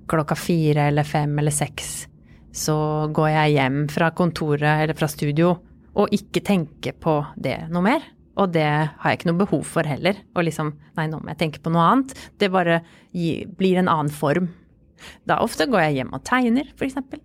klokka 0.07 0.35
fire 0.39 0.83
eller 0.93 1.05
fem 1.09 1.33
eller 1.41 1.55
seks 1.55 2.09
så 2.57 2.77
går 3.13 3.31
jeg 3.35 3.57
hjem 3.59 3.81
fra 3.93 4.11
kontoret 4.17 4.85
eller 4.85 4.97
fra 4.97 5.09
studio 5.11 5.53
og 5.97 6.13
ikke 6.13 6.43
tenker 6.45 6.97
på 7.01 7.19
det 7.41 7.59
noe 7.73 7.85
mer. 7.85 8.05
Og 8.37 8.53
det 8.53 8.67
har 8.69 9.13
jeg 9.13 9.21
ikke 9.21 9.31
noe 9.31 9.43
behov 9.45 9.63
for 9.69 9.89
heller. 9.89 10.19
Og 10.37 10.45
liksom 10.47 10.75
nei, 10.99 11.07
nå 11.09 11.21
må 11.23 11.33
jeg 11.33 11.41
tenke 11.45 11.63
på 11.65 11.73
noe 11.73 11.87
annet. 11.93 12.17
Det 12.37 12.53
bare 12.53 12.83
gi, 13.17 13.47
blir 13.59 13.81
en 13.81 13.91
annen 13.93 14.13
form. 14.13 14.51
Da 15.29 15.41
ofte 15.45 15.69
går 15.71 15.89
jeg 15.89 16.01
hjem 16.01 16.13
og 16.17 16.25
tegner, 16.27 16.69
f.eks. 16.77 16.99
For, 17.07 17.23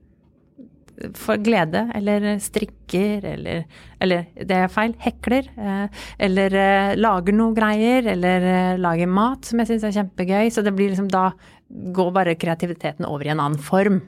for 1.19 1.43
glede. 1.43 1.83
Eller 1.97 2.29
strikker, 2.43 3.27
eller 3.33 3.65
Eller 3.99 4.29
det 4.39 4.57
er 4.57 4.71
feil, 4.71 4.95
hekler. 5.03 5.51
Eh, 5.57 6.05
eller 6.27 6.57
eh, 6.63 6.93
lager 6.99 7.35
noe 7.35 7.55
greier. 7.57 8.07
Eller 8.15 8.47
eh, 8.53 8.79
lager 8.79 9.11
mat 9.11 9.47
som 9.47 9.59
jeg 9.59 9.73
syns 9.73 9.89
er 9.89 9.97
kjempegøy. 9.99 10.47
Så 10.53 10.63
det 10.63 10.75
blir 10.77 10.93
liksom 10.93 11.11
da 11.11 11.31
går 11.71 12.15
bare 12.15 12.39
kreativiteten 12.39 13.07
over 13.07 13.27
i 13.27 13.35
en 13.35 13.43
annen 13.43 13.59
form. 13.59 14.01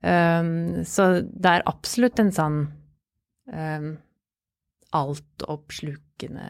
Um, 0.00 0.80
så 0.88 1.10
det 1.20 1.50
er 1.50 1.66
absolutt 1.68 2.20
en 2.22 2.30
sånn 2.32 2.54
um, 3.52 3.90
altoppslukende 4.96 6.48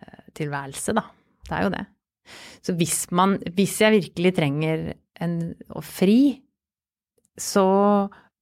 eh, 0.00 0.24
tilværelse, 0.36 0.94
da. 0.96 1.04
Det 1.48 1.56
er 1.56 1.66
jo 1.66 1.72
det. 1.74 1.84
Så 2.62 2.74
hvis 2.78 2.98
man 3.10 3.34
Hvis 3.56 3.80
jeg 3.82 3.96
virkelig 3.96 4.34
trenger 4.36 4.92
en 5.20 5.54
å 5.74 5.82
fri, 5.82 6.38
så 7.38 7.64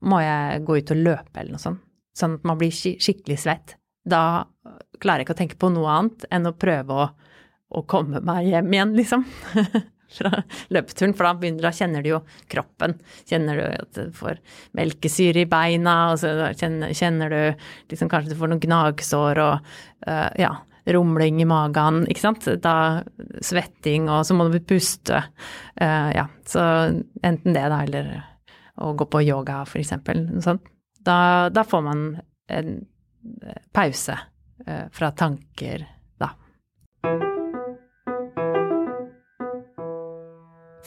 må 0.05 0.21
jeg 0.21 0.65
gå 0.67 0.77
ut 0.81 0.93
og 0.95 1.01
løpe 1.01 1.41
eller 1.41 1.57
noe 1.57 1.63
sånt. 1.63 1.83
Sånn 2.17 2.37
at 2.39 2.47
man 2.49 2.59
blir 2.61 2.73
skikkelig 2.75 3.39
svett. 3.41 3.77
Da 4.05 4.45
klarer 5.01 5.23
jeg 5.23 5.29
ikke 5.29 5.37
å 5.37 5.41
tenke 5.41 5.59
på 5.61 5.71
noe 5.73 5.93
annet 5.95 6.27
enn 6.33 6.49
å 6.49 6.57
prøve 6.57 6.97
å, 6.97 7.07
å 7.71 7.83
komme 7.89 8.23
meg 8.25 8.51
hjem 8.51 8.73
igjen, 8.75 8.95
liksom. 8.99 9.25
fra 10.15 10.43
løpeturen, 10.75 11.15
for 11.17 11.29
da, 11.29 11.35
begynner, 11.41 11.67
da 11.67 11.75
kjenner 11.75 12.05
du 12.05 12.11
jo 12.13 12.23
kroppen. 12.51 12.97
Kjenner 13.29 13.61
du 13.61 13.67
at 13.69 13.99
du 13.99 14.17
får 14.17 14.41
melkesyre 14.79 15.45
i 15.45 15.51
beina, 15.51 15.97
og 16.13 16.21
så 16.23 16.35
kjenner, 16.59 16.95
kjenner 16.97 17.33
du 17.33 17.65
liksom 17.93 18.11
kanskje 18.11 18.35
du 18.35 18.41
får 18.41 18.53
noen 18.53 18.65
gnagsår 18.65 19.43
og 19.45 19.71
uh, 20.09 20.29
ja, 20.41 20.55
rumling 20.91 21.41
i 21.43 21.49
magen, 21.49 22.05
ikke 22.11 22.25
sant. 22.25 22.49
Da 22.63 22.75
svetting, 23.45 24.09
og 24.11 24.25
så 24.27 24.37
må 24.37 24.49
du 24.51 24.61
puste. 24.65 25.23
Uh, 25.81 26.11
ja, 26.17 26.27
så 26.49 26.65
enten 27.23 27.55
det, 27.55 27.67
da, 27.73 27.83
eller 27.85 28.13
å 28.81 28.95
gå 28.97 29.09
på 29.13 29.25
yoga, 29.27 29.63
for 29.69 29.83
eksempel. 29.83 30.27
Da, 31.05 31.19
da 31.53 31.65
får 31.67 31.87
man 31.87 32.07
en 32.51 32.79
pause 33.77 34.17
uh, 34.67 34.87
fra 34.93 35.13
tanker, 35.17 35.85
da. 36.21 36.35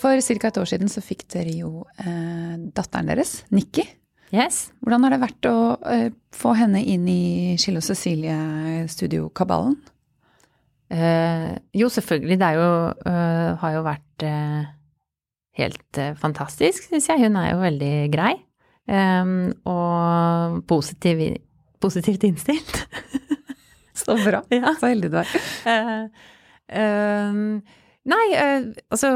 For 0.04 0.20
ca. 0.20 0.48
et 0.50 0.58
år 0.60 0.68
siden 0.68 0.90
så 0.92 1.00
fikk 1.00 1.24
dere 1.32 1.54
jo 1.56 1.86
eh, 2.04 2.56
datteren 2.76 3.08
deres, 3.08 3.38
Nikki. 3.56 3.86
Yes. 4.34 4.74
Hvordan 4.84 5.06
har 5.06 5.14
det 5.14 5.22
vært 5.22 5.48
å 5.48 5.58
eh, 5.88 6.10
få 6.36 6.56
henne 6.60 6.82
inn 6.84 7.06
i 7.08 7.56
Skille 7.62 7.80
og 7.80 7.88
Cecilie-studiokabalen? 7.88 9.78
Eh, 10.92 11.54
jo, 11.80 11.88
selvfølgelig. 11.94 12.40
Det 12.42 12.52
jo, 12.58 12.68
uh, 13.08 13.54
har 13.62 13.78
jo 13.78 13.86
vært 13.86 14.26
uh, 14.28 14.66
helt 15.62 16.02
uh, 16.02 16.12
fantastisk, 16.20 16.90
syns 16.90 17.08
jeg. 17.08 17.24
Hun 17.24 17.40
er 17.40 17.54
jo 17.54 17.64
veldig 17.64 17.96
grei. 18.14 18.36
Og 18.84 20.60
positiv, 20.68 21.22
positivt 21.80 22.26
innstilt. 22.28 22.82
Så 24.04 24.18
bra. 24.20 24.44
Ja. 24.52 24.74
Så 24.76 24.92
heldig 24.92 25.14
du 25.14 25.22
er. 25.22 25.32
nei, 28.12 28.26
altså 28.92 29.12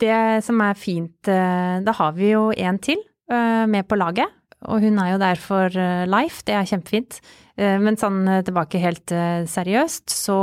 det 0.00 0.44
som 0.46 0.60
er 0.64 0.78
fint, 0.78 1.28
eh, 1.28 1.78
da 1.84 1.94
har 1.96 2.16
vi 2.16 2.32
jo 2.32 2.50
en 2.50 2.78
til 2.82 3.00
eh, 3.30 3.64
med 3.70 3.88
på 3.88 3.98
laget. 4.00 4.36
Og 4.68 4.82
hun 4.84 4.98
er 5.00 5.14
jo 5.14 5.22
der 5.22 5.40
for 5.40 5.72
eh, 5.72 6.04
life, 6.10 6.44
det 6.46 6.56
er 6.56 6.68
kjempefint. 6.68 7.20
Men 7.60 7.98
sånn 8.00 8.22
tilbake 8.46 8.80
helt 8.80 9.12
seriøst, 9.52 10.08
så 10.08 10.36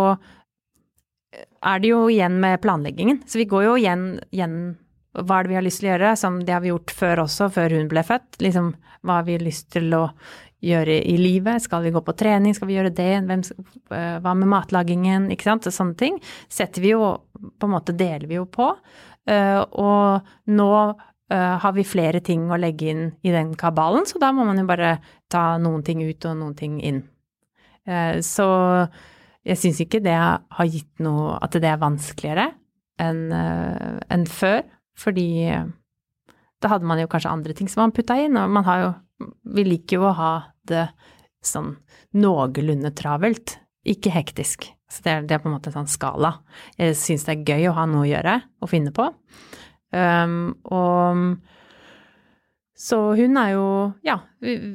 er 1.66 1.80
det 1.82 1.90
jo 1.90 2.04
igjen 2.14 2.36
med 2.44 2.60
planleggingen. 2.62 3.24
Så 3.26 3.40
vi 3.40 3.48
går 3.50 3.64
jo 3.66 3.72
igjen, 3.80 4.04
igjen 4.30 4.60
hva 5.18 5.40
er 5.40 5.48
det 5.48 5.50
vi 5.50 5.58
har 5.58 5.66
lyst 5.66 5.82
til 5.82 5.90
å 5.90 5.92
gjøre, 5.96 6.12
som 6.22 6.38
det 6.46 6.54
har 6.54 6.62
vi 6.62 6.70
gjort 6.70 6.94
før 6.94 7.24
også, 7.24 7.48
før 7.56 7.74
hun 7.74 7.90
ble 7.90 8.04
født. 8.06 8.38
Liksom, 8.44 8.70
hva 9.02 9.18
har 9.18 9.26
vi 9.26 9.40
lyst 9.42 9.72
til 9.74 9.90
å 9.98 10.04
gjøre 10.66 11.00
i 11.06 11.18
livet? 11.18 11.64
Skal 11.64 11.86
vi 11.86 11.94
gå 11.94 12.02
på 12.06 12.16
trening? 12.18 12.56
Skal 12.58 12.70
vi 12.70 12.78
gjøre 12.78 12.94
det? 12.98 13.12
Hvem, 13.26 13.44
hva 13.90 14.34
med 14.38 14.52
matlagingen? 14.52 15.30
Ikke 15.34 15.50
sant? 15.50 15.68
Og 15.70 15.76
sånne 15.76 15.98
ting 16.00 16.22
setter 16.50 16.84
vi 16.84 16.94
jo 16.96 17.16
På 17.38 17.68
en 17.68 17.76
måte 17.76 17.94
deler 17.94 18.26
vi 18.30 18.40
jo 18.40 18.48
på. 18.50 18.72
Uh, 19.28 19.62
og 19.76 20.54
nå 20.56 20.72
uh, 20.72 21.56
har 21.60 21.76
vi 21.76 21.84
flere 21.88 22.22
ting 22.24 22.48
å 22.52 22.60
legge 22.60 22.92
inn 22.94 23.04
i 23.28 23.34
den 23.34 23.54
kabalen, 23.60 24.08
så 24.08 24.22
da 24.24 24.32
må 24.36 24.46
man 24.48 24.60
jo 24.62 24.68
bare 24.70 24.98
ta 25.32 25.58
noen 25.62 25.84
ting 25.84 26.04
ut 26.06 26.30
og 26.30 26.38
noen 26.40 26.56
ting 26.58 26.82
inn. 26.82 27.06
så 27.88 28.46
jeg 29.48 29.60
syns 29.62 29.78
ikke 29.80 30.02
det 30.04 30.16
har 30.20 30.68
gitt 30.68 31.00
noe 31.00 31.38
At 31.40 31.54
det 31.56 31.70
er 31.70 31.80
vanskeligere 31.80 32.50
enn 33.00 33.32
en 33.32 34.26
før, 34.28 34.66
fordi 35.00 35.54
da 36.60 36.72
hadde 36.74 36.90
man 36.90 37.00
jo 37.00 37.08
kanskje 37.08 37.32
andre 37.32 37.56
ting 37.56 37.70
som 37.72 37.86
man 37.86 37.94
putta 37.96 38.18
inn, 38.20 38.36
og 38.36 38.52
man 38.52 38.68
har 38.68 38.82
jo 38.82 38.90
Vi 39.56 39.64
liker 39.64 40.02
jo 40.02 40.10
å 40.10 40.18
ha 40.18 40.34
det 40.68 40.90
sånn 41.46 41.78
noenlunde 42.18 42.92
travelt, 42.98 43.56
ikke 43.90 44.14
hektisk. 44.14 44.70
Så 44.92 45.04
det 45.04 45.12
er, 45.12 45.28
det 45.28 45.36
er, 45.36 45.44
på 45.44 45.50
en 45.50 45.58
måte 45.58 45.72
en 45.72 45.82
sånn 45.82 45.92
skala. 45.92 46.38
Jeg 46.80 46.96
syns 47.00 47.28
det 47.28 47.36
er 47.36 47.54
gøy 47.56 47.70
å 47.72 47.76
ha 47.78 47.86
noe 47.90 48.06
å 48.06 48.10
gjøre 48.10 48.40
og 48.64 48.72
finne 48.72 48.94
på. 48.96 49.10
Um, 49.92 50.56
og 50.68 51.40
så 52.78 53.00
hun 53.18 53.40
er 53.42 53.56
jo, 53.56 53.68
ja, 54.06 54.20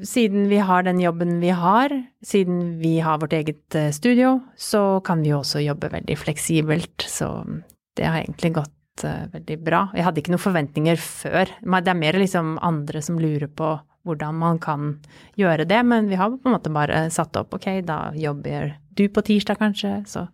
siden 0.08 0.48
vi 0.50 0.58
har 0.58 0.82
den 0.82 0.98
jobben 0.98 1.36
vi 1.38 1.52
har, 1.54 1.92
siden 2.26 2.80
vi 2.80 2.96
har 2.98 3.20
vårt 3.22 3.36
eget 3.36 3.76
eh, 3.78 3.92
studio, 3.94 4.40
så 4.58 4.98
kan 5.06 5.22
vi 5.22 5.30
jo 5.30 5.38
også 5.38 5.62
jobbe 5.62 5.92
veldig 5.92 6.16
fleksibelt. 6.18 7.06
Så 7.06 7.28
det 7.94 8.08
har 8.08 8.18
egentlig 8.24 8.56
gått 8.58 9.04
uh, 9.06 9.30
veldig 9.36 9.58
bra. 9.62 9.84
Jeg 9.94 10.08
hadde 10.08 10.22
ikke 10.22 10.34
noen 10.34 10.42
forventninger 10.42 10.98
før. 10.98 11.54
Det 11.62 11.94
er 11.94 12.00
mer 12.00 12.18
liksom 12.18 12.56
andre 12.58 13.04
som 13.06 13.22
lurer 13.22 13.46
på 13.46 13.70
hvordan 14.06 14.38
man 14.38 14.58
kan 14.62 14.96
gjøre 15.38 15.66
det, 15.68 15.82
men 15.86 16.08
vi 16.10 16.18
har 16.18 16.32
på 16.32 16.48
en 16.48 16.56
måte 16.56 16.72
bare 16.74 17.04
satt 17.14 17.36
opp 17.38 17.54
ok, 17.54 17.68
da 17.86 17.98
jobber 18.18 18.74
du 18.98 19.06
på 19.08 19.22
tirsdag 19.24 19.60
kanskje, 19.60 19.92
så 20.06 20.26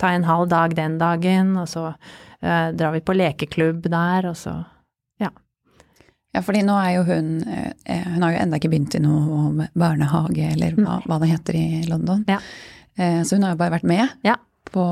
ta 0.00 0.12
en 0.14 0.24
halv 0.24 0.48
dag 0.52 0.76
den 0.76 0.96
dagen, 1.00 1.56
og 1.60 1.68
så 1.68 1.90
uh, 1.90 2.68
drar 2.72 2.94
vi 2.94 3.02
på 3.04 3.16
lekeklubb 3.16 3.88
der, 3.90 4.30
og 4.30 4.38
så 4.40 4.54
ja. 5.20 5.32
Ja, 6.32 6.42
fordi 6.44 6.62
nå 6.64 6.76
er 6.80 6.90
jo 6.98 7.04
hun 7.08 7.28
uh, 7.44 7.72
Hun 8.14 8.24
har 8.24 8.34
jo 8.34 8.40
enda 8.44 8.60
ikke 8.60 8.72
begynt 8.72 8.96
i 8.96 9.02
noe 9.04 9.68
barnehage, 9.74 10.52
eller 10.54 10.78
hva, 10.78 11.00
hva 11.04 11.20
det 11.22 11.32
heter 11.34 11.60
i 11.60 11.68
London. 11.90 12.24
Ja. 12.30 12.40
Så 12.96 13.36
hun 13.36 13.42
har 13.44 13.50
jo 13.52 13.58
bare 13.60 13.74
vært 13.74 13.84
med 13.84 14.08
ja. 14.24 14.38
på 14.72 14.82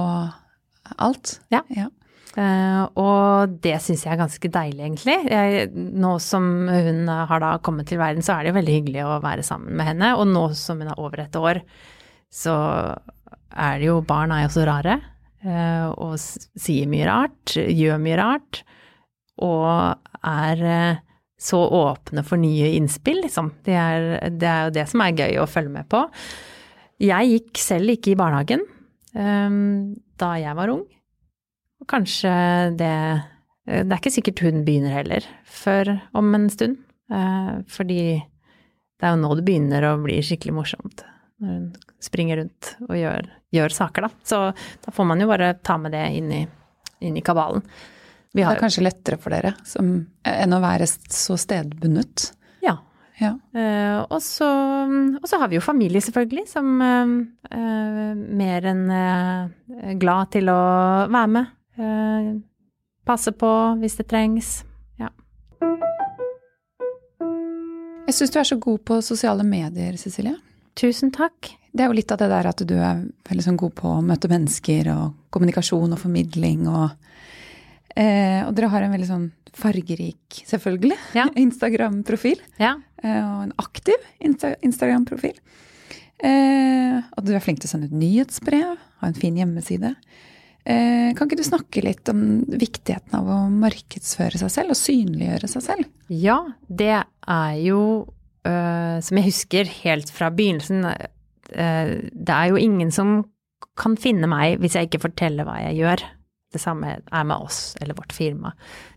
alt. 1.01 1.39
Ja. 1.49 1.63
ja. 1.73 1.87
Uh, 2.35 2.91
og 2.99 3.53
det 3.63 3.77
syns 3.83 4.03
jeg 4.03 4.11
er 4.11 4.19
ganske 4.19 4.49
deilig, 4.51 4.81
egentlig. 4.83 5.17
Jeg, 5.31 5.69
nå 5.95 6.17
som 6.23 6.67
hun 6.67 7.07
har 7.07 7.43
da 7.43 7.53
kommet 7.63 7.87
til 7.87 8.01
verden, 8.01 8.25
så 8.27 8.35
er 8.35 8.43
det 8.43 8.51
jo 8.51 8.59
veldig 8.59 8.77
hyggelig 8.81 9.05
å 9.07 9.19
være 9.23 9.45
sammen 9.47 9.77
med 9.79 9.93
henne. 9.93 10.13
Og 10.19 10.27
nå 10.33 10.49
som 10.59 10.83
hun 10.83 10.91
er 10.91 11.03
over 11.03 11.23
et 11.23 11.39
år, 11.39 11.61
så 12.35 12.55
er 13.55 13.79
det 13.79 13.87
jo 13.87 14.01
Barn 14.07 14.35
er 14.35 14.49
jo 14.49 14.55
så 14.57 14.67
rare. 14.67 14.99
Uh, 15.45 15.93
og 16.01 16.17
sier 16.19 16.91
mye 16.91 17.07
rart, 17.07 17.55
gjør 17.55 18.03
mye 18.03 18.19
rart. 18.19 18.65
Og 19.45 19.69
er 20.25 20.65
uh, 20.65 21.03
så 21.39 21.61
åpne 21.79 22.25
for 22.27 22.41
nye 22.41 22.73
innspill, 22.81 23.23
liksom. 23.23 23.53
Det 23.63 23.79
er, 23.79 24.09
det 24.35 24.51
er, 24.51 24.67
jo 24.67 24.75
det 24.81 24.89
som 24.91 25.05
er 25.07 25.23
gøy 25.23 25.39
å 25.39 25.51
følge 25.51 25.77
med 25.77 25.87
på. 25.93 26.03
Jeg 27.05 27.31
gikk 27.31 27.63
selv 27.63 27.95
ikke 27.95 28.15
i 28.15 28.19
barnehagen 28.19 28.63
da 29.15 30.29
jeg 30.41 30.57
var 30.59 30.73
ung. 30.73 30.83
Kanskje 31.91 32.35
det 32.79 32.93
eh, 33.67 33.83
Det 33.85 33.91
er 33.91 33.99
ikke 34.01 34.13
sikkert 34.13 34.45
hun 34.45 34.65
begynner 34.67 34.95
heller 34.99 35.27
før 35.45 35.97
om 36.17 36.35
en 36.37 36.49
stund. 36.53 36.79
Eh, 37.13 37.57
fordi 37.69 38.03
det 39.01 39.09
er 39.09 39.17
jo 39.17 39.23
nå 39.23 39.33
det 39.39 39.47
begynner 39.47 39.89
å 39.89 39.97
bli 40.03 40.21
skikkelig 40.25 40.55
morsomt. 40.57 41.05
Når 41.43 41.51
hun 41.51 41.65
springer 42.03 42.41
rundt 42.41 42.75
og 42.87 42.95
gjør, 42.99 43.27
gjør 43.55 43.75
saker, 43.75 44.07
da. 44.07 44.25
Så 44.25 44.41
da 44.85 44.95
får 44.95 45.09
man 45.11 45.21
jo 45.21 45.29
bare 45.29 45.57
ta 45.65 45.77
med 45.81 45.93
det 45.97 46.05
inn 46.19 46.31
i, 46.33 46.45
inn 47.05 47.19
i 47.19 47.25
kabalen. 47.25 47.65
Vi 48.35 48.43
har, 48.43 48.55
det 48.55 48.59
er 48.59 48.65
kanskje 48.65 48.83
lettere 48.83 49.19
for 49.23 49.35
dere 49.35 49.53
som, 49.67 49.91
enn 50.27 50.57
å 50.57 50.63
være 50.63 50.89
så 50.91 51.37
stedbundet? 51.39 52.33
Ja. 52.65 52.75
ja. 53.21 53.31
Uh, 53.55 54.01
og, 54.09 54.19
så, 54.25 54.49
og, 55.21 55.29
så, 55.31 55.39
har 55.39 55.53
vi 55.53 55.61
jo 55.61 55.63
familie, 55.63 56.03
selvfølgelig, 56.03 56.49
som 56.51 56.73
uh, 56.83 57.13
uh, 57.55 58.11
mer 58.41 58.67
enn 58.73 58.89
glad 60.03 60.33
til 60.35 60.51
å 60.51 60.59
være 61.07 61.31
med. 61.37 61.53
Eh, 61.77 62.31
passe 63.05 63.33
på 63.33 63.51
hvis 63.81 63.99
det 63.99 64.09
trengs. 64.11 64.63
Ja. 65.01 65.11
Jeg 68.05 68.17
syns 68.19 68.35
du 68.35 68.41
er 68.41 68.49
så 68.49 68.59
god 68.61 68.83
på 68.87 69.01
sosiale 69.03 69.47
medier, 69.47 69.97
Cecilie. 70.01 70.37
Tusen 70.79 71.13
takk. 71.15 71.55
Det 71.75 71.83
er 71.83 71.91
jo 71.91 71.97
litt 71.97 72.13
av 72.15 72.21
det 72.21 72.31
der 72.31 72.47
at 72.51 72.63
du 72.67 72.75
er 72.79 73.03
veldig 73.29 73.45
sånn 73.47 73.59
god 73.59 73.75
på 73.79 73.91
å 73.97 74.03
møte 74.07 74.31
mennesker 74.31 74.91
og 74.95 75.15
kommunikasjon 75.35 75.95
og 75.95 75.99
formidling 75.99 76.69
og 76.71 76.91
eh, 77.97 78.43
Og 78.47 78.55
dere 78.55 78.71
har 78.71 78.87
en 78.87 78.95
veldig 78.95 79.09
sånn 79.11 79.29
fargerik, 79.55 80.43
selvfølgelig, 80.47 80.99
ja. 81.15 81.29
Instagram-profil. 81.45 82.41
Ja. 82.59 82.77
Eh, 83.03 83.21
og 83.23 83.45
en 83.47 83.55
aktiv 83.63 84.09
Insta 84.23 84.55
Instagram-profil. 84.67 85.39
Eh, 86.25 86.99
og 87.15 87.27
du 87.27 87.35
er 87.35 87.43
flink 87.43 87.63
til 87.63 87.71
å 87.71 87.73
sende 87.75 87.91
ut 87.91 87.99
nyhetsbrev, 87.99 88.79
ha 89.01 89.11
en 89.11 89.19
fin 89.19 89.39
hjemmeside. 89.39 89.95
Eh, 90.65 91.13
kan 91.13 91.29
ikke 91.29 91.37
du 91.37 91.45
snakke 91.45 91.83
litt 91.85 92.09
om 92.09 92.41
viktigheten 92.49 93.13
av 93.19 93.27
å 93.29 93.39
markedsføre 93.53 94.41
seg 94.41 94.53
selv 94.53 94.73
og 94.73 94.81
synliggjøre 94.81 95.51
seg 95.51 95.65
selv? 95.67 95.91
Ja, 96.09 96.39
det 96.73 96.95
er 96.97 97.59
jo, 97.61 97.81
uh, 98.49 98.97
som 99.05 99.21
jeg 99.21 99.29
husker 99.29 99.69
helt 99.83 100.13
fra 100.15 100.31
begynnelsen, 100.33 100.87
uh, 100.89 101.93
det 102.09 102.39
er 102.39 102.49
jo 102.49 102.61
ingen 102.61 102.95
som 102.97 103.19
kan 103.77 103.99
finne 104.01 104.29
meg 104.31 104.57
hvis 104.63 104.79
jeg 104.79 104.89
ikke 104.89 105.05
forteller 105.05 105.45
hva 105.45 105.59
jeg 105.67 105.83
gjør. 105.83 106.07
Det 106.55 106.63
samme 106.63 106.97
er 106.97 107.29
med 107.29 107.37
oss 107.37 107.75
eller 107.83 107.99
vårt 107.99 108.17
firma. 108.17 108.55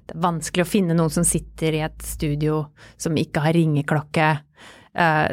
Det 0.07 0.15
er 0.15 0.23
vanskelig 0.23 0.63
å 0.63 0.71
finne 0.71 0.95
noen 0.95 1.11
som 1.11 1.27
sitter 1.27 1.75
i 1.75 1.83
et 1.83 1.99
studio 2.05 2.61
som 2.95 3.17
ikke 3.17 3.43
har 3.43 3.57
ringeklokke, 3.57 4.27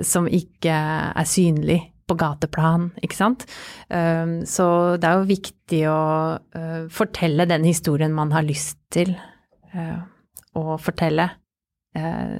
som 0.08 0.26
ikke 0.32 0.72
er 0.72 1.28
synlig 1.28 1.82
på 2.08 2.16
gateplan, 2.20 2.90
ikke 3.04 3.16
sant. 3.16 3.46
Ehm, 3.92 4.42
så 4.48 4.66
det 5.00 5.08
er 5.08 5.20
jo 5.20 5.30
viktig 5.30 5.80
å 5.90 6.02
eh, 6.56 6.82
fortelle 6.92 7.48
den 7.50 7.64
historien 7.68 8.14
man 8.14 8.34
har 8.34 8.44
lyst 8.46 8.78
til 8.94 9.14
eh, 9.72 9.98
å 10.54 10.76
fortelle 10.80 11.28
eh, 11.96 12.38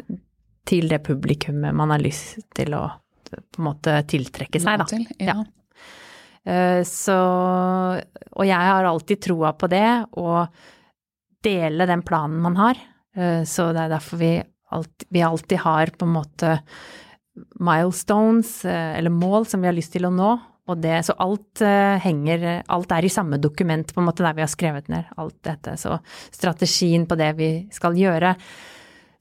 til 0.65 0.89
det 0.93 1.01
publikummet 1.05 1.77
man 1.77 1.93
har 1.95 2.05
lyst 2.05 2.45
til 2.57 2.77
å 2.77 2.87
på 3.35 3.59
en 3.59 3.67
måte 3.67 3.97
tiltrekke 4.07 4.61
seg, 4.63 4.79
da. 4.79 4.85
Til, 4.87 5.05
ja. 5.19 5.35
ja. 5.35 6.85
Så 6.87 7.15
Og 7.17 8.45
jeg 8.47 8.69
har 8.69 8.87
alltid 8.87 9.23
troa 9.25 9.55
på 9.59 9.67
det, 9.73 9.89
å 10.21 10.45
dele 11.43 11.87
den 11.89 12.05
planen 12.07 12.37
man 12.45 12.59
har. 12.61 12.79
Så 13.49 13.71
det 13.75 13.87
er 13.87 13.95
derfor 13.97 14.21
vi 14.21 14.31
alltid, 14.77 15.09
vi 15.09 15.25
alltid 15.25 15.59
har 15.65 15.93
på 15.99 16.07
en 16.07 16.15
måte 16.15 16.53
milestones, 17.61 18.65
eh, 18.65 18.99
eller 18.99 19.11
mål, 19.11 19.47
som 19.47 19.63
vi 19.63 19.71
har 19.71 19.77
lyst 19.77 19.95
til 19.95 20.07
å 20.09 20.13
nå. 20.15 20.35
Og 20.65 20.79
det, 20.81 21.03
så 21.05 21.13
alt 21.21 21.61
uh, 21.61 22.01
henger 22.01 22.63
Alt 22.73 22.93
er 22.97 23.05
i 23.05 23.11
samme 23.13 23.37
dokument, 23.37 23.85
på 23.85 24.01
en 24.01 24.07
måte, 24.07 24.25
der 24.25 24.33
vi 24.33 24.41
har 24.41 24.49
skrevet 24.49 24.87
ned 24.89 25.11
alt 25.21 25.37
dette. 25.45 25.75
Så 25.77 25.99
strategien 26.33 27.05
på 27.05 27.19
det 27.21 27.35
vi 27.37 27.49
skal 27.75 27.99
gjøre. 28.01 28.31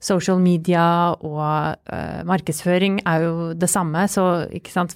Social 0.00 0.40
media 0.40 0.86
og 1.12 1.42
uh, 1.44 2.22
markedsføring 2.24 3.02
er 3.04 3.26
jo 3.26 3.34
det 3.60 3.68
samme. 3.68 4.06
Så 4.08 4.24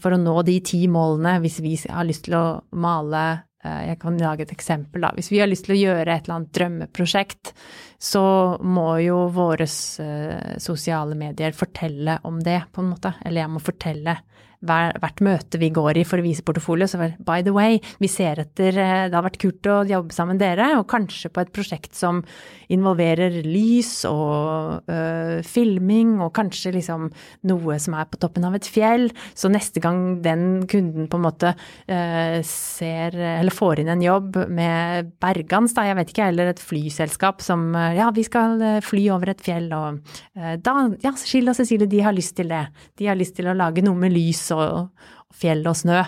for 0.01 0.17
å 0.17 0.21
nå 0.23 0.39
de 0.49 0.57
ti 0.65 0.87
målene, 0.89 1.37
hvis 1.45 1.61
vi 1.61 1.75
har 1.85 2.09
lyst 2.09 2.25
til 2.31 2.39
å 2.41 2.47
male 2.73 3.27
Eh, 3.31 3.48
jeg 3.65 3.99
kan 3.99 4.19
lage 4.21 4.45
et 4.45 4.53
eksempel, 4.55 5.03
da. 5.03 5.11
Hvis 5.17 5.33
vi 5.33 5.41
har 5.43 5.49
lyst 5.51 5.67
til 5.67 5.75
å 5.75 5.81
gjøre 5.81 6.15
et 6.15 6.27
eller 6.29 6.37
annet 6.37 6.53
drømmeprosjekt, 6.55 7.53
så 7.99 8.23
må 8.63 8.91
jo 9.03 9.25
våre 9.35 9.67
eh, 9.67 10.59
sosiale 10.63 11.19
medier 11.19 11.57
fortelle 11.57 12.21
om 12.29 12.39
det, 12.45 12.61
på 12.73 12.85
en 12.85 12.93
måte. 12.93 13.17
Eller 13.27 13.43
jeg 13.43 13.55
må 13.57 13.63
fortelle 13.63 14.15
hvert 14.59 15.21
møte 15.23 15.59
vi 15.61 15.71
går 15.71 16.01
i 16.01 16.05
for 16.07 16.19
å 16.19 16.25
vise 16.25 16.43
portefolio, 16.43 16.89
så 16.91 16.99
var 16.99 17.15
by 17.23 17.43
the 17.47 17.55
way, 17.55 17.79
vi 18.03 18.11
ser 18.11 18.41
etter 18.43 18.75
eh, 18.75 19.07
Det 19.09 19.15
har 19.15 19.27
vært 19.27 19.39
kult 19.39 19.69
å 19.71 19.85
jobbe 19.87 20.15
sammen 20.15 20.35
med 20.35 20.43
dere, 20.43 20.73
og 20.79 20.89
kanskje 20.91 21.31
på 21.31 21.45
et 21.45 21.53
prosjekt 21.55 21.95
som 21.95 22.25
involverer 22.69 23.39
lys 23.47 24.03
og 24.09 24.91
øh, 24.91 25.39
filming, 25.47 26.19
og 26.21 26.35
kanskje 26.37 26.75
liksom 26.75 27.07
noe 27.49 27.79
som 27.81 27.97
er 27.97 28.09
på 28.11 28.19
toppen 28.21 28.45
av 28.49 28.59
et 28.59 28.67
fjell. 28.69 29.09
Så 29.39 29.51
neste 29.53 29.81
gang 29.81 30.19
den 30.25 30.67
kunden 30.69 31.07
på 31.09 31.21
en 31.21 31.25
måte 31.25 31.55
øh, 31.55 32.41
ser 32.47 33.15
Eller 33.15 33.55
får 33.55 33.81
inn 33.83 33.93
en 33.93 34.03
jobb 34.03 34.37
med 34.53 35.15
Bergans, 35.23 35.77
da, 35.77 35.87
jeg 35.89 35.99
vet 36.01 36.13
ikke, 36.13 36.29
eller 36.33 36.53
et 36.53 36.63
flyselskap 36.63 37.45
som 37.45 37.71
Ja, 37.95 38.11
vi 38.15 38.25
skal 38.27 38.61
fly 38.85 39.07
over 39.15 39.33
et 39.33 39.43
fjell, 39.45 39.71
og 39.77 40.03
øh, 40.37 40.55
da 40.59 40.77
Ja, 41.05 41.15
Skill 41.19 41.51
og 41.51 41.57
Cecilie, 41.59 41.89
de 41.91 42.03
har 42.03 42.15
lyst 42.17 42.37
til 42.39 42.51
det. 42.51 42.67
De 42.99 43.09
har 43.09 43.17
lyst 43.19 43.37
til 43.39 43.49
å 43.49 43.57
lage 43.57 43.83
noe 43.87 43.99
med 43.99 44.13
lys 44.15 44.48
og, 44.55 44.91
fjell 45.39 45.65
og 45.69 45.77
snø, 45.77 46.03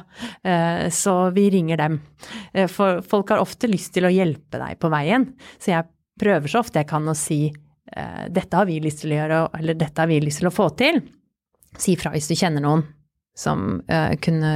eh, 0.49 0.87
så 0.95 1.15
vi 1.37 1.49
ringer 1.53 1.81
dem. 1.81 2.01
Eh, 2.53 2.69
for 2.71 3.03
folk 3.07 3.33
har 3.35 3.43
ofte 3.43 3.69
lyst 3.71 3.93
til 3.95 4.09
å 4.09 4.13
hjelpe 4.13 4.61
deg 4.61 4.79
på 4.81 4.91
veien, 4.93 5.29
så 5.61 5.75
jeg 5.75 5.91
prøver 6.21 6.53
så 6.53 6.63
ofte 6.65 6.81
jeg 6.81 6.89
kan 6.91 7.09
å 7.09 7.17
si 7.17 7.47
eh, 7.51 8.25
dette 8.33 8.57
har 8.57 8.69
vi 8.69 8.81
lyst 8.83 9.05
til 9.05 9.15
å 9.15 9.21
gjøre, 9.21 9.43
eller 9.61 9.79
dette 9.79 10.03
har 10.03 10.11
vi 10.11 10.21
lyst 10.25 10.43
til 10.43 10.51
å 10.51 10.55
få 10.55 10.71
til. 10.79 11.03
Si 11.79 11.97
fra 12.01 12.13
hvis 12.15 12.31
du 12.31 12.35
kjenner 12.35 12.65
noen. 12.65 12.89
som 13.41 13.81
kunne 14.21 14.49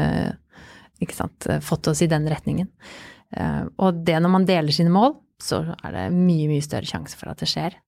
ikke 1.01 1.14
sant, 1.16 1.47
fått 1.62 1.87
oss 1.89 2.03
i 2.03 2.09
den 2.11 2.26
retningen. 2.28 2.66
Og 3.80 4.03
det 4.05 4.18
når 4.20 4.32
man 4.35 4.45
deler 4.45 4.74
sine 4.74 4.93
mål, 4.93 5.14
så 5.41 5.62
er 5.78 5.95
det 5.95 6.03
mye, 6.12 6.51
mye 6.51 6.66
større 6.66 6.91
sjanse 6.91 7.16
for 7.16 7.30
at 7.30 7.41
det 7.41 7.49
skjer. 7.49 7.78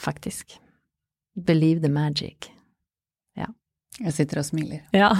Faktisk. 0.00 0.56
Believe 1.34 1.82
the 1.82 1.90
magic. 1.90 2.53
Jeg 4.02 4.14
sitter 4.16 4.40
og 4.42 4.46
smiler. 4.48 4.82
Ja, 4.94 5.12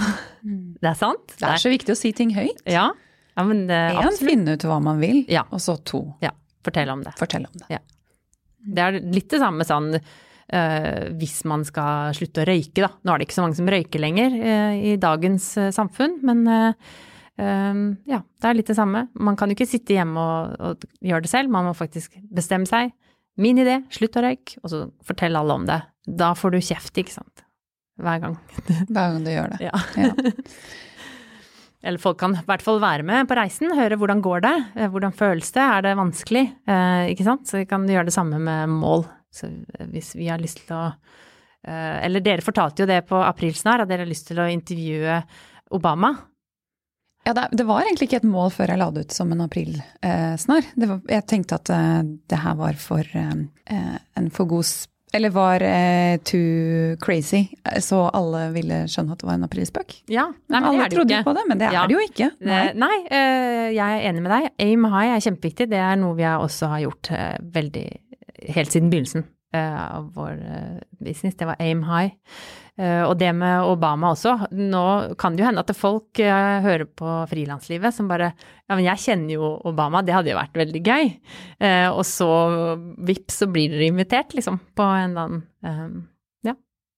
mm. 0.43 0.77
det 0.83 0.91
er 0.91 0.99
sant. 0.99 1.35
Det 1.39 1.47
er 1.47 1.63
så 1.63 1.71
viktig 1.71 1.95
å 1.95 1.99
si 1.99 2.11
ting 2.17 2.33
høyt. 2.35 2.65
Ja, 2.67 2.89
ja 3.37 3.47
men 3.47 3.67
det, 3.71 3.79
En, 4.01 4.17
finne 4.19 4.57
ut 4.57 4.67
hva 4.67 4.81
man 4.83 5.03
vil, 5.03 5.23
ja. 5.31 5.45
og 5.55 5.63
så 5.63 5.77
to. 5.87 6.03
Ja, 6.25 6.33
fortell 6.67 6.91
om 6.91 7.05
det. 7.07 7.15
Fortell 7.21 7.47
om 7.47 7.55
det. 7.61 7.69
Ja. 7.77 7.83
Det 8.65 8.83
er 8.83 8.99
litt 8.99 9.31
det 9.31 9.41
samme 9.43 9.67
sånn 9.69 9.93
uh, 9.95 11.03
hvis 11.21 11.43
man 11.51 11.67
skal 11.69 12.15
slutte 12.17 12.43
å 12.43 12.49
røyke, 12.49 12.83
da. 12.83 12.91
Nå 13.05 13.15
er 13.15 13.21
det 13.21 13.29
ikke 13.29 13.39
så 13.39 13.47
mange 13.47 13.61
som 13.61 13.71
røyker 13.71 14.03
lenger 14.03 14.39
uh, 14.41 14.75
i 14.75 14.97
dagens 15.01 15.51
uh, 15.61 15.71
samfunn, 15.75 16.21
men 16.27 16.47
ja, 17.35 18.21
det 18.23 18.47
er 18.47 18.55
litt 18.55 18.69
det 18.71 18.77
samme. 18.79 19.09
Man 19.19 19.35
kan 19.35 19.51
jo 19.51 19.57
ikke 19.57 19.67
sitte 19.67 19.97
hjemme 19.97 20.23
og, 20.23 20.53
og 20.55 20.85
gjøre 21.03 21.25
det 21.25 21.31
selv, 21.33 21.51
man 21.51 21.67
må 21.67 21.73
faktisk 21.75 22.15
bestemme 22.31 22.71
seg. 22.71 22.93
Min 23.43 23.59
idé, 23.59 23.81
slutt 23.91 24.15
å 24.21 24.23
røyke, 24.23 24.61
og 24.63 24.71
så 24.71 24.85
fortell 25.03 25.35
alle 25.41 25.57
om 25.59 25.67
det. 25.67 25.81
Da 26.07 26.31
får 26.39 26.55
du 26.55 26.61
kjeft, 26.63 26.95
ikke 27.03 27.17
sant. 27.17 27.44
Hver 28.01 28.23
gang. 28.23 28.39
Hver 28.91 28.99
gang 28.99 29.23
du 29.25 29.31
gjør 29.31 29.55
det. 29.55 29.61
Ja. 29.69 29.83
ja. 29.99 30.11
Eller 31.85 32.01
folk 32.01 32.17
kan 32.23 32.33
i 32.33 32.45
hvert 32.49 32.65
fall 32.65 32.81
være 32.81 33.05
med 33.05 33.29
på 33.29 33.37
reisen, 33.37 33.75
høre 33.77 33.99
hvordan 34.01 34.23
går 34.25 34.45
det, 34.47 34.55
eh, 34.79 34.89
hvordan 34.91 35.13
føles 35.17 35.53
det, 35.53 35.65
er 35.65 35.85
det 35.85 35.99
vanskelig, 35.99 36.45
eh, 36.65 37.11
ikke 37.13 37.27
sant. 37.27 37.45
Så 37.49 37.61
vi 37.61 37.69
kan 37.69 37.85
gjøre 37.89 38.09
det 38.09 38.17
samme 38.17 38.41
med 38.41 38.73
mål. 38.73 39.05
Så 39.35 39.51
hvis 39.91 40.15
vi 40.17 40.31
har 40.31 40.41
lyst 40.41 40.63
til 40.65 40.77
å 40.79 40.85
eh, 40.87 41.97
Eller 42.07 42.23
dere 42.25 42.45
fortalte 42.45 42.85
jo 42.85 42.89
det 42.89 43.03
på 43.09 43.19
aprilsnarr, 43.21 43.85
at 43.85 43.91
dere 43.91 44.07
har 44.07 44.11
lyst 44.11 44.31
til 44.31 44.41
å 44.41 44.49
intervjue 44.49 45.21
Obama. 45.75 46.15
Ja, 47.25 47.33
det, 47.33 47.49
det, 47.53 47.65
var 47.65 47.85
egentlig 47.85 48.11
ikke 48.11 48.21
et 48.21 48.29
mål 48.29 48.51
før 48.53 48.75
jeg 48.75 48.81
la 48.81 48.91
det 48.93 49.07
ut 49.07 49.15
som 49.17 49.31
en 49.33 49.45
aprilsnarr. 49.47 50.67
Eh, 50.77 50.97
jeg 51.09 51.27
tenkte 51.31 51.57
at 51.57 51.73
eh, 51.73 52.01
det 52.31 52.41
her 52.43 52.59
var 52.59 52.77
for 52.81 53.17
eh, 53.17 53.95
en 54.21 54.29
for 54.35 54.51
god 54.51 54.69
eller 55.15 55.33
var 55.35 55.63
eh, 55.65 56.17
too 56.27 56.95
crazy, 57.03 57.45
så 57.81 58.05
alle 58.15 58.49
ville 58.55 58.83
skjønne 58.91 59.15
at 59.15 59.23
det 59.23 59.29
var 59.29 59.39
en 59.39 59.47
aprilspøk? 59.47 59.95
Ja, 60.13 60.27
nei, 60.51 60.59
men 60.59 60.71
alle 60.73 60.89
trodde 60.93 61.19
jo 61.19 61.27
på 61.27 61.37
det, 61.37 61.45
men 61.51 61.61
det 61.61 61.71
ja. 61.71 61.85
er 61.85 61.91
det 61.91 61.97
jo 61.97 62.03
ikke. 62.05 62.31
Nei, 62.45 62.65
nei 62.85 62.97
eh, 63.07 63.69
jeg 63.77 63.85
er 63.85 64.09
enig 64.11 64.25
med 64.25 64.35
deg. 64.35 64.51
Aim 64.67 64.89
high 64.91 65.15
er 65.15 65.25
kjempeviktig. 65.25 65.69
Det 65.73 65.81
er 65.81 65.97
noe 66.01 66.19
vi 66.19 66.27
også 66.29 66.73
har 66.75 66.85
gjort 66.87 67.13
eh, 67.15 67.39
veldig 67.55 67.87
helt 68.55 68.75
siden 68.75 68.91
begynnelsen 68.93 69.27
eh, 69.55 69.81
av 69.85 70.11
vår 70.17 70.35
eh, 70.35 70.83
business. 71.01 71.39
Det 71.39 71.49
var 71.49 71.61
aim 71.63 71.85
high. 71.89 72.15
Uh, 72.75 73.05
og 73.07 73.13
det 73.21 73.29
med 73.39 73.69
Obama 73.71 74.11
også. 74.17 74.33
Nå 74.59 74.87
kan 75.21 75.37
det 75.37 75.45
jo 75.45 75.47
hende 75.47 75.63
at 75.63 75.71
folk 75.79 76.19
uh, 76.19 76.59
hører 76.65 76.89
på 76.91 77.11
frilanslivet 77.31 77.95
som 77.95 78.09
bare 78.11 78.33
Ja, 78.65 78.75
men 78.75 78.83
jeg 78.83 79.03
kjenner 79.03 79.37
jo 79.37 79.51
Obama, 79.69 80.01
det 80.03 80.15
hadde 80.17 80.33
jo 80.33 80.39
vært 80.41 80.59
veldig 80.59 80.81
gøy. 80.83 81.13
Uh, 81.63 81.93
og 81.93 82.03
så 82.09 82.29
vips, 82.99 83.37
så 83.45 83.47
blir 83.53 83.71
dere 83.71 83.93
invitert, 83.93 84.35
liksom, 84.35 84.59
på 84.75 84.89
en 84.91 85.15
eller 85.15 85.29
annen 85.29 86.01
Ja. 86.49 86.57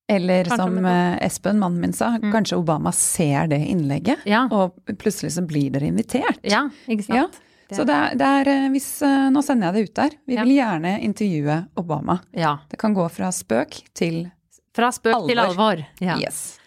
Eller 0.08 0.48
kanskje 0.48 0.64
som 0.64 0.88
Espen, 1.26 1.60
mannen 1.60 1.82
min, 1.82 1.92
sa, 1.92 2.14
mm. 2.14 2.30
kanskje 2.32 2.60
Obama 2.62 2.94
ser 2.96 3.50
det 3.52 3.58
innlegget, 3.68 4.24
ja. 4.24 4.46
og 4.48 4.78
plutselig 4.96 5.34
så 5.34 5.44
blir 5.44 5.74
dere 5.74 5.90
invitert. 5.90 6.40
Ja, 6.46 6.68
ikke 6.86 7.10
sant. 7.10 7.18
Ja. 7.18 7.26
Det. 7.66 7.74
Så 7.74 7.82
det 7.82 7.98
er, 7.98 8.14
det 8.14 8.26
er, 8.30 8.48
hvis, 8.70 8.88
Nå 9.34 9.40
sender 9.42 9.74
jeg 9.74 9.74
det 9.74 9.90
ut 9.90 9.96
der. 9.98 10.12
Vi 10.30 10.36
vil 10.38 10.52
gjerne 10.54 10.92
intervjue 11.02 11.56
Obama. 11.82 12.20
Ja. 12.30 12.60
Det 12.70 12.78
kan 12.78 12.94
gå 12.94 13.08
fra 13.10 13.32
spøk 13.34 13.80
til 13.98 14.28
fra 14.76 14.92
spøk 14.92 15.14
alvor. 15.14 15.32
til 15.32 15.42
alvor. 15.42 15.82
Ja. 16.04 16.18
Yes. 16.20 16.58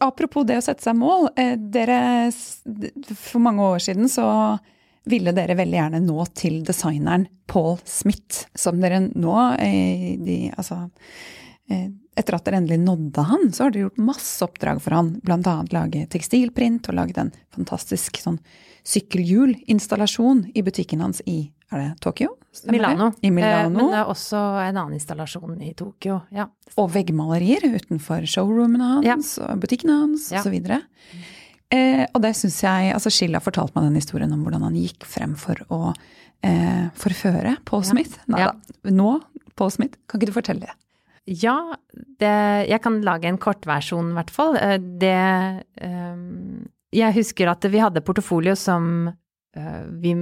Apropos 0.00 0.46
det 0.48 0.60
å 0.60 0.64
sette 0.64 0.86
seg 0.86 0.96
mål. 0.98 1.28
Eh, 1.36 1.56
dere, 1.58 2.30
for 3.18 3.44
mange 3.44 3.66
år 3.74 3.82
siden 3.88 4.08
så 4.12 4.26
ville 5.06 5.34
dere 5.36 5.54
veldig 5.58 5.78
gjerne 5.78 6.02
nå 6.02 6.24
til 6.34 6.62
designeren 6.66 7.28
Paul 7.50 7.76
Smith, 7.86 8.46
som 8.58 8.80
dere 8.82 9.04
nå 9.06 9.36
eh, 9.62 10.16
de, 10.18 10.38
altså, 10.56 10.86
eh, 11.70 11.88
etter 12.16 12.36
at 12.36 12.46
dere 12.46 12.60
endelig 12.62 12.78
nådde 12.82 13.24
han, 13.28 13.50
så 13.52 13.66
har 13.66 13.74
dere 13.74 13.86
gjort 13.86 14.00
masse 14.08 14.44
oppdrag 14.44 14.80
for 14.82 14.96
han. 14.96 15.12
Blant 15.24 15.48
annet 15.50 15.74
lage 15.76 16.06
tekstilprint 16.12 16.88
og 16.90 16.96
laget 16.98 17.20
en 17.20 17.34
fantastisk 17.54 18.20
sånn 18.22 18.40
sykkelhjulinstallasjon 18.86 20.46
i 20.54 20.62
butikken 20.66 21.02
hans 21.04 21.22
i 21.26 21.50
er 21.74 21.80
det 21.80 21.94
Tokyo? 22.00 22.36
Milano. 22.70 23.10
I 23.20 23.30
Milano. 23.30 23.74
men 23.74 23.90
det 23.90 23.98
er 23.98 24.10
også 24.10 24.38
en 24.62 24.76
annen 24.76 24.94
installasjon 24.94 25.58
i 25.66 25.72
Tokyo. 25.74 26.20
ja. 26.30 26.46
Og 26.78 26.92
veggmalerier 26.94 27.66
utenfor 27.74 28.26
showroomene 28.30 28.92
hans 28.92 29.32
ja. 29.38 29.48
og 29.50 29.64
butikkene 29.64 29.98
hans 30.04 30.28
ja. 30.30 30.44
osv. 30.44 30.54
Eh, 31.74 32.04
og 32.06 32.22
det 32.22 32.32
syns 32.38 32.60
jeg 32.62 32.92
altså 32.94 33.10
Sheila 33.10 33.42
fortalte 33.42 33.74
meg 33.74 33.88
den 33.88 33.98
historien 33.98 34.32
om 34.32 34.44
hvordan 34.46 34.62
han 34.68 34.78
gikk 34.78 35.06
frem 35.10 35.34
for 35.38 35.58
å 35.74 35.80
eh, 36.46 36.86
forføre 36.94 37.56
Paul 37.66 37.82
Smith. 37.86 38.20
Nei 38.30 38.46
da, 38.46 38.54
nå 38.94 39.16
Paul 39.58 39.74
Smith. 39.74 39.98
Kan 40.06 40.20
ikke 40.20 40.30
du 40.30 40.36
fortelle 40.36 40.68
det? 40.68 40.76
Ja, 41.26 41.74
det, 41.92 42.34
jeg 42.70 42.80
kan 42.84 43.00
lage 43.06 43.26
en 43.30 43.40
kortversjon 43.42 44.12
i 44.12 44.18
hvert 44.18 44.30
fall. 44.34 44.58
Eh, 44.60 44.76
det 44.78 45.64
um, 45.82 46.66
Jeg 46.94 47.16
husker 47.16 47.50
at 47.50 47.66
vi 47.70 47.82
hadde 47.82 48.04
portofolio 48.06 48.54
som 48.58 49.08
uh, 49.10 49.82
vi 50.02 50.14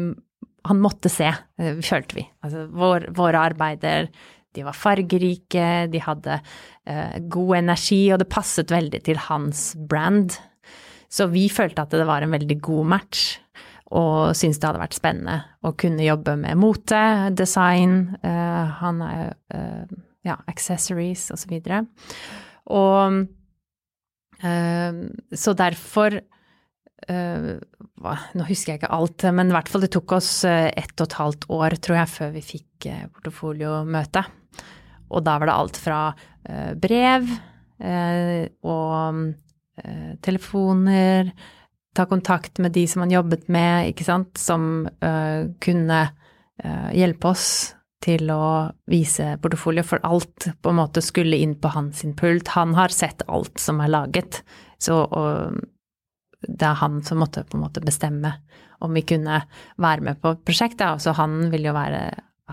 han 0.65 0.81
måtte 0.81 1.11
se, 1.13 1.29
eh, 1.59 1.77
følte 1.85 2.17
vi. 2.17 2.25
Altså 2.45 2.65
vår, 2.73 3.11
våre 3.17 3.43
arbeider, 3.51 4.09
de 4.55 4.65
var 4.65 4.77
fargerike, 4.77 5.69
de 5.93 6.01
hadde 6.03 6.39
eh, 6.87 7.19
god 7.21 7.57
energi, 7.59 8.03
og 8.15 8.23
det 8.23 8.31
passet 8.33 8.73
veldig 8.73 9.03
til 9.05 9.21
hans 9.27 9.73
brand. 9.77 10.39
Så 11.13 11.29
vi 11.33 11.49
følte 11.53 11.85
at 11.85 11.95
det 11.95 12.07
var 12.09 12.25
en 12.25 12.35
veldig 12.35 12.59
god 12.65 12.93
match, 12.95 13.27
og 13.95 14.33
syntes 14.35 14.59
det 14.59 14.71
hadde 14.71 14.83
vært 14.83 14.97
spennende 14.97 15.37
å 15.67 15.75
kunne 15.79 16.07
jobbe 16.07 16.37
med 16.41 16.59
mote, 16.59 17.03
design, 17.37 18.17
eh, 18.25 18.75
han 18.81 19.05
er 19.05 19.35
eh, 19.55 20.01
ja, 20.25 20.39
accessories 20.51 21.29
og 21.35 21.41
så. 21.41 21.81
Og 22.75 23.19
eh, 24.43 25.03
så 25.35 25.57
derfor 25.59 26.21
Uh, 27.05 27.61
nå 28.33 28.47
husker 28.49 28.73
jeg 28.73 28.81
ikke 28.81 28.95
alt, 28.97 29.27
men 29.37 29.51
i 29.51 29.55
hvert 29.57 29.69
fall 29.69 29.83
det 29.85 29.91
tok 29.93 30.15
oss 30.17 30.31
uh, 30.49 30.71
ett 30.73 30.95
og 30.97 31.09
et 31.09 31.17
halvt 31.19 31.47
år, 31.53 31.77
tror 31.85 31.99
jeg, 31.99 32.13
før 32.15 32.31
vi 32.33 32.45
fikk 32.45 32.87
uh, 32.89 33.03
portfoliomøte. 33.13 34.23
Og 35.13 35.25
da 35.27 35.35
var 35.37 35.51
det 35.51 35.57
alt 35.57 35.79
fra 35.79 35.99
brev 36.81 37.29
og 38.65 39.19
telefoner, 40.25 41.31
ta 41.95 42.07
kontakt 42.09 42.61
med 42.63 42.75
de 42.75 42.85
som 42.89 43.03
man 43.03 43.13
jobbet 43.13 43.49
med, 43.53 43.91
ikke 43.91 44.07
sant, 44.07 44.39
som 44.41 44.87
kunne 45.63 46.01
hjelpe 46.95 47.31
oss 47.31 47.49
til 48.05 48.31
å 48.33 48.71
vise 48.91 49.35
portefølje, 49.43 49.85
for 49.89 50.03
alt 50.05 50.49
på 50.61 50.73
en 50.73 50.81
måte 50.83 51.03
skulle 51.05 51.41
inn 51.41 51.57
på 51.61 51.73
hans 51.73 52.05
pult. 52.19 52.53
Han 52.57 52.75
har 52.77 52.93
sett 52.93 53.25
alt 53.27 53.59
som 53.63 53.81
er 53.81 53.93
laget. 53.95 54.43
Så 54.83 54.99
det 56.49 56.69
er 56.69 56.81
han 56.81 57.01
som 57.05 57.23
måtte 57.23 57.45
på 57.49 57.57
en 57.57 57.65
måte 57.65 57.83
bestemme 57.85 58.35
om 58.85 58.95
vi 58.95 59.05
kunne 59.07 59.41
være 59.81 60.05
med 60.05 60.21
på 60.23 60.35
prosjektet. 60.45 60.87
Altså 60.87 61.15
han 61.17 61.49
vil 61.53 61.71
jo 61.71 61.77
være 61.77 62.05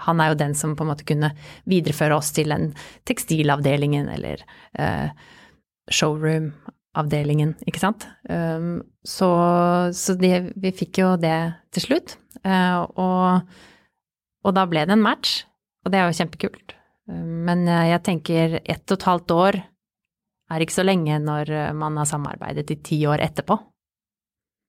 Han 0.08 0.22
er 0.22 0.30
jo 0.32 0.38
den 0.40 0.54
som 0.56 0.72
på 0.80 0.86
en 0.86 0.88
måte 0.94 1.04
kunne 1.04 1.34
videreføre 1.68 2.16
oss 2.16 2.30
til 2.32 2.48
den 2.48 2.70
tekstilavdelingen 3.04 4.08
eller 4.08 4.40
uh, 4.80 5.10
showroom-avdelingen, 5.92 7.58
ikke 7.68 7.82
sant. 7.82 8.06
Um, 8.30 8.86
så, 9.04 9.28
så 9.92 10.16
det, 10.16 10.54
vi 10.56 10.72
fikk 10.72 11.02
jo 11.02 11.10
det 11.20 11.36
til 11.76 11.84
slutt. 11.90 12.16
Uh, 12.40 12.88
og, 12.96 13.52
og, 14.44 14.54
da 14.58 14.68
ble 14.70 14.86
det 14.88 14.96
en 14.96 15.04
match, 15.04 15.44
og 15.86 15.94
det 15.94 16.00
er 16.00 16.10
jo 16.10 16.18
kjempekult. 16.22 16.76
Men 17.12 17.66
jeg 17.68 18.02
tenker 18.06 18.60
ett 18.62 18.86
og 18.88 18.98
et 18.98 19.08
halvt 19.10 19.34
år 19.36 19.58
er 20.52 20.64
ikke 20.64 20.76
så 20.76 20.86
lenge 20.86 21.18
når 21.24 21.52
man 21.78 21.98
har 22.00 22.08
samarbeidet 22.10 22.74
i 22.74 22.80
ti 22.84 23.00
år 23.10 23.24
etterpå. 23.26 23.58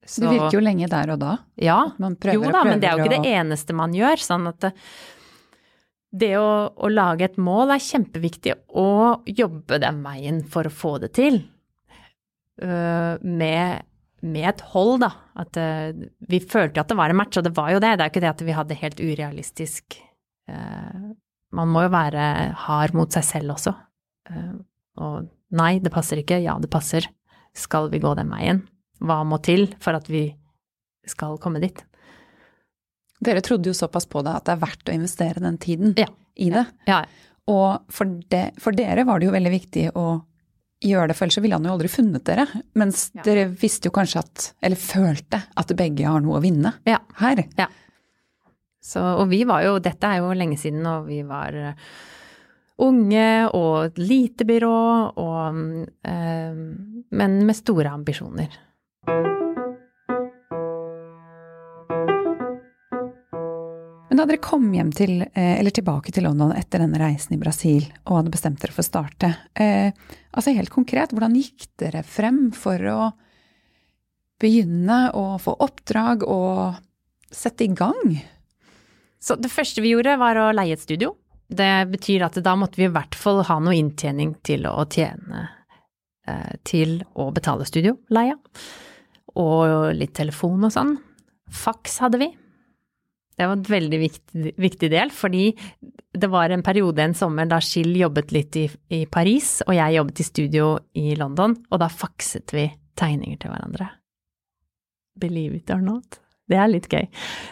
Så, 0.07 0.25
det 0.25 0.33
virker 0.35 0.57
jo 0.57 0.63
lenge 0.65 0.89
der 0.91 1.13
og 1.15 1.21
da. 1.23 1.37
Ja, 1.63 1.79
jo 1.95 2.51
da, 2.51 2.65
men 2.67 2.81
det 2.83 2.89
er 2.91 2.99
jo 2.99 3.05
ikke 3.05 3.21
det 3.23 3.35
eneste 3.37 3.75
man 3.77 3.95
gjør. 3.95 4.19
Sånn 4.19 4.49
at 4.51 4.59
det, 4.65 4.73
det 6.11 6.33
å, 6.41 6.49
å, 6.75 6.91
lage 6.91 7.29
et 7.29 7.39
mål 7.41 7.77
er 7.77 7.83
kjempeviktig, 7.83 8.57
og 8.79 9.29
jobbe 9.31 9.79
den 9.83 10.03
veien 10.05 10.43
for 10.51 10.67
å 10.67 10.75
få 10.75 10.97
det 11.05 11.13
til. 11.19 11.39
Med, 12.63 13.87
med, 14.23 14.47
et 14.53 14.65
hold, 14.73 15.01
da. 15.03 15.11
At 15.43 15.59
uh, 15.59 16.07
vi 16.31 16.41
følte 16.41 16.83
at 16.83 16.91
det 16.91 16.99
var 16.99 17.13
en 17.13 17.19
match, 17.19 17.39
og 17.39 17.47
det 17.47 17.55
var 17.57 17.73
jo 17.75 17.83
det. 17.83 17.97
Det 17.99 18.05
er 18.05 18.11
jo 18.11 18.15
ikke 18.15 18.25
det 18.25 18.33
at 18.33 18.45
vi 18.47 18.57
hadde 18.57 18.81
helt 18.83 19.03
urealistisk 19.03 19.99
uh, 20.51 21.13
Man 21.53 21.69
må 21.69 21.85
jo 21.85 21.93
være 21.93 22.27
hard 22.65 22.95
mot 22.97 23.13
seg 23.13 23.27
selv 23.29 23.57
også. 23.59 23.75
og 25.03 25.27
nei, 25.53 25.73
det 25.85 25.93
passer 25.93 26.23
ikke. 26.23 26.41
Ja, 26.41 26.55
det 26.63 26.71
passer. 26.73 27.11
Skal 27.53 27.91
vi 27.93 28.01
gå 28.01 28.15
den 28.17 28.33
veien? 28.33 28.63
hva 29.03 29.23
må 29.27 29.39
til 29.43 29.69
for 29.83 29.99
at 29.99 30.09
vi 30.11 30.27
skal 31.09 31.39
komme 31.43 31.63
dit. 31.63 31.83
Dere 33.23 33.43
trodde 33.45 33.71
jo 33.71 33.77
såpass 33.77 34.09
på 34.11 34.23
det 34.27 34.35
at 34.35 34.47
det 34.49 34.57
er 34.57 34.63
verdt 34.65 34.91
å 34.91 34.97
investere 34.97 35.43
den 35.43 35.59
tiden 35.63 35.95
ja. 35.99 36.09
i 36.35 36.51
det. 36.55 36.65
Ja. 36.89 37.03
Og 37.51 37.83
for, 37.93 38.19
de, 38.31 38.43
for, 38.63 38.75
dere 38.75 39.07
var 39.07 39.19
det 39.19 39.29
jo 39.29 39.35
veldig 39.35 39.53
viktig 39.53 39.87
å 39.99 40.07
gjøre 40.83 41.09
det, 41.13 41.17
for 41.17 41.25
ellers 41.27 41.39
ville 41.43 41.57
han 41.59 41.65
jo 41.69 41.73
aldri 41.77 41.89
funnet 41.93 42.25
dere. 42.27 42.47
Mens 42.75 43.11
Ja. 43.15 43.23
dere 43.27 43.47
visste 43.49 43.87
jo 43.89 43.95
kanskje 43.95 44.19
at, 44.23 44.53
eller 44.63 44.77
følte, 44.77 45.43
at 45.57 45.75
begge 45.79 46.07
har 46.07 46.21
noe 46.21 46.39
å 46.41 46.43
vinne 46.43 46.75
Ja. 46.87 46.99
her. 47.23 47.45
Så, 48.83 49.01
og 49.01 49.29
vi 49.31 49.45
var 49.45 49.63
jo, 49.63 49.79
dette 49.79 50.03
er 50.05 50.19
jo 50.19 50.33
lenge 50.35 50.59
siden, 50.59 50.85
og 50.87 51.07
vi 51.07 51.23
var 51.23 51.55
eh, 51.55 51.73
unge 52.83 53.49
og 53.55 53.95
lite 53.97 54.45
byrå, 54.45 54.73
og, 55.17 55.89
eh, 56.05 56.53
men 57.13 57.47
med 57.47 57.57
store 57.57 57.91
ambisjoner. 57.95 58.51
Men 64.13 64.19
da 64.19 64.27
dere 64.29 64.43
kom 64.45 64.67
hjem 64.77 64.91
til, 64.93 65.23
eh, 65.23 65.55
eller 65.57 65.73
tilbake 65.73 66.13
til 66.13 66.27
London 66.27 66.51
etter 66.53 66.83
denne 66.83 66.99
reisen 67.01 67.33
i 67.33 67.39
Brasil 67.41 67.87
og 68.03 68.19
hadde 68.19 68.33
bestemt 68.35 68.59
dere 68.61 68.75
for 68.77 68.85
å 68.85 68.85
starte, 68.85 69.31
eh, 69.57 69.89
altså 70.37 70.53
helt 70.53 70.69
konkret, 70.69 71.15
hvordan 71.17 71.33
gikk 71.33 71.65
dere 71.81 72.03
frem 72.05 72.51
for 72.53 72.77
å 72.77 73.15
begynne 74.37 74.99
å 75.17 75.41
få 75.41 75.55
oppdrag 75.65 76.27
og 76.29 76.77
sette 77.33 77.65
i 77.65 77.69
gang? 77.73 78.21
Så 79.19 79.41
det 79.41 79.49
første 79.49 79.81
vi 79.81 79.95
gjorde 79.95 80.19
var 80.21 80.37
å 80.37 80.53
leie 80.53 80.77
et 80.77 80.85
studio. 80.85 81.17
Det 81.49 81.89
betyr 81.89 82.27
at 82.27 82.37
da 82.45 82.55
måtte 82.55 82.77
vi 82.77 82.91
i 82.91 82.93
hvert 82.93 83.17
fall 83.17 83.41
ha 83.49 83.59
noe 83.65 83.81
inntjening 83.81 84.37
til 84.45 84.69
å 84.69 84.85
tjene 84.93 85.49
eh, 86.29 86.53
til 86.69 87.01
å 87.17 87.31
betale 87.33 87.65
studioleia. 87.65 88.37
Og 89.41 89.97
litt 89.97 90.13
telefon 90.13 90.69
og 90.69 90.77
sånn. 90.77 90.99
Faks 91.49 91.97
hadde 92.05 92.21
vi. 92.21 92.35
Det 93.37 93.49
var 93.49 93.57
en 93.57 93.65
veldig 93.65 93.99
viktig, 94.03 94.53
viktig 94.61 94.91
del, 94.93 95.13
fordi 95.15 95.47
det 96.13 96.29
var 96.31 96.53
en 96.53 96.65
periode 96.65 97.01
en 97.03 97.17
sommer 97.17 97.49
da 97.49 97.59
Gill 97.65 97.95
jobbet 97.97 98.33
litt 98.35 98.59
i, 98.61 98.67
i 98.93 99.05
Paris, 99.11 99.61
og 99.67 99.75
jeg 99.77 99.97
jobbet 99.97 100.21
i 100.21 100.27
studio 100.29 100.67
i 101.01 101.15
London, 101.19 101.57
og 101.71 101.81
da 101.81 101.89
fakset 101.89 102.53
vi 102.53 102.67
tegninger 103.01 103.41
til 103.41 103.55
hverandre. 103.55 103.89
Believe 105.21 105.57
it 105.57 105.73
or 105.73 105.81
not. 105.81 106.21
Det 106.49 106.59
er 106.59 106.69
litt 106.69 106.89
gøy. 106.93 107.07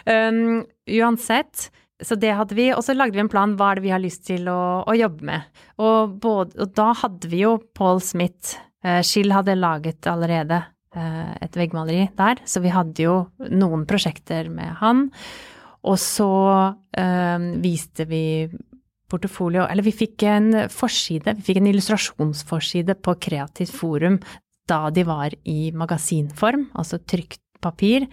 Um, 0.04 0.64
uansett, 1.00 1.70
så 2.00 2.16
det 2.20 2.32
hadde 2.36 2.56
vi, 2.56 2.70
og 2.74 2.82
så 2.84 2.96
lagde 2.96 3.16
vi 3.16 3.24
en 3.24 3.32
plan 3.32 3.54
hva 3.56 3.70
er 3.70 3.80
det 3.80 3.86
vi 3.86 3.94
har 3.94 4.02
lyst 4.02 4.26
til 4.28 4.48
å, 4.52 4.60
å 4.84 4.96
jobbe 4.96 5.26
med. 5.30 5.62
Og, 5.80 6.18
både, 6.20 6.56
og 6.60 6.74
da 6.76 6.90
hadde 7.02 7.30
vi 7.32 7.44
jo 7.44 7.56
Paul 7.76 8.02
Smith. 8.04 8.58
Uh, 8.84 9.04
hadde 9.32 9.58
laget 9.60 10.06
allerede 10.08 10.62
uh, 10.96 11.32
et 11.40 11.56
veggmaleri 11.56 12.08
der, 12.16 12.40
så 12.48 12.62
vi 12.64 12.72
hadde 12.72 13.04
jo 13.04 13.16
noen 13.52 13.86
prosjekter 13.88 14.48
med 14.52 14.80
han. 14.80 15.08
Og 15.88 15.96
så 16.00 16.30
um, 16.76 17.46
viste 17.62 18.04
vi 18.10 18.24
portefolio 19.10 19.64
Eller 19.66 19.82
vi 19.82 19.94
fikk 19.96 20.22
en 20.28 20.52
forside, 20.70 21.32
vi 21.40 21.46
fikk 21.48 21.58
en 21.58 21.70
illustrasjonsforside 21.72 22.94
på 23.02 23.16
Kreativt 23.18 23.74
Forum 23.74 24.20
da 24.70 24.84
de 24.94 25.02
var 25.02 25.34
i 25.50 25.72
magasinform, 25.74 26.68
altså 26.78 27.00
trykt 27.02 27.40
papir, 27.60 28.06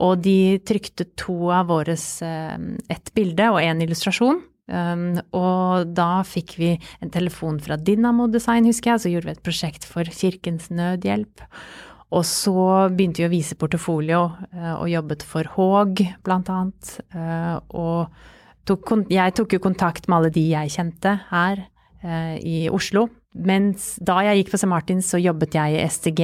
og 0.00 0.22
de 0.24 0.56
trykte 0.64 1.04
to 1.20 1.50
av 1.52 1.68
våres 1.68 2.06
et 2.24 3.10
bilde 3.12 3.50
og 3.52 3.60
en 3.60 3.82
illustrasjon. 3.84 4.40
Um, 4.68 5.16
og 5.32 5.94
da 5.96 6.22
fikk 6.28 6.56
vi 6.60 6.74
en 7.00 7.12
telefon 7.12 7.56
fra 7.64 7.78
Dynamo 7.80 8.26
Design, 8.28 8.68
husker 8.68 8.94
jeg, 8.94 9.02
så 9.02 9.12
gjorde 9.12 9.30
vi 9.30 9.36
et 9.36 9.44
prosjekt 9.46 9.86
for 9.88 10.08
Kirkens 10.12 10.68
Nødhjelp. 10.68 11.44
Og 12.14 12.24
så 12.24 12.88
begynte 12.94 13.20
vi 13.20 13.28
å 13.28 13.32
vise 13.32 13.56
portefolio, 13.58 14.24
uh, 14.54 14.74
og 14.78 14.88
jobbet 14.90 15.24
for 15.28 15.48
Haag, 15.56 16.02
blant 16.24 16.48
annet. 16.52 16.92
Uh, 17.12 17.58
og 17.76 18.68
tok, 18.68 18.94
jeg 19.12 19.34
tok 19.36 19.56
jo 19.56 19.64
kontakt 19.64 20.08
med 20.08 20.18
alle 20.18 20.32
de 20.32 20.44
jeg 20.48 20.72
kjente 20.72 21.14
her 21.28 21.66
uh, 22.04 22.36
i 22.40 22.68
Oslo. 22.72 23.08
Mens 23.36 23.96
da 24.00 24.22
jeg 24.24 24.40
gikk 24.40 24.54
på 24.54 24.60
St. 24.62 24.70
Martins, 24.70 25.10
så 25.12 25.20
jobbet 25.20 25.58
jeg 25.58 25.76
i 25.76 25.84
STG 25.84 26.22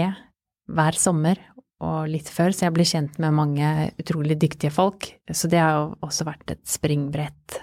hver 0.73 0.97
sommer 0.97 1.43
og 1.85 2.09
litt 2.09 2.31
før, 2.33 2.55
så 2.55 2.67
jeg 2.67 2.75
ble 2.79 2.87
kjent 2.89 3.19
med 3.21 3.37
mange 3.37 3.71
utrolig 4.01 4.39
dyktige 4.41 4.73
folk. 4.73 5.11
Så 5.29 5.51
det 5.53 5.61
har 5.61 5.77
jo 5.77 5.89
også 6.07 6.25
vært 6.25 6.55
et 6.55 6.63
springbrett 6.71 7.59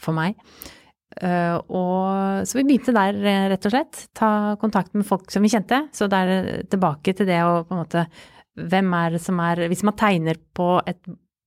for 0.00 0.16
meg. 0.16 0.38
Uh, 1.22 1.58
og, 1.70 2.46
så 2.48 2.58
vi 2.58 2.64
begynte 2.66 2.94
der, 2.96 3.18
rett 3.52 3.66
og 3.68 3.74
slett. 3.74 4.06
Ta 4.18 4.30
kontakt 4.60 4.94
med 4.96 5.06
folk 5.06 5.30
som 5.30 5.44
vi 5.44 5.52
kjente. 5.52 5.84
Så 5.94 6.08
det 6.10 6.20
er 6.20 6.64
tilbake 6.72 7.14
til 7.14 7.28
det 7.28 7.42
å 7.44 7.60
på 7.66 7.76
en 7.76 7.84
måte 7.84 8.08
Hvem 8.54 8.92
er 8.94 9.16
det 9.16 9.18
som 9.18 9.40
er 9.42 9.64
Hvis 9.66 9.82
man 9.82 9.96
tegner 9.98 10.38
på 10.54 10.76
et 10.86 11.00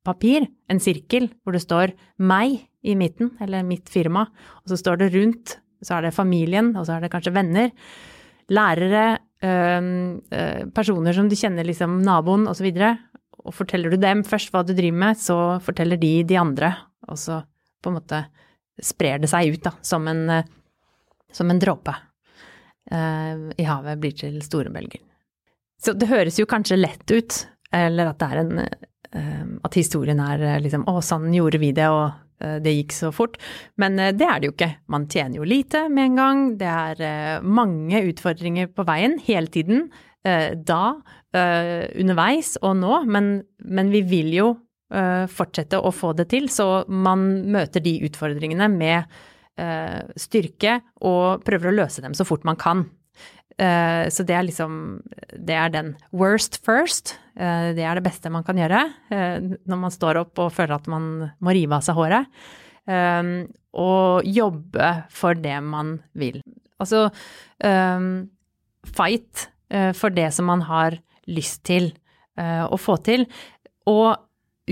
papir, 0.08 0.48
en 0.72 0.80
sirkel, 0.80 1.30
hvor 1.44 1.56
det 1.56 1.64
står 1.64 1.94
'meg' 2.20 2.66
i 2.84 2.96
midten, 2.96 3.34
eller 3.42 3.64
mitt 3.64 3.90
firma, 3.90 4.28
og 4.64 4.72
så 4.72 4.78
står 4.80 5.02
det 5.02 5.14
rundt, 5.16 5.58
så 5.84 5.98
er 5.98 6.08
det 6.08 6.16
familien, 6.16 6.76
og 6.76 6.86
så 6.88 6.96
er 6.96 7.04
det 7.04 7.12
kanskje 7.12 7.34
venner, 7.36 7.72
lærere, 8.50 9.20
øh, 9.44 10.22
øh, 10.32 10.64
personer 10.72 11.14
som 11.14 11.28
du 11.28 11.36
kjenner, 11.36 11.68
liksom 11.68 12.00
naboen 12.06 12.48
osv., 12.48 12.70
og, 12.72 12.98
og 13.48 13.54
forteller 13.54 13.92
du 13.92 13.98
dem 13.98 14.24
først 14.24 14.52
hva 14.52 14.64
du 14.64 14.74
driver 14.74 14.98
med, 14.98 15.20
så 15.20 15.60
forteller 15.64 16.00
de 16.00 16.24
de 16.24 16.40
andre, 16.40 16.74
og 17.08 17.18
så 17.18 17.42
på 17.84 17.92
en 17.92 18.00
måte 18.00 18.24
sprer 18.84 19.22
det 19.22 19.30
seg 19.32 19.54
ut, 19.56 19.64
da, 19.64 19.74
som 19.82 20.08
en, 20.10 20.24
øh, 20.30 20.52
som 21.34 21.50
en 21.52 21.60
dråpe 21.60 21.94
uh, 22.94 23.50
i 23.58 23.66
havet 23.68 24.00
blir 24.02 24.16
til 24.16 24.38
store 24.46 24.72
bølger. 24.74 25.02
Så 25.82 25.94
det 25.94 26.10
høres 26.10 26.40
jo 26.40 26.48
kanskje 26.50 26.80
lett 26.80 27.12
ut, 27.12 27.42
eller 27.76 28.14
at 28.14 28.22
det 28.22 28.30
er 28.32 28.44
en 28.46 28.62
at 29.64 29.74
historien 29.78 30.20
er 30.20 30.60
liksom 30.60 30.82
Å, 30.92 30.98
sånn 31.02 31.32
gjorde 31.32 31.62
vi 31.62 31.70
det, 31.72 31.86
og 31.88 32.12
det 32.62 32.74
gikk 32.74 32.92
så 32.92 33.08
fort. 33.16 33.38
Men 33.80 33.96
det 33.96 34.26
er 34.28 34.42
det 34.42 34.50
jo 34.50 34.54
ikke. 34.54 34.68
Man 34.92 35.06
tjener 35.10 35.40
jo 35.40 35.48
lite 35.48 35.86
med 35.90 36.10
en 36.10 36.20
gang. 36.20 36.42
Det 36.60 36.68
er 36.68 37.46
mange 37.48 38.02
utfordringer 38.12 38.68
på 38.76 38.84
veien 38.86 39.16
hele 39.24 39.48
tiden. 39.48 39.88
Da, 40.68 40.82
underveis 41.32 42.52
og 42.60 42.76
nå. 42.84 43.00
Men, 43.08 43.32
men 43.64 43.96
vi 43.96 44.04
vil 44.12 44.36
jo 44.36 44.52
fortsette 44.88 45.80
å 45.80 45.92
få 45.92 46.14
det 46.16 46.30
til, 46.32 46.48
så 46.48 46.86
man 46.88 47.26
møter 47.52 47.84
de 47.84 47.98
utfordringene 48.08 48.70
med 48.72 49.04
styrke 50.16 50.78
og 51.02 51.44
prøver 51.44 51.72
å 51.72 51.78
løse 51.80 52.04
dem 52.06 52.14
så 52.16 52.24
fort 52.28 52.46
man 52.48 52.60
kan. 52.62 52.86
Så 53.58 54.22
det 54.22 54.36
er 54.38 54.46
liksom 54.46 55.02
Det 55.34 55.56
er 55.58 55.72
den 55.74 55.96
worst 56.14 56.60
first. 56.64 57.16
Det 57.34 57.82
er 57.82 57.98
det 57.98 58.06
beste 58.06 58.30
man 58.30 58.46
kan 58.46 58.58
gjøre 58.58 58.84
når 59.10 59.82
man 59.82 59.92
står 59.94 60.22
opp 60.22 60.38
og 60.44 60.54
føler 60.54 60.76
at 60.78 60.88
man 60.88 61.32
må 61.42 61.56
rive 61.58 61.74
av 61.74 61.82
seg 61.82 61.98
håret. 61.98 62.30
Og 63.74 64.30
jobbe 64.30 64.92
for 65.10 65.34
det 65.34 65.58
man 65.66 65.98
vil. 66.14 66.40
Altså 66.78 67.10
fight 68.94 69.50
for 69.98 70.14
det 70.14 70.30
som 70.38 70.46
man 70.54 70.62
har 70.70 71.02
lyst 71.26 71.66
til 71.68 71.92
å 72.38 72.78
få 72.78 73.02
til. 73.02 73.26
Og 73.90 74.14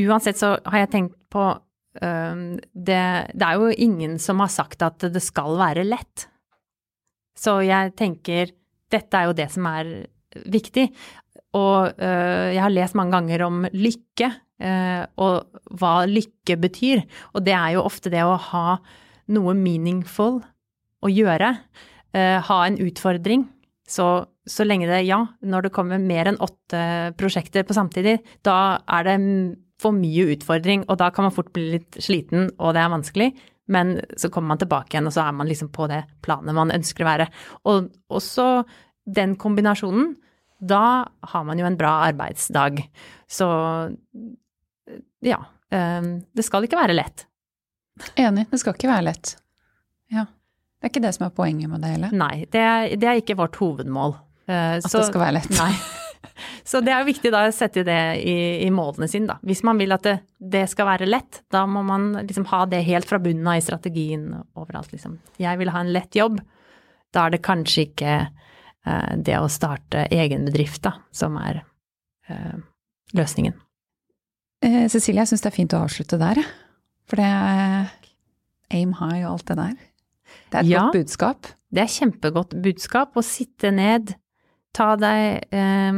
uansett 0.04 0.40
så 0.40 0.56
har 0.66 0.84
jeg 0.84 0.92
tenkt 0.98 1.18
på 1.32 1.54
det, 1.96 3.04
det 3.32 3.46
er 3.48 3.56
jo 3.56 3.70
ingen 3.72 4.18
som 4.20 4.42
har 4.44 4.50
sagt 4.52 4.82
at 4.84 5.06
det 5.14 5.22
skal 5.24 5.54
være 5.56 5.86
lett. 5.88 6.26
Så 7.40 7.62
jeg 7.64 7.94
tenker 7.96 8.52
dette 8.92 9.20
er 9.20 9.30
jo 9.30 9.38
det 9.38 9.48
som 9.54 9.68
er 9.70 9.92
viktig. 10.52 10.90
Og 11.56 11.96
uh, 11.96 12.48
jeg 12.52 12.62
har 12.62 12.74
lest 12.74 12.98
mange 13.00 13.16
ganger 13.16 13.46
om 13.48 13.64
lykke, 13.72 14.30
uh, 14.64 15.04
og 15.22 15.60
hva 15.80 15.96
lykke 16.10 16.60
betyr. 16.60 17.04
Og 17.34 17.46
det 17.48 17.56
er 17.56 17.76
jo 17.76 17.86
ofte 17.88 18.12
det 18.14 18.24
å 18.26 18.38
ha 18.52 18.78
noe 19.36 19.56
meaningful 19.58 20.42
å 21.06 21.12
gjøre. 21.12 21.56
Uh, 22.16 22.40
ha 22.48 22.62
en 22.66 22.80
utfordring. 22.84 23.48
Så, 23.88 24.08
så 24.50 24.66
lenge 24.66 24.90
det, 24.90 25.04
ja, 25.06 25.22
når 25.46 25.68
det 25.68 25.76
kommer 25.76 26.02
mer 26.02 26.32
enn 26.32 26.42
åtte 26.42 27.14
prosjekter 27.20 27.68
på 27.68 27.76
samtidig, 27.78 28.18
da 28.44 28.82
er 28.98 29.06
det 29.06 29.18
for 29.82 29.96
mye 29.96 30.30
utfordring, 30.36 30.86
og 30.90 31.00
da 31.02 31.10
kan 31.14 31.28
man 31.28 31.36
fort 31.36 31.52
bli 31.56 31.66
litt 31.76 31.98
sliten, 32.04 32.50
og 32.60 32.76
det 32.76 32.84
er 32.84 32.94
vanskelig. 32.94 33.30
Men 33.72 33.96
så 34.18 34.30
kommer 34.30 34.54
man 34.54 34.62
tilbake 34.62 34.94
igjen, 34.94 35.10
og 35.10 35.16
så 35.16 35.26
er 35.26 35.36
man 35.36 35.50
liksom 35.50 35.72
på 35.74 35.88
det 35.92 36.04
planet 36.26 36.56
man 36.56 36.74
ønsker 36.74 37.06
å 37.06 37.10
være. 37.10 37.28
Og 37.72 37.90
også 38.14 38.48
den 39.18 39.36
kombinasjonen, 39.42 40.14
da 40.62 41.06
har 41.32 41.48
man 41.48 41.60
jo 41.60 41.66
en 41.68 41.78
bra 41.78 41.98
arbeidsdag. 42.08 42.84
Så 43.28 43.48
ja. 45.26 45.42
Det 45.76 46.46
skal 46.46 46.64
ikke 46.70 46.80
være 46.80 46.96
lett. 46.96 47.26
Enig, 48.22 48.46
det 48.52 48.62
skal 48.62 48.78
ikke 48.78 48.88
være 48.88 49.08
lett. 49.10 49.34
Ja. 50.14 50.28
Det 50.80 50.88
er 50.88 50.94
ikke 50.94 51.04
det 51.04 51.16
som 51.18 51.26
er 51.28 51.36
poenget 51.36 51.72
med 51.72 51.84
det 51.84 51.96
hele? 51.96 52.14
Nei, 52.16 52.46
det 52.54 52.62
er, 52.62 52.88
det 53.02 53.10
er 53.10 53.20
ikke 53.20 53.38
vårt 53.40 53.58
hovedmål. 53.60 54.16
At 54.46 54.86
så, 54.86 55.00
det 55.02 55.10
skal 55.10 55.26
være 55.26 55.40
lett? 55.40 55.54
Nei. 55.58 55.74
Så 56.70 56.82
det 56.84 56.94
er 56.94 57.04
jo 57.04 57.10
viktig 57.10 57.32
da 57.34 57.44
å 57.48 57.54
sette 57.56 57.84
det 57.88 58.00
i, 58.22 58.36
i 58.66 58.70
målene 58.74 59.10
sine, 59.12 59.30
da. 59.34 59.38
Hvis 59.46 59.64
man 59.68 59.80
vil 59.82 59.96
at 59.96 60.06
det, 60.08 60.16
det, 60.40 60.66
skal 60.72 60.90
være 60.90 61.10
lett, 61.10 61.44
da 61.54 61.66
må 61.70 61.84
man 61.86 62.12
liksom 62.22 62.48
ha 62.52 62.64
det 62.70 62.84
helt 62.88 63.10
fra 63.10 63.20
bunnen 63.22 63.48
av 63.52 63.60
i 63.60 63.66
strategien 63.66 64.32
overalt, 64.58 64.94
liksom. 64.96 65.20
Jeg 65.42 65.62
vil 65.62 65.74
ha 65.74 65.84
en 65.84 65.94
lett 65.96 66.18
jobb. 66.18 66.40
Da 67.16 67.28
er 67.28 67.36
det 67.36 67.44
kanskje 67.46 67.88
ikke 67.90 68.16
eh, 68.22 69.12
det 69.16 69.38
å 69.40 69.52
starte 69.52 70.08
egen 70.14 70.48
bedrift, 70.50 70.84
da, 70.88 70.98
som 71.16 71.38
er 71.42 71.64
eh, 72.30 72.56
løsningen. 73.16 73.56
Eh, 74.66 74.86
Cecilie, 74.90 75.22
jeg 75.22 75.34
syns 75.34 75.46
det 75.46 75.52
er 75.52 75.60
fint 75.60 75.76
å 75.78 75.84
avslutte 75.86 76.20
der. 76.22 76.42
For 77.06 77.22
det 77.22 77.28
er 77.30 77.94
aim 78.74 78.96
high 78.98 79.26
og 79.26 79.36
alt 79.36 79.52
det 79.52 79.60
der. 79.60 79.76
Det 80.50 80.58
er 80.58 80.64
et 80.64 80.72
ja, 80.72 80.84
godt 80.86 81.00
budskap. 81.00 81.50
Det 81.76 81.84
er 81.84 81.92
kjempegodt 81.92 82.56
budskap 82.64 83.18
å 83.18 83.24
sitte 83.26 83.72
ned, 83.76 84.16
ta 84.76 84.92
deg 85.00 85.48
eh, 85.56 85.98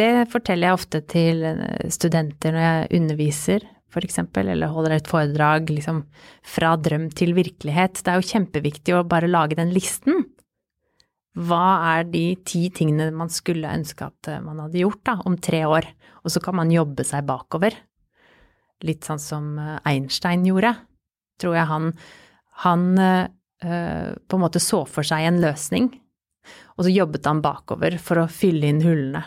Det 0.00 0.10
forteller 0.32 0.70
jeg 0.70 0.78
ofte 0.78 1.00
til 1.10 1.44
eh, 1.46 1.88
studenter 1.92 2.54
når 2.54 2.66
jeg 2.66 3.00
underviser, 3.00 3.70
eksempel, 3.94 4.48
eller 4.50 4.72
holder 4.74 4.96
et 4.96 5.06
foredrag 5.06 5.68
liksom 5.70 6.00
fra 6.42 6.72
drøm 6.82 7.12
til 7.14 7.30
virkelighet. 7.36 8.00
Det 8.02 8.10
er 8.10 8.18
jo 8.18 8.26
kjempeviktig 8.32 8.96
å 8.96 9.04
bare 9.06 9.30
lage 9.30 9.54
den 9.54 9.70
listen. 9.70 10.24
Hva 11.38 11.92
er 11.92 12.08
de 12.10 12.24
ti 12.42 12.64
tingene 12.74 13.12
man 13.14 13.30
skulle 13.30 13.70
ønske 13.70 14.08
at 14.08 14.32
man 14.42 14.64
hadde 14.64 14.80
gjort 14.82 15.04
da, 15.06 15.14
om 15.22 15.38
tre 15.38 15.62
år? 15.70 15.86
Og 16.26 16.34
så 16.34 16.42
kan 16.42 16.58
man 16.58 16.74
jobbe 16.74 17.06
seg 17.06 17.22
bakover. 17.28 17.76
Litt 18.82 19.06
sånn 19.06 19.22
som 19.22 19.54
Einstein 19.86 20.42
gjorde. 20.48 20.74
Tror 21.38 21.54
jeg 21.54 21.70
han, 21.70 21.92
han 22.66 22.84
øh, 22.98 24.10
på 24.18 24.40
en 24.40 24.42
måte 24.42 24.62
så 24.62 24.82
for 24.90 25.06
seg 25.06 25.28
en 25.28 25.38
løsning, 25.42 25.92
og 26.76 26.84
så 26.84 26.92
jobbet 26.92 27.26
han 27.28 27.42
bakover 27.44 27.96
for 28.02 28.22
å 28.22 28.30
fylle 28.30 28.70
inn 28.70 28.82
hullene. 28.84 29.22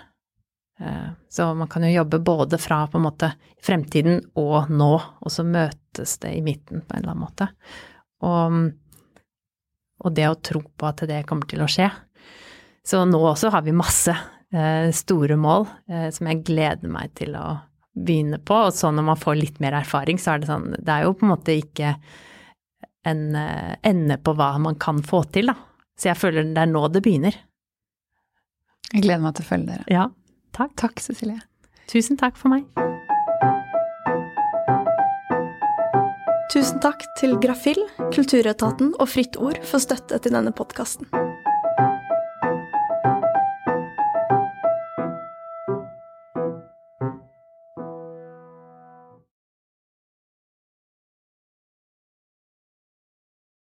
Eh, 0.79 1.09
så 1.29 1.49
man 1.57 1.69
kan 1.71 1.85
jo 1.87 1.93
jobbe 1.93 2.19
både 2.25 2.59
fra 2.61 2.83
på 2.87 2.99
en 2.99 3.07
måte 3.07 3.31
fremtiden 3.63 4.21
og 4.37 4.69
nå, 4.69 4.91
og 4.97 5.33
så 5.33 5.45
møtes 5.47 6.17
det 6.23 6.35
i 6.37 6.43
midten 6.45 6.83
på 6.83 6.95
en 6.95 7.03
eller 7.03 7.15
annen 7.15 7.25
måte. 7.25 7.49
Og, 8.27 8.59
og 10.03 10.17
det 10.17 10.27
å 10.29 10.41
tro 10.41 10.61
på 10.61 10.89
at 10.89 11.05
det 11.09 11.23
kommer 11.29 11.49
til 11.49 11.63
å 11.65 11.69
skje. 11.71 11.89
Så 12.87 13.03
nå 13.05 13.19
også 13.19 13.51
har 13.51 13.65
vi 13.65 13.75
masse 13.75 14.13
eh, 14.13 14.89
store 14.95 15.35
mål 15.39 15.67
som 16.13 16.29
jeg 16.29 16.45
gleder 16.47 16.91
meg 16.91 17.11
til 17.19 17.35
å 17.35 17.49
begynne 17.97 18.39
på. 18.39 18.61
Og 18.67 18.73
så 18.73 18.91
når 18.93 19.09
man 19.09 19.19
får 19.19 19.39
litt 19.39 19.59
mer 19.63 19.79
erfaring, 19.81 20.19
så 20.21 20.35
er 20.35 20.41
det 20.41 20.49
sånn 20.51 20.71
Det 20.77 20.93
er 20.93 21.07
jo 21.07 21.15
på 21.17 21.27
en 21.27 21.33
måte 21.33 21.57
ikke 21.57 21.95
en 23.07 23.35
eh, 23.35 23.75
ende 23.87 24.17
på 24.17 24.35
hva 24.37 24.53
man 24.61 24.77
kan 24.79 25.01
få 25.03 25.23
til, 25.31 25.51
da. 25.51 25.57
Så 25.97 26.11
jeg 26.11 26.19
føler 26.19 26.45
det 26.53 26.61
er 26.61 26.69
nå 26.69 26.83
det 26.93 27.01
begynner. 27.05 27.35
Jeg 28.93 29.03
gleder 29.03 29.23
meg 29.23 29.35
til 29.35 29.43
å 29.43 29.49
følge 29.49 29.71
dere. 29.73 29.87
Ja, 29.91 30.05
takk. 30.55 30.75
Takk, 30.79 31.01
Cecilie. 31.03 31.41
Tusen 31.91 32.19
takk 32.19 32.37
for 32.39 32.53
meg. 32.53 32.67
Tusen 36.53 36.79
takk 36.81 37.03
til 37.19 37.35
Grafill, 37.43 37.81
Kulturetaten 38.15 38.93
og 38.95 39.09
Fritt 39.11 39.35
Ord 39.41 39.59
for 39.67 39.83
støtte 39.83 40.21
til 40.23 40.37
denne 40.37 40.53
podkasten. 40.55 41.09